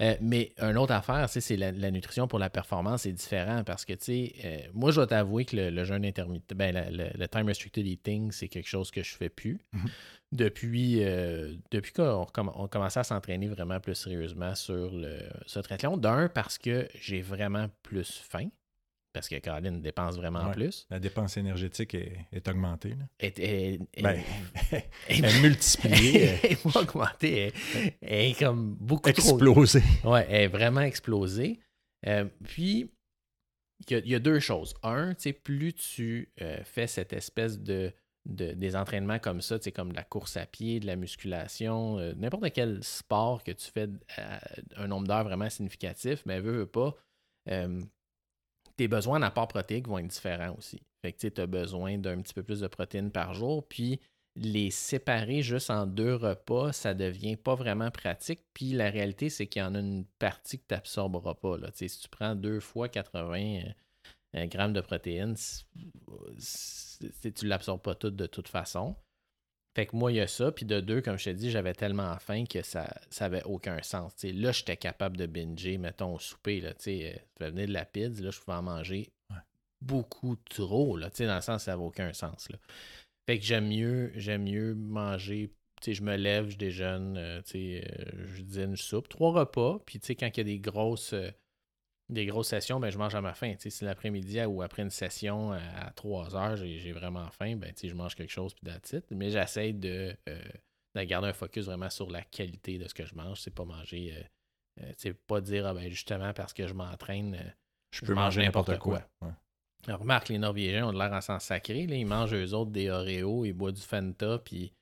Euh, 0.00 0.16
mais 0.20 0.52
une 0.60 0.78
autre 0.78 0.92
affaire, 0.92 1.28
c'est 1.28 1.56
la, 1.56 1.72
la, 1.72 1.90
nutrition 1.90 2.28
pour 2.28 2.38
la 2.38 2.50
performance, 2.50 3.02
c'est 3.02 3.12
différent 3.12 3.64
parce 3.64 3.84
que, 3.84 3.94
tu 3.94 4.04
sais, 4.04 4.34
euh, 4.44 4.58
moi, 4.72 4.90
je 4.90 4.96
dois 4.96 5.08
t'avouer 5.08 5.44
que 5.44 5.56
le, 5.56 5.84
jeûne 5.84 6.04
intermittent, 6.04 6.54
ben, 6.54 6.72
le, 6.90 7.26
time 7.26 7.46
restricted 7.46 7.84
eating, 7.84 8.30
c'est 8.30 8.48
quelque 8.48 8.68
chose 8.68 8.90
que 8.90 9.02
je 9.02 9.14
fais 9.16 9.28
plus. 9.28 9.58
Mhm. 9.72 9.90
Depuis, 10.30 11.02
euh, 11.02 11.54
depuis 11.70 11.92
qu'on 11.92 12.26
on 12.36 12.68
commençait 12.68 13.00
à 13.00 13.04
s'entraîner 13.04 13.48
vraiment 13.48 13.80
plus 13.80 13.94
sérieusement 13.94 14.54
sur 14.54 14.90
le, 14.92 15.20
ce 15.46 15.58
triathlon. 15.58 15.96
D'un, 15.96 16.28
parce 16.28 16.58
que 16.58 16.86
j'ai 17.00 17.22
vraiment 17.22 17.68
plus 17.82 18.20
faim 18.28 18.50
parce 19.18 19.28
que 19.28 19.34
Caroline 19.34 19.80
dépense 19.80 20.14
vraiment 20.14 20.48
plus. 20.52 20.86
La 20.90 21.00
dépense 21.00 21.36
énergétique 21.36 21.96
est, 21.96 22.46
augmentée. 22.46 22.90
Là. 22.90 23.04
Est, 23.18 23.36
est, 23.40 23.80
ben, 24.00 24.22
est 25.08 25.42
multipliée. 25.42 26.38
Elle 26.44 26.52
est 26.52 26.76
augmentée. 26.76 27.52
Elle 28.00 28.26
est 28.26 28.38
comme 28.38 28.76
beaucoup 28.76 29.08
explosée. 29.08 29.82
trop... 30.02 30.12
Ouais, 30.12 30.24
elle 30.28 30.42
est 30.42 30.46
vraiment 30.46 30.82
explosée. 30.82 31.58
Euh, 32.06 32.26
puis, 32.44 32.92
il 33.90 34.06
y, 34.06 34.14
a 34.14 34.20
deux 34.20 34.38
choses. 34.38 34.74
Un, 34.84 35.14
plus 35.42 35.74
tu 35.74 36.30
euh, 36.40 36.62
fais 36.62 36.86
cette 36.86 37.12
espèce 37.12 37.58
de, 37.58 37.92
de, 38.24 38.52
des 38.52 38.76
entraînements 38.76 39.18
comme 39.18 39.40
ça, 39.40 39.58
comme 39.74 39.90
de 39.90 39.96
la 39.96 40.04
course 40.04 40.36
à 40.36 40.46
pied, 40.46 40.78
de 40.78 40.86
la 40.86 40.94
musculation, 40.94 41.98
euh, 41.98 42.12
n'importe 42.16 42.52
quel 42.52 42.84
sport 42.84 43.42
que 43.42 43.50
tu 43.50 43.68
fais 43.68 43.88
un 44.76 44.86
nombre 44.86 45.08
d'heures 45.08 45.24
vraiment 45.24 45.50
significatif, 45.50 46.22
mais 46.24 46.38
veut, 46.38 46.58
veut 46.58 46.66
pas 46.66 46.94
tes 48.78 48.88
besoins 48.88 49.20
d'apport 49.20 49.48
protéique 49.48 49.88
vont 49.88 49.98
être 49.98 50.06
différents 50.06 50.54
aussi. 50.56 50.80
Fait 51.02 51.12
tu 51.12 51.40
as 51.40 51.46
besoin 51.46 51.98
d'un 51.98 52.22
petit 52.22 52.32
peu 52.32 52.44
plus 52.44 52.60
de 52.60 52.68
protéines 52.68 53.10
par 53.10 53.34
jour. 53.34 53.66
Puis 53.66 54.00
les 54.36 54.70
séparer 54.70 55.42
juste 55.42 55.68
en 55.68 55.84
deux 55.84 56.14
repas, 56.14 56.72
ça 56.72 56.94
devient 56.94 57.36
pas 57.36 57.56
vraiment 57.56 57.90
pratique. 57.90 58.40
Puis 58.54 58.70
la 58.70 58.88
réalité, 58.88 59.30
c'est 59.30 59.48
qu'il 59.48 59.62
y 59.62 59.64
en 59.64 59.74
a 59.74 59.80
une 59.80 60.04
partie 60.20 60.58
que 60.58 60.64
tu 60.68 60.74
n'absorberas 60.74 61.34
pas. 61.34 61.58
Là. 61.58 61.70
Si 61.74 61.88
tu 61.88 62.08
prends 62.08 62.36
deux 62.36 62.60
fois 62.60 62.88
80 62.88 63.62
euh, 64.36 64.46
grammes 64.46 64.72
de 64.72 64.80
protéines, 64.80 65.34
tu 65.34 67.44
ne 67.44 67.48
l'absorbes 67.48 67.82
pas 67.82 67.96
tout 67.96 68.10
de 68.10 68.26
toute 68.26 68.48
façon. 68.48 68.94
Fait 69.78 69.86
que 69.86 69.94
moi, 69.94 70.10
il 70.10 70.16
y 70.16 70.20
a 70.20 70.26
ça. 70.26 70.50
Puis 70.50 70.66
de 70.66 70.80
deux, 70.80 71.00
comme 71.00 71.16
je 71.18 71.26
te 71.26 71.30
dis, 71.30 71.52
j'avais 71.52 71.72
tellement 71.72 72.18
faim 72.18 72.46
que 72.50 72.62
ça 72.62 72.92
n'avait 73.20 73.44
aucun 73.44 73.80
sens. 73.80 74.12
là, 74.24 74.50
j'étais 74.50 74.76
capable 74.76 75.16
de 75.16 75.26
binger, 75.26 75.78
mettons, 75.78 76.16
au 76.16 76.18
souper. 76.18 76.60
Là, 76.60 76.74
tu 76.74 77.04
euh, 77.04 77.12
venir 77.38 77.68
de 77.68 77.72
la 77.72 77.84
pizza, 77.84 78.20
là, 78.24 78.32
je 78.32 78.40
pouvais 78.40 78.56
en 78.56 78.62
manger 78.62 79.12
beaucoup 79.80 80.34
trop. 80.50 80.96
Là, 80.96 81.10
dans 81.16 81.36
le 81.36 81.40
sens, 81.40 81.62
ça 81.62 81.70
n'avait 81.70 81.84
aucun 81.84 82.12
sens. 82.12 82.48
Là. 82.50 82.58
Fait 83.28 83.38
que 83.38 83.44
j'aime 83.44 83.68
mieux, 83.68 84.10
j'aime 84.16 84.42
mieux 84.42 84.74
manger. 84.74 85.52
je 85.86 86.02
me 86.02 86.16
lève, 86.16 86.48
je 86.48 86.58
déjeune, 86.58 87.16
euh, 87.16 87.40
euh, 87.54 87.80
je 88.34 88.42
dîne, 88.42 88.76
je 88.76 88.82
soupe. 88.82 89.08
Trois 89.08 89.30
repas. 89.30 89.80
Puis 89.86 90.00
quand 90.00 90.26
il 90.26 90.38
y 90.38 90.40
a 90.40 90.44
des 90.44 90.58
grosses 90.58 91.14
des 92.08 92.26
grosses 92.26 92.48
sessions, 92.48 92.80
ben, 92.80 92.90
je 92.90 92.98
mange 92.98 93.14
à 93.14 93.20
ma 93.20 93.34
faim. 93.34 93.54
si 93.58 93.84
l'après-midi 93.84 94.42
ou 94.44 94.62
après 94.62 94.82
une 94.82 94.90
session 94.90 95.52
à 95.52 95.90
3 95.94 96.36
heures, 96.36 96.56
j'ai 96.56 96.92
vraiment 96.92 97.28
faim, 97.30 97.56
ben, 97.56 97.72
je 97.82 97.94
mange 97.94 98.14
quelque 98.14 98.32
chose 98.32 98.54
puis 98.54 98.64
d'attitude. 98.64 99.04
Mais 99.10 99.30
j'essaie 99.30 99.72
de, 99.72 100.16
euh, 100.28 100.42
de, 100.94 101.02
garder 101.02 101.28
un 101.28 101.32
focus 101.32 101.66
vraiment 101.66 101.90
sur 101.90 102.10
la 102.10 102.22
qualité 102.22 102.78
de 102.78 102.88
ce 102.88 102.94
que 102.94 103.04
je 103.04 103.14
mange. 103.14 103.40
C'est 103.40 103.54
pas 103.54 103.64
manger, 103.64 104.14
euh, 104.16 104.82
euh 104.84 104.92
c'est 104.96 105.14
pas 105.14 105.40
dire 105.40 105.66
ah, 105.66 105.74
ben, 105.74 105.90
justement 105.90 106.32
parce 106.32 106.52
que 106.52 106.66
je 106.66 106.74
m'entraîne, 106.74 107.34
euh, 107.34 107.50
je 107.92 108.04
peux 108.04 108.14
manger 108.14 108.42
n'importe 108.42 108.78
quoi. 108.78 109.02
remarque, 109.86 110.30
les 110.30 110.38
Norvégiens 110.38 110.88
ont 110.88 110.92
l'air 110.92 111.12
en 111.12 111.20
sens 111.20 111.44
sacré. 111.44 111.86
Là. 111.86 111.94
Ils 111.94 112.06
mangent 112.06 112.34
eux 112.34 112.54
autres 112.54 112.70
des 112.70 112.88
Oreos, 112.88 113.44
ils 113.44 113.52
boivent 113.52 113.74
du 113.74 113.82
Fanta, 113.82 114.38
puis 114.38 114.72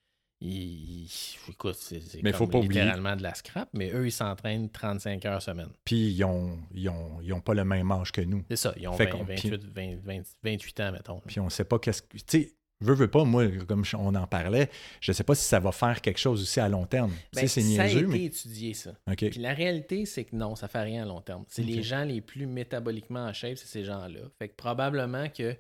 il, 0.41 1.09
écoute, 1.49 1.77
c'est 1.79 1.99
littéralement 1.99 3.17
de 3.17 3.23
la 3.23 3.35
scrap, 3.35 3.71
mais 3.73 3.91
eux, 3.93 4.07
ils 4.07 4.13
s'entraînent 4.13 4.69
35 4.71 5.25
heures 5.25 5.43
semaine. 5.43 5.71
Puis 5.85 6.11
ils 6.11 6.25
ont, 6.25 6.59
ils 6.75 7.33
ont, 7.33 7.41
pas 7.41 7.55
le 7.55 7.65
même 7.65 7.91
âge 7.91 8.13
que 8.13 8.21
nous. 8.21 8.45
C'est 8.51 8.57
ça, 8.57 8.75
ils 8.77 8.87
ont 8.87 8.93
28, 8.93 9.63
28, 10.43 10.81
ans, 10.81 10.93
mettons. 10.93 11.21
Puis 11.27 11.41
on 11.41 11.49
sait 11.49 11.65
pas 11.65 11.79
qu'est-ce 11.79 12.03
que. 12.03 12.19
Tu 12.19 12.25
sais, 12.27 12.53
veux, 12.81 12.95
veux 12.95 13.09
pas, 13.09 13.25
moi, 13.25 13.47
comme 13.67 13.85
on 13.95 14.15
en 14.15 14.27
parlait, 14.27 14.69
je 15.01 15.13
sais 15.13 15.25
pas 15.25 15.35
si 15.35 15.45
ça 15.45 15.59
va 15.59 15.73
faire 15.73 16.03
quelque 16.03 16.19
chose 16.19 16.43
aussi 16.43 16.61
à 16.61 16.69
long 16.69 16.85
terme. 16.85 17.13
Ben, 17.33 17.49
c'est 17.49 17.63
niaiseux, 17.63 18.07
ça 18.07 18.13
a 18.13 18.17
été 18.17 18.25
étudié, 18.25 18.75
ça. 18.75 18.93
Puis 19.17 19.31
la 19.39 19.55
réalité, 19.55 20.05
c'est 20.05 20.25
que 20.25 20.37
non, 20.37 20.55
ça 20.55 20.69
fait 20.69 20.83
rien 20.83 21.05
à 21.05 21.07
long 21.07 21.23
terme. 21.23 21.45
C'est 21.49 21.63
les 21.63 21.83
gens 21.83 22.05
les 22.05 22.21
plus 22.21 22.47
métaboliquement 22.47 23.25
en 23.25 23.33
shape, 23.33 23.57
c'est 23.57 23.69
ces 23.69 23.85
gens-là. 23.85 24.21
Fait 24.39 24.49
que 24.49 24.55
probablement 24.55 25.29
que 25.31 25.57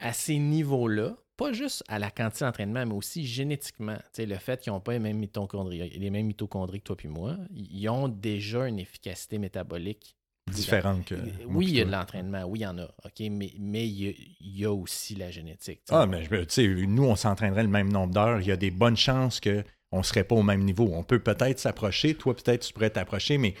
à 0.00 0.12
ces 0.12 0.38
niveaux-là, 0.38 1.16
pas 1.40 1.52
juste 1.54 1.82
à 1.88 1.98
la 1.98 2.10
quantité 2.10 2.44
d'entraînement, 2.44 2.84
mais 2.84 2.94
aussi 2.94 3.26
génétiquement. 3.26 3.96
le 4.18 4.36
fait 4.36 4.60
qu'ils 4.60 4.72
n'ont 4.72 4.80
pas 4.80 4.92
les 4.92 4.98
mêmes 4.98 5.16
mitochondries, 5.16 5.88
les 5.88 6.10
mêmes 6.10 6.26
mitochondries 6.26 6.80
que 6.80 6.84
toi 6.84 6.96
et 7.02 7.08
moi, 7.08 7.36
ils 7.54 7.88
ont 7.88 8.08
déjà 8.08 8.68
une 8.68 8.78
efficacité 8.78 9.38
métabolique 9.38 10.16
différente 10.50 11.06
que. 11.06 11.14
Oui, 11.46 11.66
il 11.68 11.76
y 11.76 11.80
a 11.80 11.86
de 11.86 11.90
l'entraînement, 11.90 12.44
oui, 12.44 12.58
il 12.58 12.62
y 12.62 12.66
en 12.66 12.78
a, 12.78 12.84
OK, 13.04 13.20
mais, 13.30 13.52
mais 13.58 13.88
il, 13.88 14.14
y 14.40 14.64
a, 14.66 14.72
aussi 14.72 15.14
la 15.14 15.30
génétique. 15.30 15.80
Ah, 15.88 16.06
mais 16.06 16.28
tu 16.28 16.44
sais, 16.48 16.66
nous, 16.66 17.04
on 17.04 17.16
s'entraînerait 17.16 17.62
le 17.62 17.68
même 17.68 17.90
nombre 17.90 18.12
d'heures. 18.12 18.40
Il 18.42 18.46
y 18.46 18.52
a 18.52 18.56
des 18.56 18.70
bonnes 18.70 18.98
chances 18.98 19.40
qu'on 19.40 19.98
ne 19.98 20.02
serait 20.02 20.24
pas 20.24 20.34
au 20.34 20.42
même 20.42 20.62
niveau. 20.62 20.90
On 20.92 21.04
peut 21.04 21.20
peut-être 21.20 21.58
s'approcher. 21.58 22.14
Toi, 22.14 22.36
peut-être, 22.36 22.66
tu 22.66 22.74
pourrais 22.74 22.90
t'approcher, 22.90 23.38
mais 23.38 23.54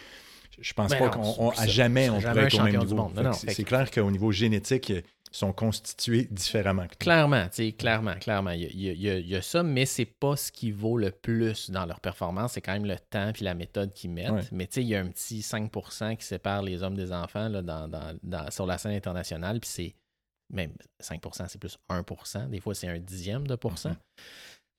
je 0.60 0.74
pense 0.74 0.90
ben 0.90 0.98
pas 0.98 1.08
qu'à 1.08 1.66
jamais 1.66 2.10
on 2.10 2.20
pourrait 2.20 2.44
être 2.44 2.60
au 2.60 2.62
même 2.62 2.78
niveau. 2.78 3.10
C'est 3.32 3.64
clair 3.64 3.90
qu'au 3.90 4.10
niveau 4.10 4.32
génétique, 4.32 4.92
sont 5.30 5.52
constitués 5.52 6.26
différemment. 6.30 6.86
Clairement, 6.98 7.46
clairement, 7.78 8.14
clairement. 8.14 8.50
Il 8.50 8.80
y, 8.80 9.34
a, 9.34 9.42
ça, 9.42 9.62
mais 9.62 9.86
c'est 9.86 10.04
pas 10.04 10.36
ce 10.36 10.50
qui 10.50 10.72
vaut 10.72 10.98
le 10.98 11.10
plus 11.10 11.70
dans 11.70 11.86
leur 11.86 12.00
performance. 12.00 12.52
C'est 12.52 12.60
quand 12.60 12.72
même 12.72 12.86
le 12.86 12.98
temps 12.98 13.30
et 13.30 13.44
la 13.44 13.54
méthode 13.54 13.92
qu'ils 13.92 14.10
mettent. 14.10 14.50
Mais 14.52 14.64
il 14.76 14.82
y 14.82 14.96
a 14.96 15.00
un 15.00 15.08
petit 15.08 15.40
5% 15.40 16.16
qui 16.16 16.24
sépare 16.24 16.62
les 16.62 16.82
hommes 16.82 16.96
des 16.96 17.12
enfants 17.12 17.48
là, 17.48 17.62
dans, 17.62 18.50
sur 18.50 18.66
la 18.66 18.78
scène 18.78 18.92
internationale. 18.92 19.60
Puis 19.60 19.70
c'est 19.70 19.94
même 20.50 20.72
5% 21.00 21.46
c'est 21.48 21.60
plus 21.60 21.78
1% 21.88 22.48
Des 22.48 22.60
fois, 22.60 22.74
c'est 22.74 22.88
un 22.88 22.98
dixième 22.98 23.46
de 23.46 23.54
pourcent. 23.54 23.90
Mm-hmm. 23.90 24.22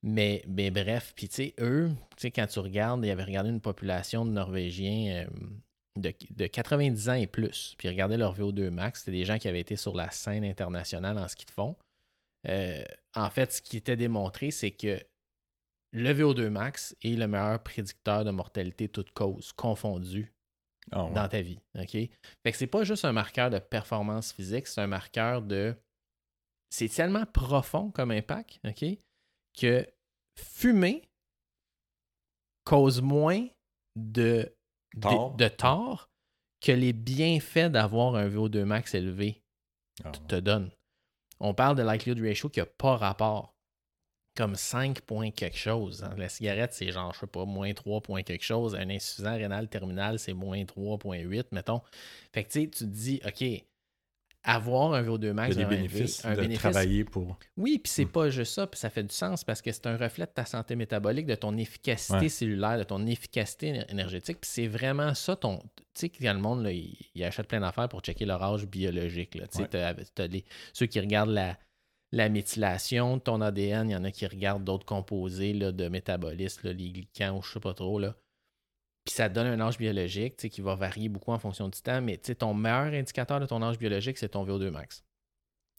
Mais, 0.04 0.42
mais 0.48 0.70
bref, 0.70 1.12
puis 1.14 1.28
tu 1.28 1.36
sais, 1.36 1.54
eux, 1.60 1.90
quand 2.34 2.46
tu 2.46 2.58
regardes, 2.58 3.04
il 3.04 3.08
y 3.08 3.10
avait 3.10 3.22
regardé 3.22 3.50
une 3.50 3.60
population 3.60 4.26
de 4.26 4.32
Norvégiens. 4.32 5.24
Euh, 5.24 5.26
de, 5.96 6.46
90 6.46 7.08
ans 7.08 7.14
et 7.14 7.26
plus, 7.26 7.74
puis 7.78 7.88
regarder 7.88 8.16
leur 8.16 8.34
VO2 8.36 8.70
max, 8.70 9.00
c'était 9.00 9.12
des 9.12 9.24
gens 9.24 9.38
qui 9.38 9.48
avaient 9.48 9.60
été 9.60 9.76
sur 9.76 9.94
la 9.94 10.10
scène 10.10 10.44
internationale 10.44 11.18
en 11.18 11.28
ski 11.28 11.44
de 11.44 11.50
fond. 11.50 11.76
Euh, 12.48 12.82
en 13.14 13.30
fait, 13.30 13.52
ce 13.52 13.62
qui 13.62 13.76
était 13.76 13.96
démontré, 13.96 14.50
c'est 14.50 14.70
que 14.70 14.98
le 15.92 16.12
VO2 16.12 16.48
max 16.48 16.96
est 17.02 17.16
le 17.16 17.28
meilleur 17.28 17.62
prédicteur 17.62 18.24
de 18.24 18.30
mortalité 18.30 18.88
toute 18.88 19.12
cause 19.12 19.52
confondue 19.52 20.32
ah 20.90 21.08
dans 21.14 21.28
ta 21.28 21.42
vie. 21.42 21.60
OK? 21.78 21.92
Fait 21.92 22.10
que 22.44 22.56
c'est 22.56 22.66
pas 22.66 22.84
juste 22.84 23.04
un 23.04 23.12
marqueur 23.12 23.50
de 23.50 23.58
performance 23.58 24.32
physique, 24.32 24.66
c'est 24.66 24.80
un 24.80 24.86
marqueur 24.86 25.42
de. 25.42 25.76
C'est 26.70 26.88
tellement 26.88 27.26
profond 27.26 27.90
comme 27.90 28.10
impact, 28.10 28.58
OK? 28.64 28.84
Que 29.54 29.86
fumer 30.38 31.06
cause 32.64 33.02
moins 33.02 33.46
de 33.96 34.50
de, 34.94 35.48
tort 35.48 36.10
que 36.60 36.72
les 36.72 36.92
bienfaits 36.92 37.70
d'avoir 37.70 38.14
un 38.14 38.28
VO2 38.28 38.64
max 38.64 38.94
élevé 38.94 39.42
ah 40.04 40.12
te 40.28 40.36
donnent. 40.36 40.70
On 41.40 41.54
parle 41.54 41.76
de 41.76 41.82
likelihood 41.82 42.24
ratio 42.24 42.48
qui 42.48 42.60
n'a 42.60 42.66
pas 42.66 42.96
rapport. 42.96 43.52
Comme 44.34 44.54
5 44.54 45.02
points 45.02 45.30
quelque 45.30 45.58
chose. 45.58 46.08
La 46.16 46.30
cigarette, 46.30 46.72
c'est 46.72 46.90
genre, 46.90 47.12
je 47.12 47.20
sais 47.20 47.26
pas, 47.26 47.44
moins 47.44 47.74
3 47.74 48.00
points 48.00 48.22
quelque 48.22 48.44
chose. 48.44 48.74
Un 48.74 48.88
insuffisant 48.88 49.36
rénal 49.36 49.68
terminal, 49.68 50.18
c'est 50.18 50.32
moins 50.32 50.62
3,8, 50.62 51.48
mettons. 51.52 51.82
Fait 52.32 52.44
que 52.44 52.50
tu 52.50 52.60
sais, 52.60 52.70
tu 52.70 52.78
te 52.78 52.84
dis, 52.84 53.20
OK, 53.26 53.44
avoir 54.44 54.94
un 54.94 55.02
VO2 55.02 55.32
max. 55.32 55.54
Il 55.54 55.60
y 55.60 55.64
a 55.64 55.68
des 55.68 55.76
bénéfices 55.76 56.24
de 56.24 56.56
travailler 56.56 57.04
pour. 57.04 57.38
Oui, 57.56 57.78
puis 57.78 57.92
c'est 57.92 58.04
hmm. 58.04 58.12
pas 58.12 58.30
juste 58.30 58.54
ça, 58.54 58.66
puis 58.66 58.78
ça 58.78 58.90
fait 58.90 59.02
du 59.02 59.14
sens 59.14 59.44
parce 59.44 59.62
que 59.62 59.70
c'est 59.70 59.86
un 59.86 59.96
reflet 59.96 60.26
de 60.26 60.30
ta 60.30 60.44
santé 60.44 60.76
métabolique, 60.76 61.26
de 61.26 61.34
ton 61.34 61.56
efficacité 61.56 62.28
cellulaire, 62.28 62.78
de 62.78 62.84
ton 62.84 63.06
efficacité 63.06 63.84
énergétique. 63.88 64.38
Puis 64.40 64.50
c'est 64.52 64.66
vraiment 64.66 65.14
ça 65.14 65.36
ton. 65.36 65.58
Tu 65.58 65.82
sais, 65.94 66.08
quand 66.08 66.32
le 66.32 66.40
monde, 66.40 66.64
là, 66.64 66.72
il, 66.72 67.24
achète 67.24 67.46
plein 67.46 67.60
d'affaires 67.60 67.88
pour 67.88 68.00
checker 68.00 68.24
leur 68.24 68.42
âge 68.42 68.66
biologique. 68.66 69.38
Tu 69.52 69.64
sais, 69.64 70.44
ceux 70.72 70.86
qui 70.86 71.00
regardent 71.00 71.30
la, 71.30 71.58
la 72.12 72.28
méthylation 72.28 73.16
de 73.16 73.22
ton 73.22 73.40
ADN, 73.40 73.90
il 73.90 73.92
y 73.92 73.96
en 73.96 74.04
a 74.04 74.10
qui 74.10 74.26
regardent 74.26 74.64
d'autres 74.64 74.86
composés 74.86 75.52
là, 75.52 75.72
de 75.72 75.88
métabolisme, 75.88 76.68
les 76.70 76.90
glycans 76.90 77.36
ou 77.36 77.42
je 77.42 77.52
sais 77.52 77.60
pas 77.60 77.74
trop. 77.74 77.98
Là. 77.98 78.14
Puis 79.04 79.14
ça 79.14 79.28
donne 79.28 79.48
un 79.48 79.60
âge 79.60 79.78
biologique 79.78 80.36
qui 80.36 80.60
va 80.60 80.76
varier 80.76 81.08
beaucoup 81.08 81.32
en 81.32 81.38
fonction 81.38 81.68
du 81.68 81.80
temps, 81.80 82.00
mais 82.00 82.18
ton 82.18 82.54
meilleur 82.54 82.92
indicateur 82.94 83.40
de 83.40 83.46
ton 83.46 83.62
âge 83.62 83.78
biologique, 83.78 84.16
c'est 84.16 84.30
ton 84.30 84.44
VO2 84.44 84.70
max. 84.70 85.04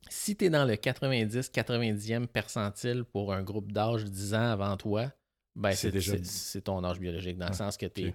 Si 0.10 0.36
tu 0.36 0.46
es 0.46 0.50
dans 0.50 0.66
le 0.66 0.74
90-90e 0.74 2.28
percentile 2.28 3.06
pour 3.06 3.34
un 3.34 3.42
groupe 3.42 3.72
d'âge 3.72 4.04
10 4.04 4.34
ans 4.34 4.52
avant 4.52 4.76
toi, 4.76 5.12
ben 5.56 5.72
c'est 5.72 6.62
ton 6.62 6.84
âge 6.84 7.00
biologique, 7.00 7.38
dans 7.38 7.48
le 7.48 7.54
sens 7.54 7.78
que 7.78 7.86
tu 7.86 8.14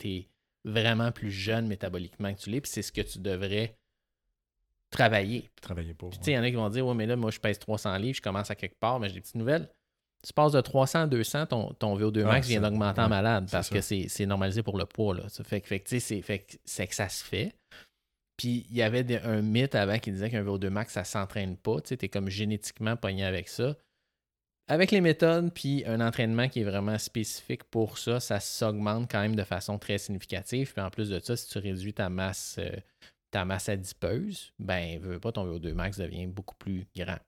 es, 0.00 0.28
vraiment 0.64 1.10
plus 1.10 1.32
jeune 1.32 1.66
métaboliquement 1.66 2.32
que 2.32 2.38
tu 2.38 2.50
l'es, 2.50 2.60
puis 2.60 2.70
c'est 2.70 2.82
ce 2.82 2.92
que 2.92 3.00
tu 3.00 3.18
devrais 3.18 3.76
travailler. 4.90 5.50
Travailler 5.60 5.94
pour. 5.94 6.12
il 6.24 6.32
y 6.32 6.38
en 6.38 6.42
a 6.44 6.50
qui 6.50 6.56
vont 6.56 6.68
dire 6.68 6.86
Ouais, 6.86 6.94
mais 6.94 7.06
là, 7.06 7.16
moi, 7.16 7.32
je 7.32 7.40
pèse 7.40 7.58
300 7.58 7.96
livres, 7.96 8.16
je 8.16 8.22
commence 8.22 8.50
à 8.52 8.54
quelque 8.54 8.78
part, 8.78 9.00
mais 9.00 9.08
j'ai 9.08 9.14
des 9.14 9.20
petites 9.22 9.34
nouvelles 9.34 9.68
tu 10.22 10.32
passes 10.32 10.52
de 10.52 10.60
300 10.60 11.00
à 11.00 11.06
200, 11.06 11.46
ton, 11.46 11.72
ton 11.74 11.98
VO2 11.98 12.24
max 12.24 12.46
vient 12.46 12.60
d'augmenter 12.60 13.00
en 13.00 13.08
malade 13.08 13.48
parce 13.50 13.68
que 13.68 13.80
c'est 13.80 14.26
normalisé 14.26 14.62
pour 14.62 14.78
le 14.78 14.86
poids. 14.86 15.14
Là. 15.14 15.28
Ça 15.28 15.42
fait, 15.42 15.60
que, 15.60 15.98
c'est 15.98 16.86
que 16.86 16.94
ça 16.94 17.08
se 17.08 17.24
fait. 17.24 17.54
Puis 18.36 18.66
il 18.70 18.76
y 18.76 18.82
avait 18.82 19.20
un 19.24 19.42
mythe 19.42 19.74
avant 19.74 19.98
qui 19.98 20.12
disait 20.12 20.30
qu'un 20.30 20.42
VO2 20.42 20.68
max, 20.68 20.94
ça 20.94 21.04
s'entraîne 21.04 21.56
pas. 21.56 21.80
Tu 21.80 21.94
es 22.00 22.08
comme 22.08 22.28
génétiquement 22.28 22.96
pogné 22.96 23.24
avec 23.24 23.48
ça. 23.48 23.76
Avec 24.68 24.92
les 24.92 25.00
méthodes, 25.00 25.52
puis 25.52 25.82
un 25.86 26.00
entraînement 26.00 26.48
qui 26.48 26.60
est 26.60 26.64
vraiment 26.64 26.96
spécifique 26.96 27.64
pour 27.64 27.98
ça, 27.98 28.20
ça 28.20 28.38
s'augmente 28.38 29.10
quand 29.10 29.20
même 29.20 29.34
de 29.34 29.42
façon 29.42 29.78
très 29.78 29.98
significative. 29.98 30.72
Puis 30.72 30.82
en 30.82 30.90
plus 30.90 31.10
de 31.10 31.18
ça, 31.18 31.36
si 31.36 31.48
tu 31.48 31.58
réduis 31.58 31.92
ta 31.92 32.08
masse, 32.08 32.56
euh, 32.58 32.70
ta 33.32 33.44
masse 33.44 33.68
adipeuse, 33.68 34.52
ben, 34.60 35.00
veux 35.00 35.18
pas, 35.18 35.32
ton 35.32 35.44
VO2 35.46 35.72
max 35.74 35.98
devient 35.98 36.26
beaucoup 36.26 36.54
plus 36.54 36.86
grand. 36.96 37.18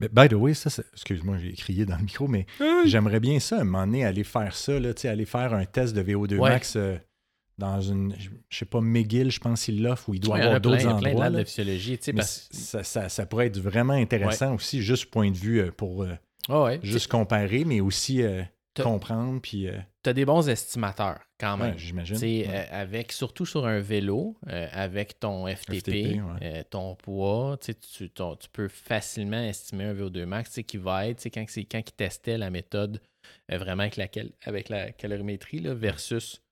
Mais 0.00 0.08
by 0.08 0.28
the 0.28 0.34
way, 0.34 0.54
ça, 0.54 0.70
excuse-moi, 0.92 1.38
j'ai 1.38 1.52
crié 1.52 1.86
dans 1.86 1.96
le 1.96 2.02
micro, 2.02 2.28
mais 2.28 2.46
j'aimerais 2.84 3.20
bien 3.20 3.38
ça, 3.40 3.58
à 3.58 3.60
un 3.60 3.64
moment 3.64 3.86
donné, 3.86 4.04
aller 4.04 4.24
faire 4.24 4.54
ça, 4.54 4.78
là, 4.78 4.90
aller 5.04 5.24
faire 5.24 5.54
un 5.54 5.64
test 5.64 5.94
de 5.94 6.02
VO2 6.02 6.38
max 6.38 6.76
euh, 6.76 6.96
dans 7.58 7.80
une, 7.80 8.14
je 8.48 8.56
sais 8.56 8.64
pas, 8.64 8.80
McGill, 8.80 9.30
je 9.30 9.40
pense 9.40 9.64
qu'il 9.64 9.82
l'offre, 9.82 10.08
ou 10.08 10.14
il 10.14 10.20
doit 10.20 10.38
y 10.38 10.42
avoir 10.42 10.60
d'autres 10.60 10.86
endroits. 10.86 11.30
de 11.30 11.44
physiologie, 11.44 11.98
ça, 12.50 12.84
ça, 12.84 13.08
ça, 13.08 13.26
pourrait 13.26 13.46
être 13.46 13.58
vraiment 13.58 13.94
intéressant 13.94 14.54
aussi, 14.54 14.82
juste 14.82 15.06
point 15.06 15.30
de 15.30 15.36
vue 15.36 15.60
euh, 15.60 15.70
pour 15.70 16.04
euh, 16.04 16.78
juste 16.82 17.08
comparer, 17.08 17.64
mais 17.64 17.80
aussi 17.80 18.22
comprendre. 18.82 19.40
Puis, 19.40 19.66
euh, 19.68 19.78
Tu 20.02 20.10
as 20.10 20.12
des 20.12 20.24
bons 20.24 20.48
estimateurs 20.48 21.20
quand 21.38 21.56
même. 21.56 21.78
J'imagine. 21.78 22.16
Euh, 22.22 22.64
avec, 22.70 23.12
surtout 23.12 23.46
sur 23.46 23.66
un 23.66 23.80
vélo, 23.80 24.36
euh, 24.48 24.68
avec 24.72 25.20
ton 25.20 25.46
FTP, 25.46 26.20
ton 26.70 26.94
poids, 26.94 27.58
tu, 27.60 27.74
tu, 27.74 28.08
peux 28.52 28.68
facilement 28.68 29.42
estimer 29.42 29.84
un 29.84 29.94
VO2 29.94 30.24
max 30.24 30.60
qui 30.66 30.76
va 30.76 31.08
être, 31.08 31.24
quand, 31.26 31.44
quand 31.70 31.78
ils 31.78 31.92
testaient 31.92 32.38
la 32.38 32.50
méthode 32.50 33.00
vraiment 33.48 33.82
avec, 33.82 33.96
laquelle, 33.96 34.32
avec 34.44 34.68
la 34.68 34.92
calorimétrie 34.92 35.60
là, 35.60 35.74
versus 35.74 36.42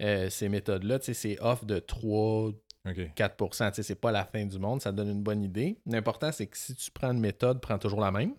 ces 0.00 0.48
méthodes-là, 0.48 0.98
c'est 1.00 1.40
off 1.40 1.64
de 1.64 1.78
3, 1.78 2.50
4% 2.86 3.82
c'est 3.82 4.00
pas 4.00 4.10
la 4.10 4.24
fin 4.24 4.44
du 4.44 4.58
monde, 4.58 4.82
ça 4.82 4.90
donne 4.90 5.10
une 5.10 5.22
bonne 5.22 5.44
idée. 5.44 5.78
L'important, 5.86 6.32
c'est 6.32 6.46
que 6.46 6.56
si 6.56 6.74
tu 6.74 6.90
prends 6.90 7.12
une 7.12 7.20
méthode, 7.20 7.60
prends 7.60 7.78
toujours 7.78 8.00
la 8.00 8.10
même. 8.10 8.34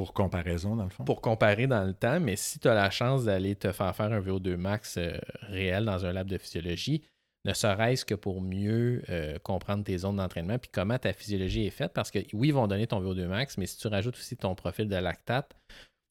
Pour 0.00 0.14
comparaison, 0.14 0.76
dans 0.76 0.84
le 0.84 0.88
fond? 0.88 1.04
Pour 1.04 1.20
comparer 1.20 1.66
dans 1.66 1.84
le 1.84 1.92
temps, 1.92 2.20
mais 2.20 2.34
si 2.34 2.58
tu 2.58 2.68
as 2.68 2.72
la 2.72 2.88
chance 2.88 3.26
d'aller 3.26 3.54
te 3.54 3.70
faire 3.70 3.94
faire 3.94 4.10
un 4.10 4.20
VO2 4.22 4.56
max 4.56 4.96
euh, 4.96 5.12
réel 5.42 5.84
dans 5.84 6.06
un 6.06 6.12
lab 6.14 6.26
de 6.26 6.38
physiologie, 6.38 7.02
ne 7.44 7.52
serait-ce 7.52 8.06
que 8.06 8.14
pour 8.14 8.40
mieux 8.40 9.02
euh, 9.10 9.38
comprendre 9.40 9.84
tes 9.84 9.98
zones 9.98 10.16
d'entraînement 10.16 10.58
puis 10.58 10.70
comment 10.72 10.96
ta 10.96 11.12
physiologie 11.12 11.66
est 11.66 11.70
faite, 11.70 11.92
parce 11.92 12.10
que 12.10 12.20
oui, 12.32 12.48
ils 12.48 12.54
vont 12.54 12.66
donner 12.66 12.86
ton 12.86 13.02
VO2 13.02 13.26
max, 13.26 13.58
mais 13.58 13.66
si 13.66 13.76
tu 13.76 13.88
rajoutes 13.88 14.16
aussi 14.16 14.38
ton 14.38 14.54
profil 14.54 14.88
de 14.88 14.96
lactate, 14.96 15.54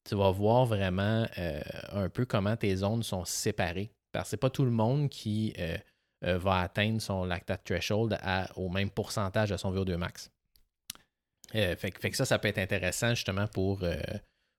tu 0.08 0.14
vas 0.14 0.30
voir 0.30 0.66
vraiment 0.66 1.26
euh, 1.38 1.60
un 1.90 2.08
peu 2.08 2.26
comment 2.26 2.54
tes 2.54 2.76
zones 2.76 3.02
sont 3.02 3.24
séparées. 3.24 3.90
Parce 4.12 4.26
que 4.26 4.30
ce 4.30 4.36
n'est 4.36 4.40
pas 4.40 4.50
tout 4.50 4.64
le 4.64 4.70
monde 4.70 5.08
qui 5.08 5.52
va 6.22 6.60
atteindre 6.60 7.02
son 7.02 7.24
lactate 7.24 7.64
threshold 7.64 8.16
au 8.54 8.68
même 8.68 8.90
pourcentage 8.90 9.50
de 9.50 9.56
son 9.56 9.74
VO2 9.74 9.96
max. 9.96 10.30
Euh, 11.54 11.76
fait, 11.76 11.90
que 11.90 12.16
ça, 12.16 12.24
ça 12.24 12.38
peut 12.38 12.48
être 12.48 12.58
intéressant 12.58 13.10
justement 13.10 13.46
pour, 13.48 13.82
euh, 13.82 14.00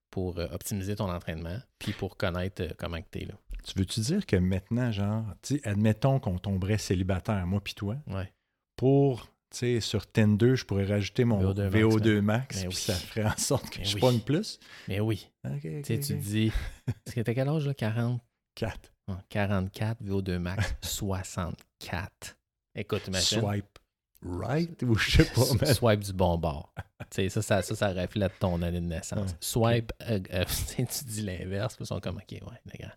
pour 0.10 0.38
euh, 0.40 0.48
optimiser 0.52 0.96
ton 0.96 1.10
entraînement, 1.10 1.58
puis 1.80 1.94
pour 1.94 2.18
connaître 2.18 2.76
comment 2.78 3.00
tu 3.12 3.22
es 3.22 3.26
là. 3.26 3.34
Tu 3.64 3.78
veux-tu 3.78 4.00
dire 4.02 4.26
que 4.26 4.36
maintenant, 4.36 4.92
genre, 4.92 5.26
admettons 5.64 6.20
qu'on 6.20 6.38
tomberait 6.38 6.80
célibataire, 6.80 7.46
moi 7.46 7.62
puis 7.64 7.76
toi, 7.76 7.98
ouais. 8.08 8.32
pour, 8.76 9.28
tu 9.52 9.58
sais, 9.58 9.80
sur 9.80 10.08
Tinder, 10.12 10.56
je 10.56 10.66
pourrais 10.66 10.86
rajouter 10.86 11.26
mon 11.26 11.54
VO2 11.54 12.22
max, 12.22 12.66
puis 12.66 12.76
ça 12.76 12.96
ferait 12.96 13.26
en 13.26 13.38
sorte 13.38 13.70
que 13.70 13.84
je 13.84 13.98
pogne 13.98 14.20
plus? 14.20 14.60
Mais 14.88 15.00
oui. 15.00 15.30
tu 15.62 16.00
Tu 16.00 16.16
dis, 16.16 16.48
est-ce 17.06 17.16
que 17.16 17.22
t'as 17.22 17.34
quel 17.34 17.48
âge, 17.48 17.68
là? 17.68 17.74
44. 17.74 18.92
44, 19.30 20.04
VO2 20.04 20.40
max, 20.40 20.74
64. 20.82 22.38
Écoute, 22.76 23.08
imagine. 23.08 23.42
Swipe 23.42 23.81
right 24.24 24.82
ou 24.84 24.96
je 24.96 25.12
sais 25.24 25.26
pas. 25.26 25.74
Swipe 25.74 26.02
du 26.02 26.14
bon 26.14 26.38
bord. 26.38 26.74
ça, 27.12 27.30
ça, 27.30 27.62
ça, 27.62 27.76
ça, 27.76 27.88
reflète 27.94 28.34
ton 28.40 28.62
année 28.62 28.80
de 28.80 28.86
naissance. 28.86 29.36
Swipe, 29.40 29.92
euh, 30.10 30.20
euh, 30.34 30.46
tu 30.76 31.06
dis 31.06 31.22
l'inverse, 31.24 31.78
ils 31.80 31.86
sont 31.86 32.00
comme, 32.00 32.18
OK, 32.18 32.32
ouais, 32.32 32.62
les 32.72 32.80
gars. 32.80 32.96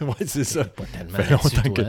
ouais, 0.06 0.26
c'est 0.26 0.44
ça. 0.44 0.64
Pas 0.64 0.84
tellement 0.86 1.18
longtemps 1.30 1.72
que... 1.72 1.82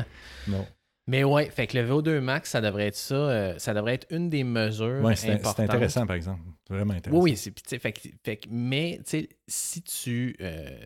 Non. 0.50 0.66
Mais 1.10 1.24
ouais, 1.24 1.50
fait 1.50 1.68
que 1.68 1.78
le 1.78 1.90
VO2 1.90 2.20
max, 2.20 2.50
ça 2.50 2.60
devrait 2.60 2.88
être 2.88 2.96
ça. 2.98 3.16
euh, 3.16 3.60
ça 3.60 3.74
devrait 3.74 3.94
être 3.94 4.08
une 4.10 4.30
des 4.30 4.44
mesures 4.44 5.02
Ouais, 5.02 5.16
c'est 5.16 5.32
importantes. 5.32 5.56
c'est 5.56 5.64
intéressant, 5.74 6.06
par 6.06 6.18
exemple. 6.18 6.42
Vraiment 6.70 6.94
intéressant. 6.96 7.22
Oui, 7.22 7.38
c'est, 7.38 7.52
puis, 7.52 7.64
tu 7.64 7.70
sais, 7.70 7.80
fait, 7.80 7.94
que- 7.94 8.10
fait 8.26 8.42
mais 8.50 9.00
tu 9.06 9.12
sais, 9.12 9.30
si 9.48 9.82
tu. 9.84 10.36
euh, 10.42 10.78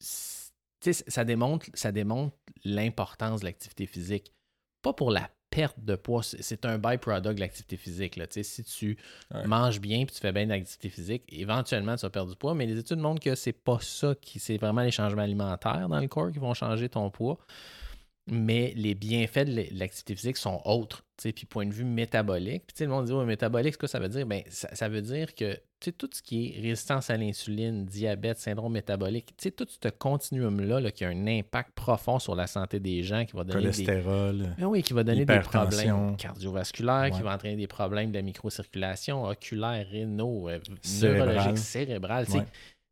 si- 0.00 0.50
ça 1.06 1.24
démontre, 1.24 1.66
ça 1.74 1.92
démontre 1.92 2.36
l'importance 2.64 3.40
de 3.40 3.46
l'activité 3.46 3.86
physique. 3.86 4.32
Pas 4.82 4.92
pour 4.92 5.10
la 5.12 5.30
perte 5.50 5.78
de 5.82 5.94
poids, 5.96 6.22
c'est, 6.22 6.64
un 6.64 6.78
byproduct 6.78 7.34
de 7.34 7.40
l'activité 7.40 7.76
physique. 7.76 8.16
Là. 8.16 8.26
Si 8.30 8.64
tu 8.64 8.96
Ouais. 9.34 9.46
manges 9.46 9.80
bien 9.80 10.00
et 10.00 10.06
tu 10.06 10.18
fais 10.20 10.32
bien 10.32 10.46
d'activité 10.46 10.88
physique, 10.88 11.22
éventuellement 11.28 11.96
tu 11.96 12.02
vas 12.02 12.10
perdre 12.10 12.30
du 12.30 12.36
poids, 12.36 12.54
mais 12.54 12.66
les 12.66 12.78
études 12.78 12.98
montrent 12.98 13.22
que 13.22 13.34
c'est 13.34 13.52
pas 13.52 13.78
ça 13.80 14.14
qui. 14.20 14.38
C'est 14.38 14.56
vraiment 14.58 14.82
les 14.82 14.90
changements 14.90 15.22
alimentaires 15.22 15.88
dans 15.88 16.00
le 16.00 16.08
corps 16.08 16.30
qui 16.30 16.38
vont 16.38 16.54
changer 16.54 16.88
ton 16.88 17.10
poids. 17.10 17.38
Mais 18.30 18.72
les 18.76 18.94
bienfaits 18.94 19.44
de 19.44 19.64
l'activité 19.72 20.14
physique 20.14 20.36
sont 20.36 20.60
autres. 20.64 21.04
Puis 21.16 21.46
point 21.46 21.66
de 21.66 21.72
vue 21.72 21.84
métabolique, 21.84 22.62
puis 22.66 22.84
le 22.84 22.90
monde 22.90 23.06
dit 23.06 23.12
ouais, 23.12 23.24
métabolique, 23.24 23.72
c'est 23.72 23.80
quoi 23.80 23.88
ça 23.88 23.98
veut 23.98 24.08
dire? 24.08 24.24
Ben, 24.24 24.42
ça, 24.48 24.72
ça 24.74 24.88
veut 24.88 25.02
dire 25.02 25.34
que 25.34 25.58
tout 25.80 26.08
ce 26.12 26.22
qui 26.22 26.48
est 26.48 26.60
résistance 26.60 27.10
à 27.10 27.16
l'insuline, 27.16 27.84
diabète, 27.84 28.38
syndrome 28.38 28.72
métabolique, 28.72 29.34
tout 29.56 29.66
ce 29.68 29.88
continuum-là 29.88 30.80
là, 30.80 30.90
qui 30.90 31.04
a 31.04 31.08
un 31.08 31.26
impact 31.26 31.72
profond 31.74 32.18
sur 32.18 32.34
la 32.34 32.46
santé 32.46 32.80
des 32.80 33.02
gens, 33.02 33.24
qui 33.24 33.36
va 33.36 33.44
donner 33.44 33.70
des, 33.70 33.84
Cholestérol. 33.84 34.54
ben 34.58 34.66
oui, 34.66 34.82
qui 34.82 34.92
va 34.92 35.04
donner 35.04 35.24
des 35.24 35.40
problèmes 35.40 36.16
cardiovasculaires, 36.16 37.10
qui 37.10 37.22
va 37.22 37.34
entraîner 37.34 37.56
des 37.56 37.66
problèmes 37.66 38.12
de 38.12 38.20
microcirculation, 38.20 39.24
oculaire, 39.24 39.86
rénaux, 39.90 40.48
euh, 40.48 40.58
Cérébral. 40.82 42.26
sais, 42.26 42.38
Ouais. 42.38 42.44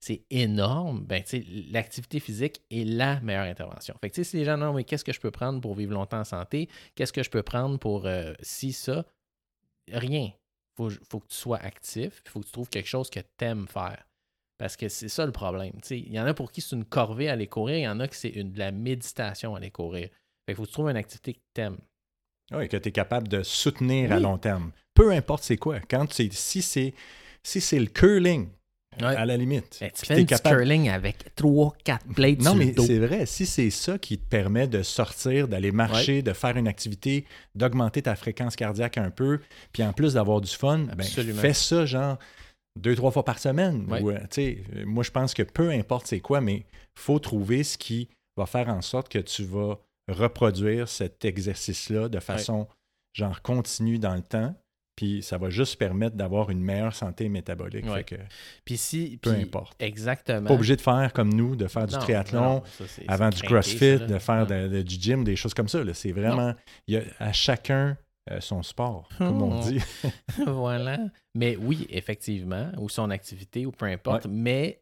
C'est 0.07 0.23
énorme. 0.31 1.01
Ben, 1.05 1.21
tu 1.21 1.31
sais, 1.31 1.45
l'activité 1.73 2.21
physique 2.21 2.63
est 2.71 2.85
la 2.85 3.19
meilleure 3.23 3.47
intervention. 3.47 3.93
Fait 4.01 4.09
que, 4.09 4.23
si 4.23 4.37
les 4.37 4.45
gens 4.45 4.57
non, 4.57 4.73
mais 4.73 4.85
qu'est-ce 4.85 5.03
que 5.03 5.13
je 5.13 5.19
peux 5.19 5.33
prendre 5.33 5.61
pour 5.61 5.75
vivre 5.75 5.95
longtemps 5.95 6.21
en 6.21 6.25
santé? 6.25 6.69
Qu'est-ce 6.95 7.13
que 7.13 7.25
je 7.25 7.29
peux 7.29 7.43
prendre 7.43 7.77
pour 7.77 8.07
euh, 8.07 8.33
si, 8.41 8.73
ça? 8.73 9.05
Rien. 9.91 10.31
Faut, 10.77 10.91
faut 11.11 11.19
que 11.19 11.27
tu 11.27 11.35
sois 11.35 11.59
actif. 11.59 12.23
Il 12.25 12.31
faut 12.31 12.39
que 12.39 12.47
tu 12.47 12.53
trouves 12.53 12.69
quelque 12.69 12.87
chose 12.87 13.11
que 13.11 13.19
tu 13.19 13.45
aimes 13.45 13.67
faire. 13.67 14.07
Parce 14.59 14.77
que 14.77 14.89
c'est 14.89 15.09
ça 15.09 15.27
le 15.27 15.33
problème. 15.33 15.73
Il 15.91 16.13
y 16.13 16.21
en 16.21 16.27
a 16.27 16.35
pour 16.35 16.53
qui 16.53 16.61
c'est 16.61 16.77
une 16.77 16.85
corvée 16.85 17.29
à 17.29 17.33
aller 17.33 17.49
courir, 17.49 17.77
il 17.77 17.83
y 17.83 17.89
en 17.89 17.99
a 17.99 18.07
qui 18.07 18.17
c'est 18.17 18.31
de 18.31 18.59
la 18.61 18.71
méditation 18.71 19.57
à 19.57 19.59
aller 19.59 19.73
courir. 19.73 20.09
Fait 20.09 20.55
qu'il 20.55 20.55
faut 20.55 20.63
que 20.63 20.69
tu 20.69 20.73
trouves 20.75 20.89
une 20.89 20.97
activité 20.97 21.35
que 21.35 21.41
tu 21.53 21.63
aimes. 21.63 21.79
Oui, 22.53 22.69
que 22.69 22.77
tu 22.77 22.91
es 22.91 22.93
capable 22.93 23.27
de 23.27 23.43
soutenir 23.43 24.13
à 24.13 24.21
long 24.21 24.39
terme. 24.39 24.71
Peu 24.95 25.11
importe 25.11 25.43
c'est 25.43 25.57
quoi. 25.57 25.81
Quand 25.81 26.13
si 26.13 26.63
c'est 26.63 26.95
si 27.43 27.61
c'est 27.61 27.81
le 27.81 27.87
curling, 27.87 28.51
Ouais. 29.01 29.15
à 29.17 29.27
la 29.27 29.37
limite. 29.37 29.71
Tu 29.95 30.07
fais 30.07 30.25
capable- 30.25 30.57
curling 30.59 30.89
avec 30.89 31.35
3-4 31.37 31.99
plates 32.15 32.41
Non, 32.41 32.55
mais 32.55 32.75
c'est 32.79 32.99
vrai. 32.99 33.27
Si 33.27 33.47
c'est 33.47 33.71
ça 33.71 33.99
qui 33.99 34.19
te 34.19 34.25
permet 34.29 34.67
de 34.67 34.83
sortir, 34.83 35.49
d'aller 35.49 35.73
marcher, 35.73 36.23
de 36.23 36.33
faire 36.33 36.57
une 36.57 36.69
activité, 36.69 37.25
d'augmenter 37.55 38.03
ta 38.03 38.17
fréquence 38.17 38.57
cardiaque 38.57 38.99
un 38.99 39.11
peu, 39.11 39.41
puis 39.73 39.83
en 39.83 39.93
plus 39.93 40.15
d'avoir 40.15 40.41
du 40.41 40.51
fun, 40.51 40.87
ben, 40.97 41.05
fais 41.05 41.53
ça 41.53 41.85
genre 41.87 42.19
deux, 42.79 42.95
trois 42.95 43.11
fois 43.11 43.25
par 43.25 43.39
semaine. 43.39 43.87
Ouais. 43.89 44.03
Euh, 44.05 44.19
euh, 44.39 44.85
moi, 44.87 45.03
je 45.03 45.11
pense 45.11 45.35
que 45.35 45.43
peu 45.43 45.71
importe 45.71 46.07
c'est 46.07 46.21
quoi, 46.21 46.41
mais 46.41 46.65
faut 46.99 47.19
trouver 47.19 47.65
ce 47.65 47.79
qui 47.79 48.09
va 48.37 48.47
faire 48.47 48.69
en 48.69 48.83
sorte 48.83 49.09
que 49.09 49.19
tu 49.19 49.45
vas 49.45 49.79
reproduire 50.09 50.89
cet 50.89 51.25
exercice-là 51.25 52.09
de 52.09 52.21
façon 52.21 52.69
genre 53.13 53.41
continue 53.43 53.99
dans 53.99 54.15
le 54.15 54.23
temps. 54.23 54.55
Puis 54.97 55.23
ça 55.23 55.37
va 55.37 55.51
juste 55.51 55.77
permettre 55.79 56.17
d'avoir 56.17 56.49
une 56.51 56.61
meilleure 56.63 56.95
santé 56.95 57.29
métabolique. 57.29 57.85
Ouais. 57.85 57.99
Fait 57.99 58.05
que, 58.05 58.15
Puis 58.65 58.79
si. 58.79 59.19
peu 59.21 59.33
puis- 59.35 59.43
importe. 59.43 59.77
Exactement. 59.81 60.49
Pas 60.49 60.55
obligé 60.55 60.75
de 60.75 60.81
faire 60.81 61.13
comme 61.13 61.33
nous, 61.35 61.55
de 61.55 61.67
faire 61.69 61.87
du 61.87 61.95
Non, 61.95 62.01
triathlon, 62.01 62.41
non, 62.43 62.63
ça, 62.65 62.85
c'est- 62.89 63.05
avant 63.07 63.29
du 63.29 63.43
crossfit, 63.43 63.99
ça, 63.99 64.07
de 64.07 64.19
faire 64.19 64.49
Ouais. 64.49 64.69
de- 64.69 64.77
de- 64.77 64.83
du 64.83 64.95
gym, 64.95 65.23
des 65.23 65.37
choses 65.37 65.53
comme 65.55 65.69
ça. 65.69 65.81
C'est 65.93 66.13
vraiment. 66.13 66.55
Il 66.87 66.95
y 66.95 66.97
a 66.97 67.03
à 67.19 67.33
chacun 67.33 67.97
euh, 68.29 68.41
son 68.41 68.63
sport, 68.65 69.09
comme 69.19 69.41
on 69.41 69.61
Oh. 69.61 69.63
dit. 69.71 69.79
voilà. 70.47 70.99
Mais 71.37 71.57
oui, 71.57 71.87
effectivement, 71.91 72.73
ou 72.79 72.89
son 72.89 73.11
activité, 73.11 73.67
ou 73.67 73.71
peu 73.71 73.87
importe. 73.87 74.27
Mais 74.29 74.81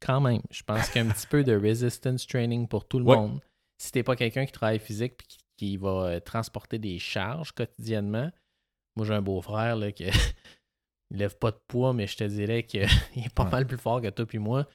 quand 0.00 0.20
même, 0.22 0.40
je 0.50 0.62
pense 0.62 0.88
qu'un 0.88 1.06
petit 1.08 1.26
peu 1.26 1.44
de 1.44 1.54
resistance 1.62 2.26
training 2.26 2.66
pour 2.66 2.86
tout 2.88 2.98
le 2.98 3.04
Ouais. 3.04 3.16
monde. 3.16 3.40
Si 3.78 3.92
t'es 3.92 4.02
pas 4.02 4.16
quelqu'un 4.16 4.46
qui 4.46 4.52
travaille 4.52 4.78
physique 4.78 5.12
et 5.20 5.26
qui, 5.28 5.38
qui 5.58 5.76
va 5.76 5.88
euh, 6.06 6.20
transporter 6.20 6.78
des 6.78 6.98
charges 6.98 7.52
quotidiennement, 7.52 8.30
moi 8.96 9.06
j'ai 9.06 9.14
un 9.14 9.22
beau-frère 9.22 9.76
là, 9.76 9.92
qui 9.92 10.04
il 11.10 11.18
lève 11.18 11.36
pas 11.38 11.50
de 11.52 11.58
poids, 11.68 11.92
mais 11.92 12.06
je 12.06 12.16
te 12.16 12.24
dirais 12.24 12.64
qu'il 12.64 12.82
est 13.16 13.34
pas 13.34 13.44
Ouais. 13.44 13.50
mal 13.50 13.66
plus 13.66 13.78
fort 13.78 14.00
que 14.00 14.08
toi 14.10 14.26
puis 14.26 14.38
moi. 14.38 14.66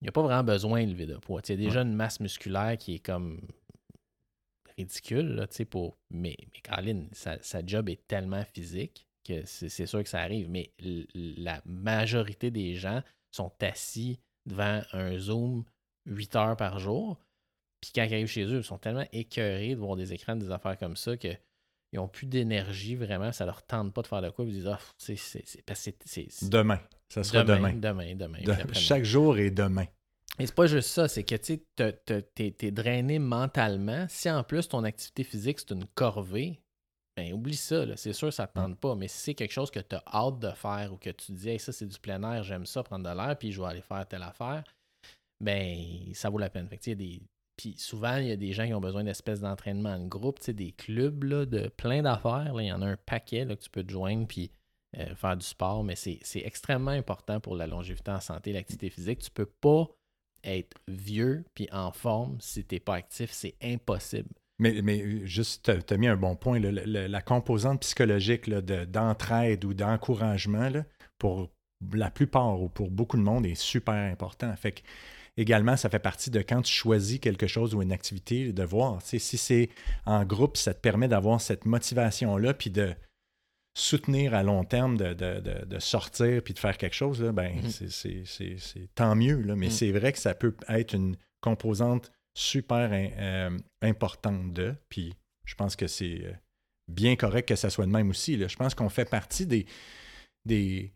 Il 0.00 0.06
n'a 0.06 0.12
pas 0.12 0.22
vraiment 0.22 0.44
besoin 0.44 0.84
de 0.84 0.90
lever 0.92 1.06
de 1.06 1.16
poids. 1.16 1.40
Il 1.48 1.50
y 1.50 1.52
a 1.54 1.56
déjà 1.56 1.82
une 1.82 1.92
masse 1.94 2.20
musculaire 2.20 2.76
qui 2.78 2.94
est 2.94 2.98
comme 3.04 3.40
ridicule, 4.76 5.34
là, 5.34 5.46
pour... 5.68 5.98
mais, 6.10 6.36
mais 6.52 6.60
Colin, 6.62 7.06
sa, 7.12 7.42
sa 7.42 7.64
job 7.66 7.88
est 7.88 8.06
tellement 8.06 8.44
physique 8.44 9.06
que 9.24 9.44
c'est 9.44 9.86
sûr 9.86 10.02
que 10.02 10.08
ça 10.08 10.20
arrive. 10.20 10.48
Mais 10.48 10.72
la 11.14 11.60
majorité 11.64 12.50
des 12.52 12.74
gens 12.76 13.02
sont 13.32 13.52
assis 13.60 14.20
devant 14.46 14.82
un 14.92 15.18
Zoom 15.18 15.64
8 16.06 16.36
heures 16.36 16.56
par 16.56 16.78
jour. 16.78 17.18
Puis 17.80 17.90
quand 17.94 18.04
ils 18.04 18.14
arrivent 18.14 18.26
chez 18.28 18.44
eux, 18.44 18.58
ils 18.58 18.64
sont 18.64 18.78
tellement 18.78 19.06
écœurés 19.12 19.74
de 19.74 19.80
voir 19.80 19.96
des 19.96 20.12
écrans, 20.12 20.36
des 20.36 20.50
affaires 20.50 20.78
comme 20.78 20.96
ça 20.96 21.16
que 21.16 21.28
ils 21.92 21.96
n'ont 21.96 22.08
plus 22.08 22.26
d'énergie 22.26 22.94
vraiment, 22.96 23.32
ça 23.32 23.46
leur 23.46 23.62
tente 23.62 23.92
pas 23.94 24.02
de 24.02 24.06
faire 24.06 24.22
de 24.22 24.30
quoi. 24.30 24.44
Ils 24.44 24.52
disent, 24.52 24.66
ah, 24.68 24.78
c'est 24.98 25.16
c'est- 25.16 25.42
c'est- 25.46 25.62
parce 25.62 25.84
que 25.84 25.90
c'est- 26.04 26.26
c'est- 26.30 26.48
Demain. 26.48 26.80
Ça 27.08 27.22
sera 27.24 27.42
demain, 27.44 27.72
demain. 27.74 28.14
demain, 28.14 28.14
demain. 28.14 28.64
De- 28.66 28.74
chaque 28.74 29.04
jour 29.04 29.38
est 29.38 29.50
demain. 29.50 29.86
Et 30.38 30.46
c'est 30.46 30.54
pas 30.54 30.66
juste 30.66 30.90
ça, 30.90 31.08
c'est 31.08 31.24
que 31.24 31.34
tu 31.34 31.58
t'es 31.74 32.50
t'es 32.52 32.70
drainé 32.70 33.18
mentalement. 33.18 34.06
Si 34.08 34.30
en 34.30 34.44
plus 34.44 34.68
ton 34.68 34.84
activité 34.84 35.24
physique 35.24 35.58
c'est 35.60 35.70
une 35.72 35.86
corvée, 35.94 36.60
ben 37.16 37.32
oublie 37.32 37.56
ça, 37.56 37.84
là. 37.86 37.96
c'est 37.96 38.12
sûr 38.12 38.32
ça 38.32 38.46
te 38.46 38.54
tente 38.54 38.78
pas. 38.78 38.94
Mais 38.94 39.08
si 39.08 39.18
c'est 39.18 39.34
quelque 39.34 39.50
chose 39.52 39.70
que 39.70 39.80
tu 39.80 39.96
as 39.96 40.02
hâte 40.06 40.38
de 40.38 40.50
faire 40.52 40.92
ou 40.92 40.96
que 40.96 41.10
tu 41.10 41.26
te 41.28 41.32
dis 41.32 41.48
Hey, 41.48 41.58
ça 41.58 41.72
c'est 41.72 41.86
du 41.86 41.98
plein 41.98 42.22
air, 42.22 42.42
j'aime 42.44 42.66
ça 42.66 42.82
prendre 42.84 43.08
de 43.10 43.16
l'air, 43.16 43.36
puis 43.36 43.50
je 43.50 43.60
vais 43.60 43.66
aller 43.66 43.80
faire 43.80 44.06
telle 44.06 44.22
affaire, 44.22 44.62
ben 45.40 46.12
ça 46.14 46.30
vaut 46.30 46.38
la 46.38 46.50
peine. 46.50 46.68
Fait 46.68 46.76
que, 46.78 46.84
il 46.86 46.90
y 46.90 46.92
a 46.92 46.94
des... 46.94 47.22
Puis 47.58 47.74
souvent, 47.76 48.16
il 48.16 48.28
y 48.28 48.32
a 48.32 48.36
des 48.36 48.52
gens 48.52 48.66
qui 48.66 48.72
ont 48.72 48.80
besoin 48.80 49.02
d'espèces 49.02 49.40
d'entraînement 49.40 49.98
de 49.98 50.06
groupe, 50.08 50.38
des 50.48 50.70
clubs 50.70 51.24
de 51.24 51.68
plein 51.68 52.02
d'affaires. 52.02 52.52
Il 52.56 52.66
y 52.66 52.72
en 52.72 52.80
a 52.80 52.86
un 52.86 52.96
paquet 52.96 53.44
là, 53.44 53.56
que 53.56 53.62
tu 53.62 53.68
peux 53.68 53.82
te 53.82 53.90
joindre 53.90 54.28
puis 54.28 54.52
euh, 54.96 55.12
faire 55.16 55.36
du 55.36 55.44
sport, 55.44 55.82
mais 55.82 55.96
c'est 55.96 56.20
extrêmement 56.36 56.92
important 56.92 57.40
pour 57.40 57.56
la 57.56 57.66
longévité 57.66 58.12
en 58.12 58.20
santé, 58.20 58.52
l'activité 58.52 58.90
physique. 58.90 59.18
Tu 59.18 59.30
peux 59.32 59.50
pas 59.60 59.88
être 60.44 60.76
vieux 60.86 61.44
puis 61.54 61.68
en 61.72 61.90
forme 61.90 62.38
si 62.40 62.64
tu 62.64 62.76
n'es 62.76 62.80
pas 62.80 62.94
actif. 62.94 63.32
C'est 63.32 63.56
impossible. 63.60 64.30
Mais, 64.60 64.80
mais 64.80 65.26
juste, 65.26 65.84
tu 65.84 65.94
as 65.94 65.96
mis 65.96 66.06
un 66.06 66.16
bon 66.16 66.36
point. 66.36 66.60
la 66.60 67.22
composante 67.22 67.80
psychologique 67.80 68.48
d'entraide 68.48 69.64
ou 69.64 69.74
d'encouragement, 69.74 70.70
pour 71.18 71.50
la 71.92 72.10
plupart 72.10 72.60
ou 72.60 72.68
pour 72.68 72.90
beaucoup 72.90 73.16
de 73.16 73.22
monde, 73.22 73.46
est 73.46 73.56
super 73.56 73.94
important. 73.94 74.54
Fait 74.54 74.82
également, 75.38 75.76
ça 75.76 75.88
fait 75.88 75.98
partie 76.00 76.30
de 76.30 76.40
quand 76.40 76.60
tu 76.62 76.72
choisis 76.72 77.18
quelque 77.20 77.46
chose 77.46 77.74
ou 77.74 77.80
une 77.80 77.92
activité, 77.92 78.52
de 78.52 78.62
voir. 78.64 79.00
Si 79.00 79.18
c'est 79.20 79.70
en 80.04 80.24
groupe, 80.24 80.56
ça 80.58 80.74
te 80.74 80.80
permet 80.80 81.08
d'avoir 81.08 81.40
cette 81.40 81.64
motivation-là, 81.64 82.52
puis 82.54 82.68
de 82.70 82.94
soutenir 83.76 84.34
à 84.34 84.42
long 84.42 84.64
terme, 84.64 84.96
de, 84.96 85.14
de- 85.14 85.40
de- 85.40 85.64
de 85.64 85.78
sortir 85.78 86.42
puis 86.42 86.52
de 86.54 86.58
faire 86.58 86.76
quelque 86.76 86.94
chose, 86.96 87.22
là, 87.22 87.30
ben, 87.32 87.56
Mhm. 87.62 87.70
c'est- 87.70 88.88
tant 88.96 89.14
mieux. 89.14 89.40
Là, 89.40 89.54
mais 89.54 89.66
Mhm. 89.66 89.72
c'est 89.72 89.92
vrai 89.92 90.12
que 90.12 90.18
ça 90.18 90.34
peut 90.34 90.54
être 90.68 90.94
une 90.94 91.16
composante 91.40 92.10
super 92.34 92.92
in- 92.92 93.10
euh, 93.18 93.58
importante 93.82 94.52
de. 94.52 94.74
Puis 94.88 95.14
je 95.44 95.54
pense 95.54 95.76
que 95.76 95.86
c'est 95.86 96.24
euh, 96.24 96.32
bien 96.88 97.14
correct 97.14 97.48
que 97.48 97.54
ça 97.56 97.70
soit 97.70 97.86
de 97.86 97.90
même 97.92 98.10
aussi. 98.10 98.36
là. 98.36 98.48
Je 98.48 98.56
pense 98.56 98.74
qu'on 98.74 98.88
fait 98.88 99.08
partie 99.08 99.46
des, 99.46 99.66
des 100.44 100.92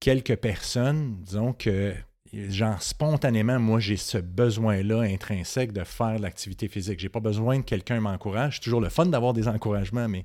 quelques 0.00 0.36
personnes, 0.36 1.22
disons 1.22 1.54
que, 1.54 1.94
genre, 2.32 2.82
spontanément, 2.82 3.58
moi, 3.58 3.80
j'ai 3.80 3.96
ce 3.96 4.18
besoin-là 4.18 5.00
intrinsèque 5.00 5.72
de 5.72 5.84
faire 5.84 6.16
de 6.16 6.22
l'activité 6.22 6.68
physique. 6.68 7.00
J'ai 7.00 7.08
pas 7.08 7.20
besoin 7.20 7.60
que 7.60 7.66
quelqu'un 7.66 8.00
m'encourage. 8.00 8.56
C'est 8.56 8.62
toujours 8.62 8.80
le 8.80 8.88
fun 8.88 9.06
d'avoir 9.06 9.32
des 9.32 9.48
encouragements, 9.48 10.08
mais 10.08 10.24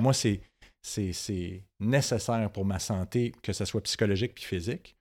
moi, 0.00 0.12
c'est, 0.12 0.40
c'est, 0.82 1.12
c'est 1.12 1.62
nécessaire 1.80 2.50
pour 2.50 2.64
ma 2.64 2.78
santé, 2.78 3.32
que 3.42 3.52
ce 3.52 3.64
soit 3.64 3.82
psychologique 3.82 4.34
puis 4.34 4.44
physique. 4.44 4.96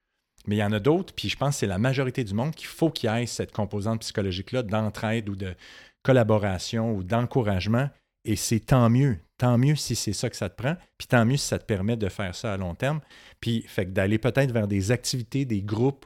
Mais 0.48 0.56
il 0.56 0.60
y 0.60 0.64
en 0.64 0.72
a 0.72 0.80
d'autres, 0.80 1.14
puis 1.14 1.30
je 1.30 1.38
pense 1.38 1.56
que 1.56 1.60
c'est 1.60 1.68
la 1.68 1.78
majorité 1.78 2.24
du 2.24 2.34
monde 2.34 2.56
qu'il 2.56 2.68
faut 2.68 2.90
qu'il 2.90 3.10
y 3.10 3.14
ait 3.14 3.26
cette 3.28 3.52
composante 3.52 4.02
psychologique-là 4.02 4.64
d'entraide 4.64 5.30
ou 5.30 5.36
de 5.36 5.54
collaboration 6.04 6.94
ou 6.94 7.04
d'encouragement. 7.04 7.90
Et 8.26 8.36
c'est 8.36 8.60
tant 8.60 8.90
mieux. 8.90 9.18
Tant 9.38 9.58
mieux 9.58 9.76
si 9.76 9.96
c'est 9.96 10.14
ça 10.14 10.30
que 10.30 10.36
ça 10.36 10.50
te 10.50 10.56
prend, 10.56 10.76
puis 10.98 11.08
tant 11.08 11.26
mieux 11.26 11.38
si 11.38 11.48
ça 11.48 11.58
te 11.58 11.66
permet 11.66 11.98
de 11.98 12.10
faire 12.10 12.36
ça 12.36 12.54
à 12.54 12.58
long 12.58 12.76
terme. 12.76 13.02
Puis, 13.40 13.64
fait 13.68 13.86
que 13.86 13.92
d'aller 13.92 14.20
peut-être 14.20 14.52
vers 14.52 14.68
des 14.68 14.92
activités, 14.92 15.46
des 15.46 15.64
groupes 15.64 16.06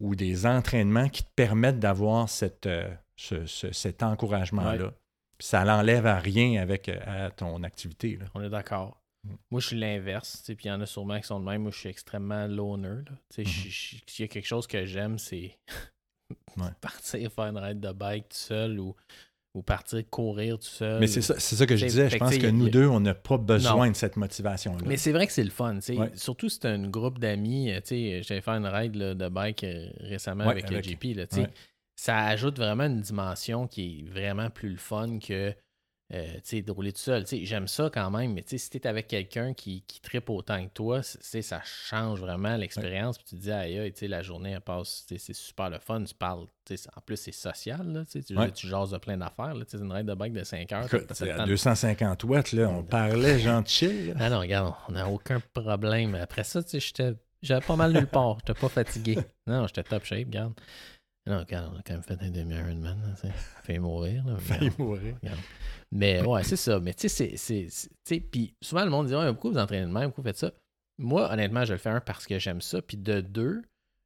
ou 0.00 0.14
des 0.14 0.46
entraînements 0.46 1.08
qui 1.08 1.22
te 1.24 1.30
permettent 1.34 1.78
d'avoir 1.80 2.28
cette, 2.28 2.66
euh, 2.66 2.92
ce- 3.16 3.46
ce- 3.46 3.72
cet 3.72 4.02
encouragement-là. 4.02 4.86
Ouais. 4.86 4.90
Ça 5.38 5.64
l'enlève 5.64 6.06
à 6.06 6.18
rien 6.18 6.60
avec 6.62 6.88
euh, 6.88 7.26
à 7.26 7.30
ton 7.30 7.62
activité. 7.62 8.16
Là. 8.16 8.26
On 8.34 8.42
est 8.42 8.50
d'accord. 8.50 9.00
Mm. 9.24 9.34
Moi, 9.50 9.60
je 9.60 9.66
suis 9.68 9.76
l'inverse. 9.78 10.42
Puis 10.46 10.56
il 10.64 10.68
y 10.68 10.70
en 10.70 10.80
a 10.80 10.86
sûrement 10.86 11.18
qui 11.20 11.26
sont 11.26 11.40
de 11.40 11.44
même. 11.44 11.62
Moi, 11.62 11.70
je 11.70 11.78
suis 11.78 11.88
extrêmement 11.88 12.46
loner. 12.46 13.02
Mhm. 13.38 13.44
je- 13.46 13.96
S'il 14.06 14.22
y 14.22 14.24
a 14.24 14.28
quelque 14.28 14.46
chose 14.46 14.66
que 14.66 14.84
j'aime, 14.86 15.18
c'est 15.18 15.58
Ouais. 16.56 16.68
partir 16.80 17.30
faire 17.32 17.44
une 17.46 17.58
ride 17.58 17.80
de 17.80 17.92
bike 17.92 18.28
tout 18.30 18.36
seul 18.36 18.78
ou, 18.80 18.94
ou 19.56 19.62
partir 19.62 20.02
courir 20.10 20.58
tout 20.58 20.64
seul. 20.66 21.00
Mais 21.00 21.06
c'est 21.06 21.22
ça, 21.22 21.34
c'est 21.38 21.56
ça 21.56 21.66
que 21.66 21.74
je 21.76 21.86
disais. 21.86 22.10
Je 22.10 22.16
pense 22.18 22.30
tu 22.32 22.38
que 22.38 22.46
nous 22.46 22.68
deux, 22.68 22.86
on 22.86 23.00
n'a 23.00 23.14
pas 23.14 23.38
besoin 23.38 23.86
Non. 23.86 23.90
de 23.92 23.96
cette 23.96 24.16
motivation-là. 24.16 24.84
Mais 24.86 24.96
c'est 24.96 25.12
vrai 25.12 25.26
que 25.26 25.32
c'est 25.32 25.42
le 25.44 25.50
fun, 25.50 25.78
tu. 25.80 25.92
Ouais. 25.98 26.10
Surtout 26.14 26.48
si 26.48 26.58
c'est 26.60 26.68
un 26.68 26.88
groupe 26.88 27.18
d'amis, 27.18 27.72
euh, 27.72 27.80
tu 27.84 28.22
j'avais 28.22 28.40
fait 28.42 28.50
une 28.50 28.66
ride 28.66 28.94
là, 28.96 29.14
de 29.14 29.28
bike 29.28 29.64
euh, 29.64 29.88
récemment 30.00 30.44
Ouais, 30.44 30.50
avec, 30.52 30.70
le 30.70 30.76
avec- 30.76 30.88
JP, 30.88 31.16
là, 31.16 31.26
tu 31.26 31.40
ouais. 31.40 31.50
Ça 31.98 32.18
ajoute 32.26 32.58
vraiment 32.58 32.84
une 32.84 33.00
dimension 33.00 33.66
qui 33.66 34.00
est 34.06 34.10
vraiment 34.12 34.50
plus 34.50 34.68
le 34.68 34.76
fun 34.76 35.18
que 35.18 35.54
euh, 36.14 36.38
rouler 36.68 36.92
tout 36.92 37.00
seul. 37.00 37.24
J'aime 37.26 37.66
ça 37.66 37.90
quand 37.92 38.10
même, 38.12 38.32
mais 38.34 38.44
si 38.46 38.70
tu 38.70 38.76
es 38.76 38.86
avec 38.86 39.08
quelqu'un 39.08 39.54
qui, 39.54 39.82
qui 39.82 40.00
tripe 40.00 40.30
autant 40.30 40.64
que 40.64 40.72
toi, 40.72 41.02
c'est- 41.02 41.42
ça 41.42 41.60
change 41.64 42.20
vraiment 42.20 42.56
l'expérience. 42.56 43.18
Puis 43.18 43.26
tu 43.30 43.36
te 43.36 43.40
dis, 43.42 43.50
aïe, 43.50 43.78
aïe, 43.78 43.92
la 44.08 44.22
journée, 44.22 44.52
elle 44.52 44.60
passe, 44.60 45.04
c'est 45.08 45.32
super 45.34 45.68
le 45.68 45.78
fun. 45.80 46.04
Tu 46.04 46.14
parles, 46.14 46.46
c'est- 46.64 46.88
en 46.96 47.00
plus, 47.00 47.16
c'est 47.16 47.32
social. 47.32 47.86
Là, 47.92 48.04
tu 48.04 48.36
Ouais. 48.36 48.52
tu 48.52 48.68
jases 48.68 48.90
de 48.92 48.98
plein 48.98 49.16
d'affaires. 49.16 49.54
sais, 49.66 49.78
une 49.78 49.90
ride 49.92 50.06
de 50.06 50.14
bike 50.14 50.32
de 50.32 50.44
5 50.44 50.70
heures. 50.72 50.86
Écoute, 50.86 51.06
c'est 51.12 51.30
à 51.30 51.36
temps 51.38 51.42
de- 51.44 51.48
250 51.48 52.22
watts, 52.24 52.52
là, 52.52 52.68
on 52.68 52.84
parlait 52.84 53.38
là. 53.38 53.62
ah 54.18 54.30
non, 54.30 54.38
regarde, 54.40 54.74
on 54.88 54.92
n'a 54.92 55.08
aucun 55.08 55.40
problème. 55.54 56.14
Après 56.14 56.44
ça, 56.44 56.60
j'avais 57.42 57.66
pas 57.66 57.76
mal 57.76 57.92
nulle 57.92 58.06
part. 58.06 58.38
J'étais 58.46 58.58
pas 58.60 58.68
fatigué. 58.68 59.18
Non, 59.48 59.66
j'étais 59.66 59.82
top 59.82 60.04
shape, 60.04 60.26
regarde. 60.26 60.54
Non, 61.28 61.40
regarde, 61.40 61.72
on 61.74 61.78
a 61.78 61.82
quand 61.82 61.94
même 61.94 62.02
fait 62.04 62.22
un 62.22 62.30
demi-Ironman. 62.30 63.16
Fait 63.64 63.78
mourir. 63.80 64.24
Là, 64.24 64.36
regarde. 65.20 65.38
Mais 65.92 66.20
ouais, 66.24 66.42
c'est 66.42 66.56
ça. 66.56 66.80
Mais 66.80 66.94
tu 66.94 67.08
sais, 67.08 67.36
c'est- 67.36 68.20
Puis 68.20 68.54
souvent, 68.60 68.84
le 68.84 68.90
monde 68.90 69.06
dit 69.06 69.14
Ouais, 69.14 69.30
pourquoi 69.32 69.50
vous 69.52 69.58
entraînez 69.58 69.86
de 69.86 69.90
même 69.92 70.10
Pourquoi 70.12 70.22
vous 70.22 70.28
faites 70.28 70.38
ça 70.38 70.52
Moi, 70.98 71.30
honnêtement, 71.32 71.64
je 71.64 71.72
le 71.74 71.78
fais 71.78 71.90
un 71.90 72.00
parce 72.00 72.26
que 72.26 72.38
j'aime 72.38 72.60
ça. 72.60 72.82
Puis 72.82 72.96
de 72.96 73.20
deux, 73.20 73.62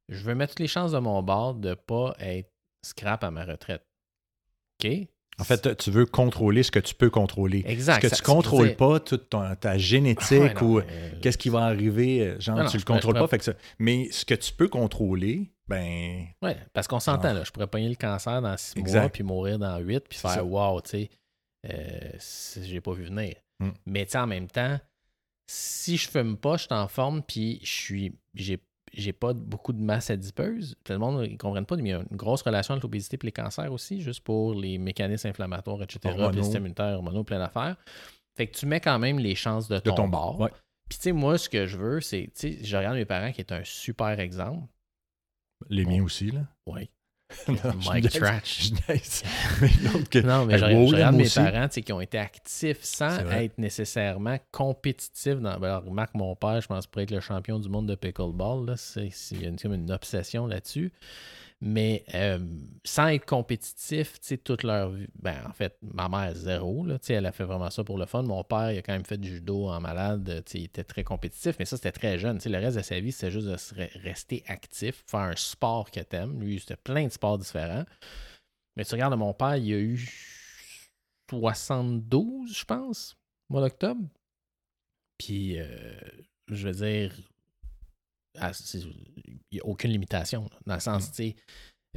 je 0.09 0.21
veux 0.23 0.35
mettre 0.35 0.53
toutes 0.53 0.59
les 0.59 0.67
chances 0.67 0.91
de 0.91 0.99
mon 0.99 1.21
bord 1.23 1.53
de 1.55 1.73
pas 1.73 2.15
être 2.19 2.49
scrap 2.85 3.23
à 3.23 3.31
ma 3.31 3.45
retraite. 3.45 3.83
OK? 4.83 4.91
En 5.39 5.43
fait, 5.43 5.75
tu 5.77 5.89
veux 5.89 6.05
contrôler 6.05 6.61
ce 6.61 6.69
que 6.69 6.79
tu 6.79 6.93
peux 6.93 7.09
contrôler. 7.09 7.63
Exact. 7.65 7.95
Ce 7.95 7.99
que 8.01 8.09
ça- 8.09 8.15
tu 8.17 8.21
veut 8.21 8.25
contrôles 8.35 8.67
dire- 8.67 8.77
pas, 8.77 8.99
toute 8.99 9.29
ton- 9.29 9.55
ta 9.55 9.77
génétique 9.77 10.29
Ouais, 10.39 10.53
non, 10.53 10.61
ou 10.61 10.79
mais- 10.81 11.19
qu'est-ce 11.21 11.37
qui 11.37 11.49
va 11.49 11.63
arriver, 11.65 12.21
euh, 12.27 12.39
genre 12.39 12.57
Non, 12.57 12.63
non, 12.63 12.69
tu 12.69 12.77
je 12.77 12.83
le 12.85 12.93
contrôles 12.93 13.15
pas. 13.15 13.27
Fait 13.27 13.37
que 13.39 13.45
ça. 13.45 13.53
Mais 13.79 14.11
ce 14.11 14.23
que 14.25 14.35
tu 14.35 14.53
peux 14.53 14.67
contrôler, 14.67 15.51
ben 15.67 16.25
Ouais, 16.43 16.57
parce 16.73 16.87
qu'on 16.87 16.99
s'entend, 16.99 17.29
Ah. 17.29 17.33
là. 17.33 17.43
Je 17.43 17.51
pourrais 17.51 17.65
pogner 17.67 17.89
le 17.89 17.95
cancer 17.95 18.39
dans 18.41 18.55
six 18.57 18.77
Exact. 18.77 18.99
mois, 18.99 19.09
puis 19.09 19.23
mourir 19.23 19.57
dans 19.57 19.77
huit, 19.79 20.01
puis 20.07 20.19
faire 20.19 20.45
wow, 20.47 20.79
tu 20.81 20.89
sais, 20.91 21.09
euh, 21.69 22.11
j'ai 22.61 22.81
pas 22.81 22.93
vu 22.93 23.05
venir. 23.05 23.35
Mm. 23.59 23.69
Mais 23.85 24.05
tu 24.05 24.11
sais, 24.11 24.17
en 24.17 24.27
même 24.27 24.47
temps, 24.47 24.79
si 25.47 25.97
je 25.97 26.09
fume 26.09 26.37
pas, 26.37 26.57
je 26.57 26.63
suis 26.63 26.73
en 26.73 26.87
forme, 26.87 27.21
puis 27.23 27.59
je 27.63 27.71
suis. 27.71 28.15
J'ai 28.33 28.59
j'ai 28.93 29.13
pas 29.13 29.33
beaucoup 29.33 29.71
de 29.71 29.81
masse 29.81 30.09
adipeuse. 30.09 30.75
Tout 30.83 30.91
le 30.91 30.99
monde 30.99 31.21
ne 31.21 31.37
comprenne 31.37 31.65
pas, 31.65 31.77
mais 31.77 31.83
il 31.83 31.87
y 31.91 31.93
a 31.93 31.99
une 31.99 32.17
grosse 32.17 32.41
relation 32.41 32.73
entre 32.73 32.83
l'obésité 32.83 33.17
et 33.21 33.25
les 33.25 33.31
cancers 33.31 33.71
aussi, 33.71 34.01
juste 34.01 34.21
pour 34.21 34.53
les 34.53 34.77
mécanismes 34.77 35.27
inflammatoires, 35.27 35.81
etc., 35.81 36.13
puis 36.13 36.35
le 36.35 36.43
système 36.43 36.63
immunitaire, 36.63 36.97
hormonaux, 36.97 37.23
plein 37.23 37.39
d'affaires. 37.39 37.77
Fait 38.35 38.47
que 38.47 38.57
tu 38.57 38.65
mets 38.65 38.81
quand 38.81 38.99
même 38.99 39.17
les 39.17 39.35
chances 39.35 39.69
de 39.69 39.75
de 39.75 39.79
ton, 39.79 39.95
ton 39.95 40.07
bord. 40.09 40.37
bord. 40.37 40.41
Ouais. 40.41 40.51
Puis 40.89 40.97
tu 40.97 41.03
sais, 41.03 41.11
moi, 41.13 41.37
ce 41.37 41.47
que 41.47 41.67
je 41.67 41.77
veux, 41.77 42.01
c'est, 42.01 42.31
tu 42.35 42.53
sais, 42.53 42.63
je 42.63 42.75
regarde 42.75 42.97
mes 42.97 43.05
parents 43.05 43.31
qui 43.31 43.39
est 43.39 43.53
un 43.53 43.63
super 43.63 44.19
exemple. 44.19 44.67
Les 45.69 45.85
miens 45.85 46.03
aussi, 46.03 46.31
là. 46.31 46.41
Oui. 46.67 46.89
Non, 47.47 47.55
Mike 47.87 48.09
Trash. 48.09 48.69
je 48.69 48.93
niaise. 48.93 49.23
Mais 49.61 49.69
l'autre 49.83 50.09
que- 50.09 50.19
Non, 50.19 50.45
mais 50.45 50.59
Hey, 50.61 50.75
wow, 50.75 50.85
regarde 50.87 51.15
mes 51.15 51.23
aussi. 51.25 51.39
parents 51.39 51.67
qui 51.67 51.91
ont 51.93 52.01
été 52.01 52.17
actifs 52.17 52.83
sans 52.83 53.17
être 53.31 53.57
nécessairement 53.57 54.37
compétitifs. 54.51 55.35
Dans... 55.39 55.59
Ben, 55.59 55.69
alors, 55.69 55.85
remarque, 55.85 56.13
mon 56.15 56.35
père, 56.35 56.61
je 56.61 56.67
pense, 56.67 56.87
pourrait 56.87 57.03
être 57.03 57.11
le 57.11 57.19
champion 57.19 57.59
du 57.59 57.69
monde 57.69 57.87
de 57.87 57.95
pickleball. 57.95 58.65
Là. 58.67 58.73
C'est, 58.77 59.09
c'est- 59.11 59.35
il 59.35 59.41
y 59.41 59.45
a 59.45 59.49
une, 59.49 59.57
comme 59.59 59.73
une 59.73 59.91
obsession 59.91 60.45
là-dessus. 60.47 60.91
Mais 61.63 62.03
euh, 62.15 62.39
sans 62.83 63.09
être 63.09 63.27
compétitif, 63.27 64.19
toute 64.43 64.63
leur 64.63 64.89
vie. 64.89 65.07
Ben, 65.21 65.37
en 65.47 65.53
fait, 65.53 65.77
ma 65.83 66.09
mère, 66.09 66.33
zéro. 66.33 66.85
Là, 66.87 66.97
elle 67.07 67.25
a 67.27 67.31
fait 67.31 67.43
vraiment 67.43 67.69
ça 67.69 67.83
pour 67.83 67.99
le 67.99 68.07
fun. 68.07 68.23
Mon 68.23 68.43
père, 68.43 68.71
il 68.71 68.79
a 68.79 68.81
quand 68.81 68.93
même 68.93 69.05
fait 69.05 69.19
du 69.19 69.35
judo 69.35 69.67
en 69.67 69.79
malade. 69.79 70.43
Il 70.55 70.63
était 70.63 70.83
très 70.83 71.03
compétitif, 71.03 71.57
mais 71.59 71.65
ça, 71.65 71.77
c'était 71.77 71.91
très 71.91 72.17
jeune. 72.17 72.37
Tu 72.37 72.43
sais, 72.43 72.49
Le 72.49 72.57
reste 72.57 72.77
de 72.77 72.81
sa 72.81 72.99
vie, 72.99 73.11
c'était 73.11 73.29
juste 73.29 73.47
de 73.47 73.99
rester 73.99 74.43
actif, 74.47 75.03
faire 75.05 75.19
un 75.19 75.35
sport 75.35 75.91
que 75.91 75.99
t'aimes. 75.99 76.41
Lui, 76.41 76.59
c'était 76.59 76.77
plein 76.77 77.05
de 77.05 77.11
sports 77.11 77.37
différents. 77.37 77.85
Mais 78.75 78.83
tu 78.83 78.95
regardes, 78.95 79.13
mon 79.15 79.33
père, 79.33 79.57
il 79.57 79.73
a 79.73 79.77
eu 79.77 80.09
72, 81.29 82.57
je 82.57 82.65
pense, 82.65 83.17
mois 83.49 83.61
d'octobre. 83.61 84.01
Puis, 85.19 85.59
euh, 85.59 85.93
je 86.47 86.67
veux 86.67 86.73
dire, 86.73 87.13
il 88.35 89.39
n'y 89.51 89.59
a 89.59 89.65
aucune 89.65 89.91
limitation. 89.91 90.43
là, 90.43 90.57
dans 90.65 90.73
le 90.75 90.79
sens, 90.79 91.11
tu 91.11 91.15
sais, 91.15 91.35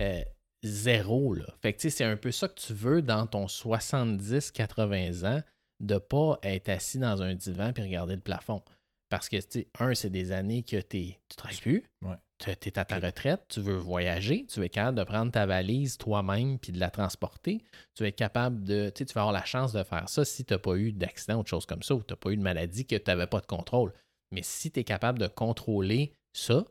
euh, 0.00 0.22
zéro. 0.62 1.34
Là. 1.34 1.46
Fait 1.62 1.72
que, 1.72 1.80
tu 1.80 1.90
c'est 1.90 2.04
un 2.04 2.16
peu 2.16 2.32
ça 2.32 2.48
que 2.48 2.54
tu 2.60 2.72
veux 2.74 3.02
dans 3.02 3.26
ton 3.26 3.46
70-80 3.46 5.24
ans, 5.24 5.42
de 5.80 5.98
pas 5.98 6.38
être 6.42 6.68
assis 6.68 6.98
dans 6.98 7.22
un 7.22 7.34
divan 7.34 7.72
puis 7.72 7.82
regarder 7.82 8.14
le 8.14 8.20
plafond. 8.20 8.62
Parce 9.10 9.28
que, 9.28 9.36
tu 9.40 9.66
un, 9.78 9.94
c'est 9.94 10.10
des 10.10 10.32
années 10.32 10.62
que 10.62 10.76
t'es- 10.80 11.18
tu 11.28 11.34
ne 11.34 11.36
travailles 11.36 11.60
plus. 11.60 11.84
Ouais. 12.02 12.16
Tu 12.38 12.50
es 12.50 12.78
à 12.78 12.84
ta 12.84 12.98
retraite, 12.98 13.44
tu 13.48 13.60
veux 13.60 13.76
voyager, 13.76 14.44
tu 14.46 14.62
être 14.64 14.72
capable 14.72 14.98
de 14.98 15.04
prendre 15.04 15.30
ta 15.30 15.46
valise 15.46 15.96
toi-même 15.98 16.58
puis 16.58 16.72
de 16.72 16.80
la 16.80 16.90
transporter. 16.90 17.62
Tu 17.94 18.04
être 18.04 18.16
capable 18.16 18.64
de. 18.64 18.90
Tu 18.90 18.98
sais, 18.98 19.06
tu 19.06 19.14
vas 19.14 19.20
avoir 19.22 19.32
la 19.32 19.44
chance 19.44 19.72
de 19.72 19.82
faire 19.84 20.08
ça 20.08 20.24
si 20.24 20.44
tu 20.44 20.52
n'as 20.52 20.58
pas 20.58 20.74
eu 20.74 20.92
d'accident 20.92 21.38
ou 21.38 21.42
de 21.44 21.48
choses 21.48 21.64
comme 21.66 21.82
ça, 21.82 21.94
ou 21.94 22.02
tu 22.02 22.12
n'as 22.12 22.16
pas 22.16 22.30
eu 22.30 22.36
de 22.36 22.42
maladie 22.42 22.86
que 22.86 22.96
tu 22.96 23.04
n'avais 23.06 23.28
pas 23.28 23.40
de 23.40 23.46
contrôle. 23.46 23.92
Mais 24.32 24.42
si 24.42 24.72
tu 24.72 24.80
es 24.80 24.84
capable 24.84 25.20
de 25.20 25.28
contrôler 25.28 26.12
ça, 26.34 26.64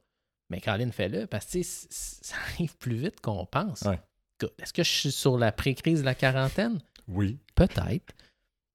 mais 0.49 0.61
Caroline, 0.61 0.91
fais-le 0.91 1.25
parce 1.25 1.45
que 1.45 1.63
ça 1.63 2.35
arrive 2.53 2.77
plus 2.77 2.95
vite 2.95 3.19
qu'on 3.21 3.45
pense. 3.45 3.81
Ouais. 3.81 3.99
Est-ce 4.59 4.73
que 4.73 4.83
je 4.83 4.89
suis 4.89 5.11
sur 5.11 5.37
la 5.37 5.51
pré-crise 5.51 6.01
de 6.01 6.05
la 6.05 6.15
quarantaine? 6.15 6.79
Oui. 7.07 7.39
Peut-être. 7.55 8.13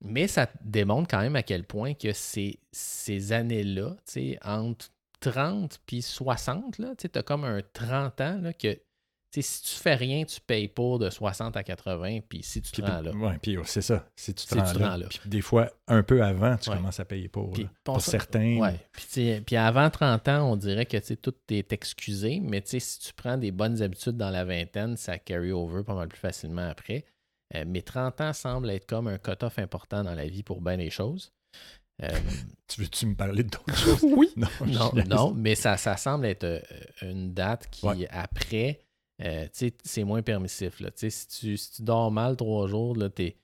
Mais 0.01 0.29
ça 0.29 0.49
démontre 0.63 1.09
quand 1.09 1.21
même 1.21 1.37
à 1.37 1.43
quel 1.43 1.65
point 1.65 1.95
que 1.95 2.13
ces, 2.13 2.61
ces 2.73 3.33
années-là, 3.33 3.97
entre 4.45 4.91
30 5.21 5.81
puis 5.87 6.03
60, 6.03 6.79
là, 6.79 6.95
tu 6.97 7.09
as 7.13 7.23
comme 7.23 7.45
un 7.45 7.61
30 7.73 8.21
ans 8.21 8.39
là, 8.41 8.53
que 8.53 8.81
si 9.31 9.63
tu 9.63 9.75
fais 9.81 9.95
rien, 9.95 10.25
tu 10.25 10.41
payes 10.41 10.69
pour 10.69 10.99
de 10.99 11.11
60 11.11 11.57
à 11.57 11.63
80, 11.63 12.21
puis 12.29 12.43
si 12.43 12.63
tu 12.63 12.71
te 12.73 12.81
Puis, 12.83 12.91
rends 12.91 13.01
là. 13.03 13.11
ouais, 13.13 13.39
puis 13.43 13.59
c'est 13.65 13.83
ça. 13.83 14.07
Si 14.17 14.33
tu 14.35 14.47
te 14.47 14.55
Si 14.55 14.59
rends, 14.59 14.73
tu 14.73 14.79
là, 14.79 14.91
rends 14.91 14.97
là. 14.97 15.07
Puis 15.09 15.21
des 15.27 15.43
fois, 15.43 15.71
un 15.87 16.03
peu 16.03 16.23
avant, 16.23 16.57
tu 16.57 16.71
Ouais. 16.71 16.77
commences 16.77 16.99
à 17.01 17.05
payer 17.05 17.29
pour. 17.29 17.51
Puis 17.53 17.65
là. 17.65 17.69
on 17.89 17.93
pour 17.93 18.01
certains. 18.01 18.57
Ouais. 18.59 18.81
Puis, 19.45 19.57
avant 19.57 19.91
30 19.91 20.27
ans, 20.29 20.51
on 20.53 20.57
dirait 20.57 20.87
que 20.87 20.97
tout 21.15 21.35
est 21.51 21.73
excusé, 21.73 22.41
mais 22.41 22.63
si 22.65 22.99
tu 23.01 23.13
prends 23.15 23.37
des 23.37 23.51
bonnes 23.53 23.83
habitudes 23.83 24.17
dans 24.17 24.31
la 24.31 24.45
vingtaine, 24.45 24.97
ça 24.97 25.19
carry 25.19 25.53
over 25.53 25.83
pas 25.85 25.95
mal 25.95 26.09
plus 26.09 26.19
facilement 26.21 26.69
après. 26.69 27.05
Euh, 27.55 27.65
mais 27.67 27.83
30 27.83 28.21
ans 28.21 28.33
semble 28.33 28.71
être 28.71 28.87
comme 28.87 29.09
un 29.09 29.19
cut-off 29.19 29.59
important 29.59 30.05
dans 30.05 30.15
la 30.15 30.27
vie 30.27 30.43
pour 30.43 30.61
bien 30.61 30.77
les 30.77 30.91
choses. 30.91 31.33
Euh, 32.03 32.09
Tu 32.69 32.83
veux-tu 32.83 33.07
me 33.07 33.15
parler 33.15 33.43
d'autres 33.45 33.75
choses? 33.77 34.03
oui. 34.05 34.31
Non, 34.37 34.49
Non, 34.67 34.93
non, 35.07 35.35
mais 35.35 35.55
ça, 35.55 35.77
ça 35.79 35.97
semble 35.97 36.27
être 36.27 36.45
euh, 36.45 36.61
une 37.03 37.33
date 37.33 37.69
qui, 37.71 37.87
Ouais. 37.87 38.07
après, 38.11 38.81
euh, 39.23 39.47
c'est 39.53 40.05
moins 40.05 40.23
permissif. 40.23 40.81
Là. 40.81 40.91
Si, 40.95 41.27
tu, 41.29 41.57
si 41.57 41.71
tu 41.73 41.83
dors 41.83 42.11
mal 42.11 42.37
trois 42.37 42.67
jours, 42.69 42.97
tu 43.15 43.35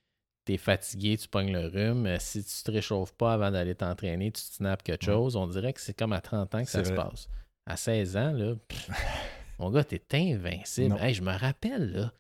es, 0.49 0.57
fatigué, 0.57 1.17
tu 1.17 1.27
pognes 1.29 1.53
le 1.53 1.67
rhume. 1.67 2.07
Euh, 2.07 2.19
Si 2.21 2.45
tu 2.45 2.63
te 2.65 2.71
réchauffes 2.71 3.13
pas 3.15 3.33
avant 3.35 3.51
d'aller 3.51 3.75
t'entraîner, 3.75 4.31
tu 4.31 4.43
te 4.43 4.55
snaps 4.55 4.83
quelque 4.85 5.07
Ouais. 5.07 5.13
chose. 5.13 5.37
On 5.37 5.47
dirait 5.47 5.73
que 5.73 5.81
c'est 5.81 5.95
comme 5.95 6.13
à 6.13 6.21
30 6.21 6.55
ans 6.55 6.63
que 6.65 6.71
ça 6.71 6.85
se 6.85 6.93
passe. 6.93 7.29
À 7.67 7.77
16 7.77 8.17
ans, 8.17 8.33
là, 8.33 8.55
pff, 8.69 8.89
mon 9.59 9.71
gars, 9.71 9.85
t'es 9.85 10.03
invincible. 10.13 10.97
Hey, 11.01 11.15
je 11.15 11.23
me 11.23 11.33
rappelle, 11.37 11.93
là. 11.93 12.13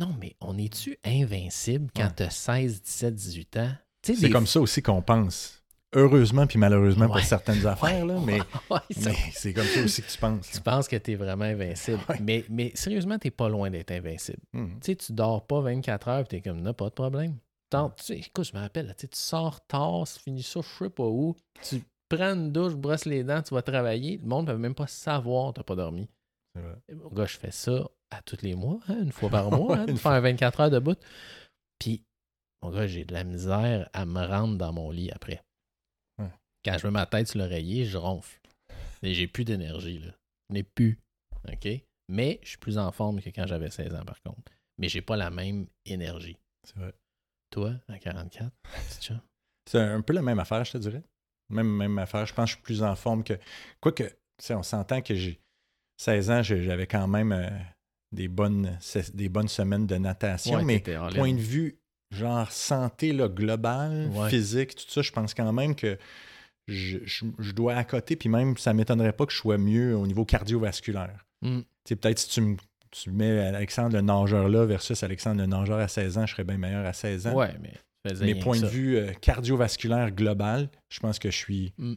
Non, 0.00 0.14
mais 0.18 0.34
on 0.40 0.56
est-tu 0.56 0.98
invincible 1.04 1.90
quand 1.94 2.04
Ouais. 2.04 2.12
t'as 2.16 2.30
16, 2.30 2.82
17, 2.82 3.14
18 3.14 3.56
ans? 3.58 3.72
C'est 4.02 4.18
des 4.18 4.30
comme 4.30 4.46
ça 4.46 4.60
aussi 4.60 4.82
qu'on 4.82 5.02
pense. 5.02 5.61
Heureusement 5.94 6.46
puis 6.46 6.58
malheureusement 6.58 7.06
pour 7.06 7.20
certaines 7.20 7.66
affaires, 7.66 8.06
là, 8.06 8.18
mais, 8.24 8.38
Ouais, 8.70 8.78
ça- 8.90 9.10
mais 9.10 9.16
c'est 9.32 9.52
comme 9.52 9.66
ça 9.66 9.82
aussi 9.82 10.02
que 10.02 10.10
tu 10.10 10.18
penses. 10.18 10.50
Tu 10.50 10.60
penses 10.60 10.88
que 10.88 10.96
tu 10.96 11.12
es 11.12 11.14
vraiment 11.16 11.44
invincible. 11.44 12.00
Ouais. 12.08 12.18
Mais, 12.20 12.44
mais 12.48 12.72
sérieusement, 12.74 13.18
tu 13.18 13.30
pas 13.30 13.48
loin 13.48 13.70
d'être 13.70 13.90
invincible. 13.90 14.40
Mhm. 14.54 14.80
Tu 14.80 14.92
sais, 14.92 14.96
tu 14.96 15.12
dors 15.12 15.46
pas 15.46 15.60
24 15.60 16.08
heures 16.08 16.20
et 16.20 16.24
tu 16.26 16.36
es 16.36 16.40
comme, 16.40 16.60
non, 16.62 16.72
pas 16.72 16.86
de 16.88 16.94
problème. 16.94 17.36
Tant- 17.70 17.90
tu 17.90 18.04
sais, 18.04 18.18
écoute, 18.18 18.44
je 18.44 18.54
me 18.56 18.60
rappelle, 18.60 18.86
là, 18.86 18.94
tu 18.94 19.06
sors 19.12 19.60
tard, 19.66 20.04
tu 20.06 20.18
finis 20.22 20.42
ça, 20.42 20.60
je 20.62 20.84
sais 20.84 20.90
pas 20.90 21.04
où, 21.06 21.34
tu 21.62 21.82
prends 22.08 22.34
une 22.34 22.52
douche, 22.52 22.74
brosses 22.74 23.04
les 23.06 23.24
dents, 23.24 23.42
tu 23.42 23.54
vas 23.54 23.62
travailler. 23.62 24.18
Le 24.18 24.26
monde 24.26 24.46
ne 24.48 24.52
peut 24.52 24.58
même 24.58 24.74
pas 24.74 24.86
savoir 24.86 25.52
que 25.52 25.60
tu 25.60 25.64
pas 25.64 25.74
dormi. 25.76 26.08
Vrai. 26.54 26.76
Gars, 27.12 27.26
je 27.26 27.38
fais 27.38 27.50
ça 27.50 27.88
à 28.10 28.20
tous 28.22 28.42
les 28.42 28.54
mois, 28.54 28.78
hein, 28.88 28.98
une 29.02 29.12
fois 29.12 29.30
par 29.30 29.50
mois, 29.58 29.76
hein, 29.78 29.84
de 29.86 29.90
Une 29.92 29.96
faire 29.98 30.12
un 30.12 30.20
24 30.20 30.60
heures 30.60 30.70
de 30.70 30.78
bout. 30.78 30.98
Puis, 31.78 32.02
mon 32.62 32.70
gars, 32.70 32.86
j'ai 32.86 33.04
de 33.06 33.14
la 33.14 33.24
misère 33.24 33.88
à 33.94 34.04
me 34.04 34.22
rendre 34.26 34.56
dans 34.58 34.72
mon 34.72 34.90
lit 34.90 35.10
après. 35.10 35.42
Quand 36.64 36.78
je 36.78 36.86
mets 36.86 36.92
ma 36.92 37.06
tête 37.06 37.28
sur 37.28 37.38
l'oreiller, 37.38 37.84
je 37.84 37.96
ronfle. 37.96 38.38
Et 39.02 39.14
j'ai 39.14 39.26
plus 39.26 39.44
d'énergie, 39.44 39.98
là. 39.98 40.12
Je 40.48 40.54
n'ai 40.54 40.62
plus. 40.62 40.98
OK? 41.50 41.68
Mais 42.08 42.38
je 42.42 42.50
suis 42.50 42.58
plus 42.58 42.78
en 42.78 42.92
forme 42.92 43.20
que 43.20 43.30
quand 43.30 43.46
j'avais 43.46 43.70
16 43.70 43.94
ans, 43.94 44.04
par 44.04 44.20
contre. 44.22 44.52
Mais 44.78 44.88
j'ai 44.88 45.02
pas 45.02 45.16
la 45.16 45.30
même 45.30 45.66
énergie. 45.86 46.36
C'est 46.66 46.76
vrai. 46.76 46.92
Toi, 47.50 47.74
à 47.88 47.98
44, 47.98 48.50
petit 48.88 49.06
chat? 49.08 49.20
C'est 49.70 49.78
un 49.80 50.00
peu 50.02 50.12
la 50.12 50.22
même 50.22 50.38
affaire, 50.38 50.64
je 50.64 50.72
te 50.72 50.78
dirais. 50.78 51.02
Même, 51.50 51.68
même 51.68 51.98
affaire. 51.98 52.26
Je 52.26 52.34
pense 52.34 52.46
que 52.46 52.50
je 52.50 52.54
suis 52.56 52.62
plus 52.62 52.82
en 52.82 52.94
forme 52.96 53.22
que. 53.24 53.34
Quoique, 53.80 54.04
tu 54.04 54.14
sais, 54.40 54.54
on 54.54 54.62
s'entend 54.62 55.00
que 55.02 55.14
j'ai 55.14 55.40
16 55.98 56.30
ans, 56.30 56.42
j'avais 56.42 56.86
quand 56.86 57.06
même 57.06 57.32
euh, 57.32 57.48
des, 58.12 58.28
bonnes, 58.28 58.78
des 59.14 59.28
bonnes 59.28 59.48
semaines 59.48 59.86
de 59.86 59.96
natation. 59.96 60.56
Ouais, 60.56 60.64
mais 60.64 60.80
point 60.80 61.32
de 61.32 61.40
vue, 61.40 61.78
genre 62.10 62.50
santé 62.50 63.12
là, 63.12 63.28
globale, 63.28 64.08
Ouais. 64.08 64.30
physique, 64.30 64.74
tout 64.74 64.88
ça, 64.88 65.02
je 65.02 65.12
pense 65.12 65.34
quand 65.34 65.52
même 65.52 65.76
que 65.76 65.98
je, 66.68 66.98
je- 67.04 67.24
je 67.38 67.52
dois 67.52 67.74
accoter. 67.74 68.16
Puis 68.16 68.28
même, 68.28 68.56
ça 68.56 68.72
ne 68.72 68.78
m'étonnerait 68.78 69.12
pas 69.12 69.26
que 69.26 69.32
je 69.32 69.38
sois 69.38 69.58
mieux 69.58 69.96
au 69.96 70.06
niveau 70.06 70.24
cardiovasculaire. 70.24 71.26
Mm. 71.42 71.60
Peut-être 71.84 72.18
si 72.18 72.28
tu 72.28 72.40
me 72.40 72.56
tu 72.90 73.10
mets 73.10 73.38
Alexandre 73.38 73.96
le 73.96 74.02
nageur 74.02 74.50
là 74.50 74.66
versus 74.66 75.02
Alexandre 75.02 75.40
le 75.40 75.46
nageur 75.46 75.78
à 75.78 75.88
16 75.88 76.18
ans, 76.18 76.26
je 76.26 76.32
serais 76.32 76.44
bien 76.44 76.58
meilleur 76.58 76.84
à 76.84 76.92
16 76.92 77.26
ans. 77.26 77.34
Ouais, 77.34 77.56
mais 77.62 77.72
ça 78.04 78.10
faisait 78.10 78.26
Mais 78.26 78.32
rien 78.34 78.42
point 78.42 78.58
que 78.58 78.64
de 78.64 78.68
vue 78.68 78.96
euh, 78.98 79.12
cardiovasculaire 79.14 80.10
global, 80.10 80.68
je 80.90 81.00
pense 81.00 81.18
que 81.18 81.30
je 81.30 81.36
suis 81.36 81.72
Mm. 81.78 81.94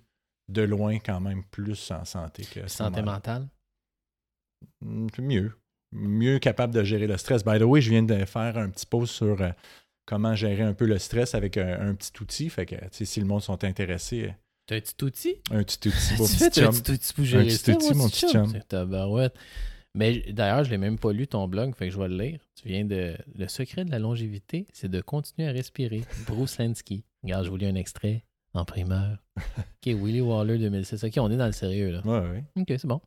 de 0.50 0.62
loin 0.62 1.00
quand 1.00 1.20
même 1.20 1.44
plus 1.52 1.92
en 1.92 2.06
santé 2.06 2.44
que 2.46 2.66
Santé 2.70 3.02
mentale? 3.02 3.48
Mm, 4.82 5.08
Mieux. 5.20 5.52
Mieux 5.92 6.40
capable 6.40 6.74
de 6.74 6.84
gérer 6.84 7.08
le 7.08 7.18
stress. 7.18 7.44
By 7.44 7.60
the 7.60 7.64
way, 7.64 7.82
je 7.82 7.90
viens 7.90 8.04
de 8.04 8.26
faire 8.26 8.58
un 8.58 8.70
petit 8.70 8.86
post 8.86 9.14
sur 9.14 9.42
euh, 9.42 9.50
comment 10.06 10.36
gérer 10.36 10.64
un 10.64 10.74
peu 10.74 10.86
le 10.86 10.98
stress 10.98 11.36
avec 11.36 11.58
un, 11.58 11.90
un 11.90 11.96
petit 11.96 12.12
outil. 12.22 12.50
Fait 12.50 12.66
que 12.66 12.76
si 12.92 13.20
le 13.20 13.26
monde 13.26 13.42
sont 13.42 13.64
intéressés, 13.64 14.34
T'as 14.68 14.76
un 14.78 14.80
petit 14.80 15.04
outil? 15.04 15.36
un 15.52 15.64
petit 15.64 15.88
outil, 15.88 15.98
fais 16.40 16.50
petit 16.50 16.62
un 16.62 16.72
chum. 16.72 16.82
petit 16.82 16.92
outil 16.94 17.14
pour 17.14 17.24
gérer 17.26 17.44
petit 17.46 17.58
ça, 17.58 17.72
outil, 17.74 17.94
mon 17.94 18.10
petit 18.10 18.28
chum. 18.28 18.54
Tabarouette. 18.68 19.36
Mais 19.94 20.20
d'ailleurs, 20.34 20.64
je 20.66 20.70
l'ai 20.72 20.78
même 20.78 20.98
pas 21.00 21.14
lu 21.14 21.28
ton 21.28 21.48
blog, 21.48 21.74
fait 21.76 21.88
que 21.88 21.94
je 21.94 22.00
vais 22.00 22.08
le 22.10 22.18
lire. 22.18 22.40
Tu 22.62 22.68
viens 22.68 22.84
de. 22.84 23.16
Le 23.38 23.48
secret 23.48 23.86
de 23.86 23.92
la 23.92 24.00
longévité, 24.00 24.68
c'est 24.74 24.90
de 24.90 25.00
continuer 25.02 25.48
à 25.48 25.52
respirer. 25.52 26.02
Bruce 26.28 26.58
Lansky. 26.58 27.06
Regarde, 27.24 27.46
je 27.46 27.50
vous 27.50 27.58
lis 27.58 27.66
un 27.68 27.76
extrait 27.76 28.26
en 28.54 28.66
primeur. 28.66 29.18
OK, 29.38 29.86
Willy 29.86 30.20
Waller 30.22 30.58
2006. 30.58 31.04
OK, 31.04 31.14
on 31.18 31.32
est 31.32 31.38
dans 31.38 31.46
le 31.46 31.52
sérieux, 31.54 31.92
là. 31.92 32.02
Ouais, 32.04 32.30
ouais. 32.30 32.44
OK, 32.58 32.66
c'est 32.68 32.86
bon. 32.88 33.00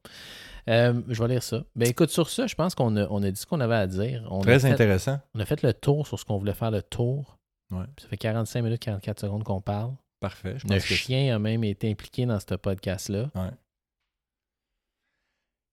Euh, 0.71 1.01
je 1.09 1.23
vais 1.23 1.29
lire 1.29 1.43
ça. 1.43 1.65
Ben 1.77 1.89
écoute, 1.89 2.11
sur 2.11 2.31
ça, 2.31 2.47
je 2.47 2.55
pense 2.55 2.75
qu'on 2.75 2.97
a, 2.97 3.07
on 3.11 3.23
a 3.23 3.31
dit 3.31 3.41
ce 3.41 3.47
qu'on 3.47 3.61
avait 3.61 3.75
à 3.75 3.87
dire. 3.87 4.27
On 4.31 4.41
a 4.41 4.45
Très 4.45 4.61
fait- 4.61 4.71
intéressant. 4.73 5.19
On 5.35 5.41
a 5.41 5.45
fait 5.45 5.63
le 5.63 5.73
tour 5.75 6.07
sur 6.07 6.19
ce 6.19 6.25
qu'on 6.25 6.39
voulait 6.39 6.55
faire 6.55 6.71
le 6.71 6.83
tour. 6.83 7.37
Ouais. 7.71 7.85
Ça 8.01 8.09
fait 8.09 8.17
45 8.17 8.63
minutes, 8.63 8.81
44 8.81 9.21
secondes 9.21 9.45
qu'on 9.45 9.61
parle. 9.61 9.93
Parfait. 10.21 10.59
Je 10.59 10.65
Le 10.67 10.75
pense 10.75 10.87
que 10.89 10.95
chien 10.95 11.35
a 11.35 11.39
même 11.39 11.63
été 11.65 11.91
impliqué 11.91 12.27
dans 12.27 12.41
ce 12.41 12.55
podcast-là. 12.55 13.31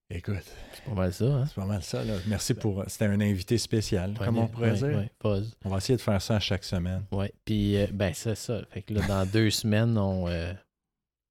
Écoute, 0.08 0.36
C'est 0.72 0.84
pas 0.84 0.94
mal 0.94 1.12
ça, 1.12 1.24
hein? 1.24 1.46
c'est 1.46 1.54
pas 1.56 1.64
mal 1.64 1.82
ça. 1.82 2.04
Là. 2.04 2.14
Merci 2.28 2.54
pour. 2.54 2.84
C'était 2.86 3.06
un 3.06 3.20
invité 3.20 3.58
spécial, 3.58 4.14
comme 4.16 4.36
Ouais, 4.36 4.42
on 4.44 4.46
pourrait 4.46 4.70
ouais, 4.70 4.76
dire. 4.76 4.98
ouais, 4.98 5.10
pause. 5.18 5.56
On 5.64 5.68
va 5.68 5.78
essayer 5.78 5.96
de 5.96 6.00
faire 6.02 6.22
ça 6.22 6.36
à 6.36 6.38
chaque 6.40 6.62
semaine. 6.62 7.04
Ouais. 7.10 7.32
Puis, 7.44 7.76
euh, 7.76 7.88
ben, 7.92 8.14
c'est 8.14 8.36
ça. 8.36 8.60
Fait 8.70 8.82
que 8.82 8.94
là, 8.94 9.04
dans 9.08 9.26
deux 9.32 9.50
semaines, 9.50 9.98
on, 9.98 10.28
euh, 10.28 10.52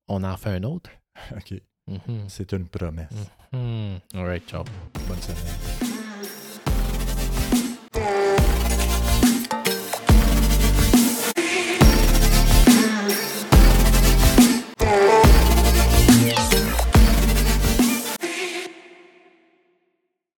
on 0.09 0.21
en 0.23 0.35
fait 0.35 0.49
un 0.49 0.63
autre. 0.63 0.89
OK. 1.37 1.53
Mhm. 1.87 2.25
C'est 2.27 2.51
une 2.51 2.67
promesse. 2.67 3.13
Mhm. 3.53 3.99
All 4.13 4.25
right, 4.25 4.45
ciao. 4.45 4.65
Bonne 5.07 5.21
semaine. 5.21 5.94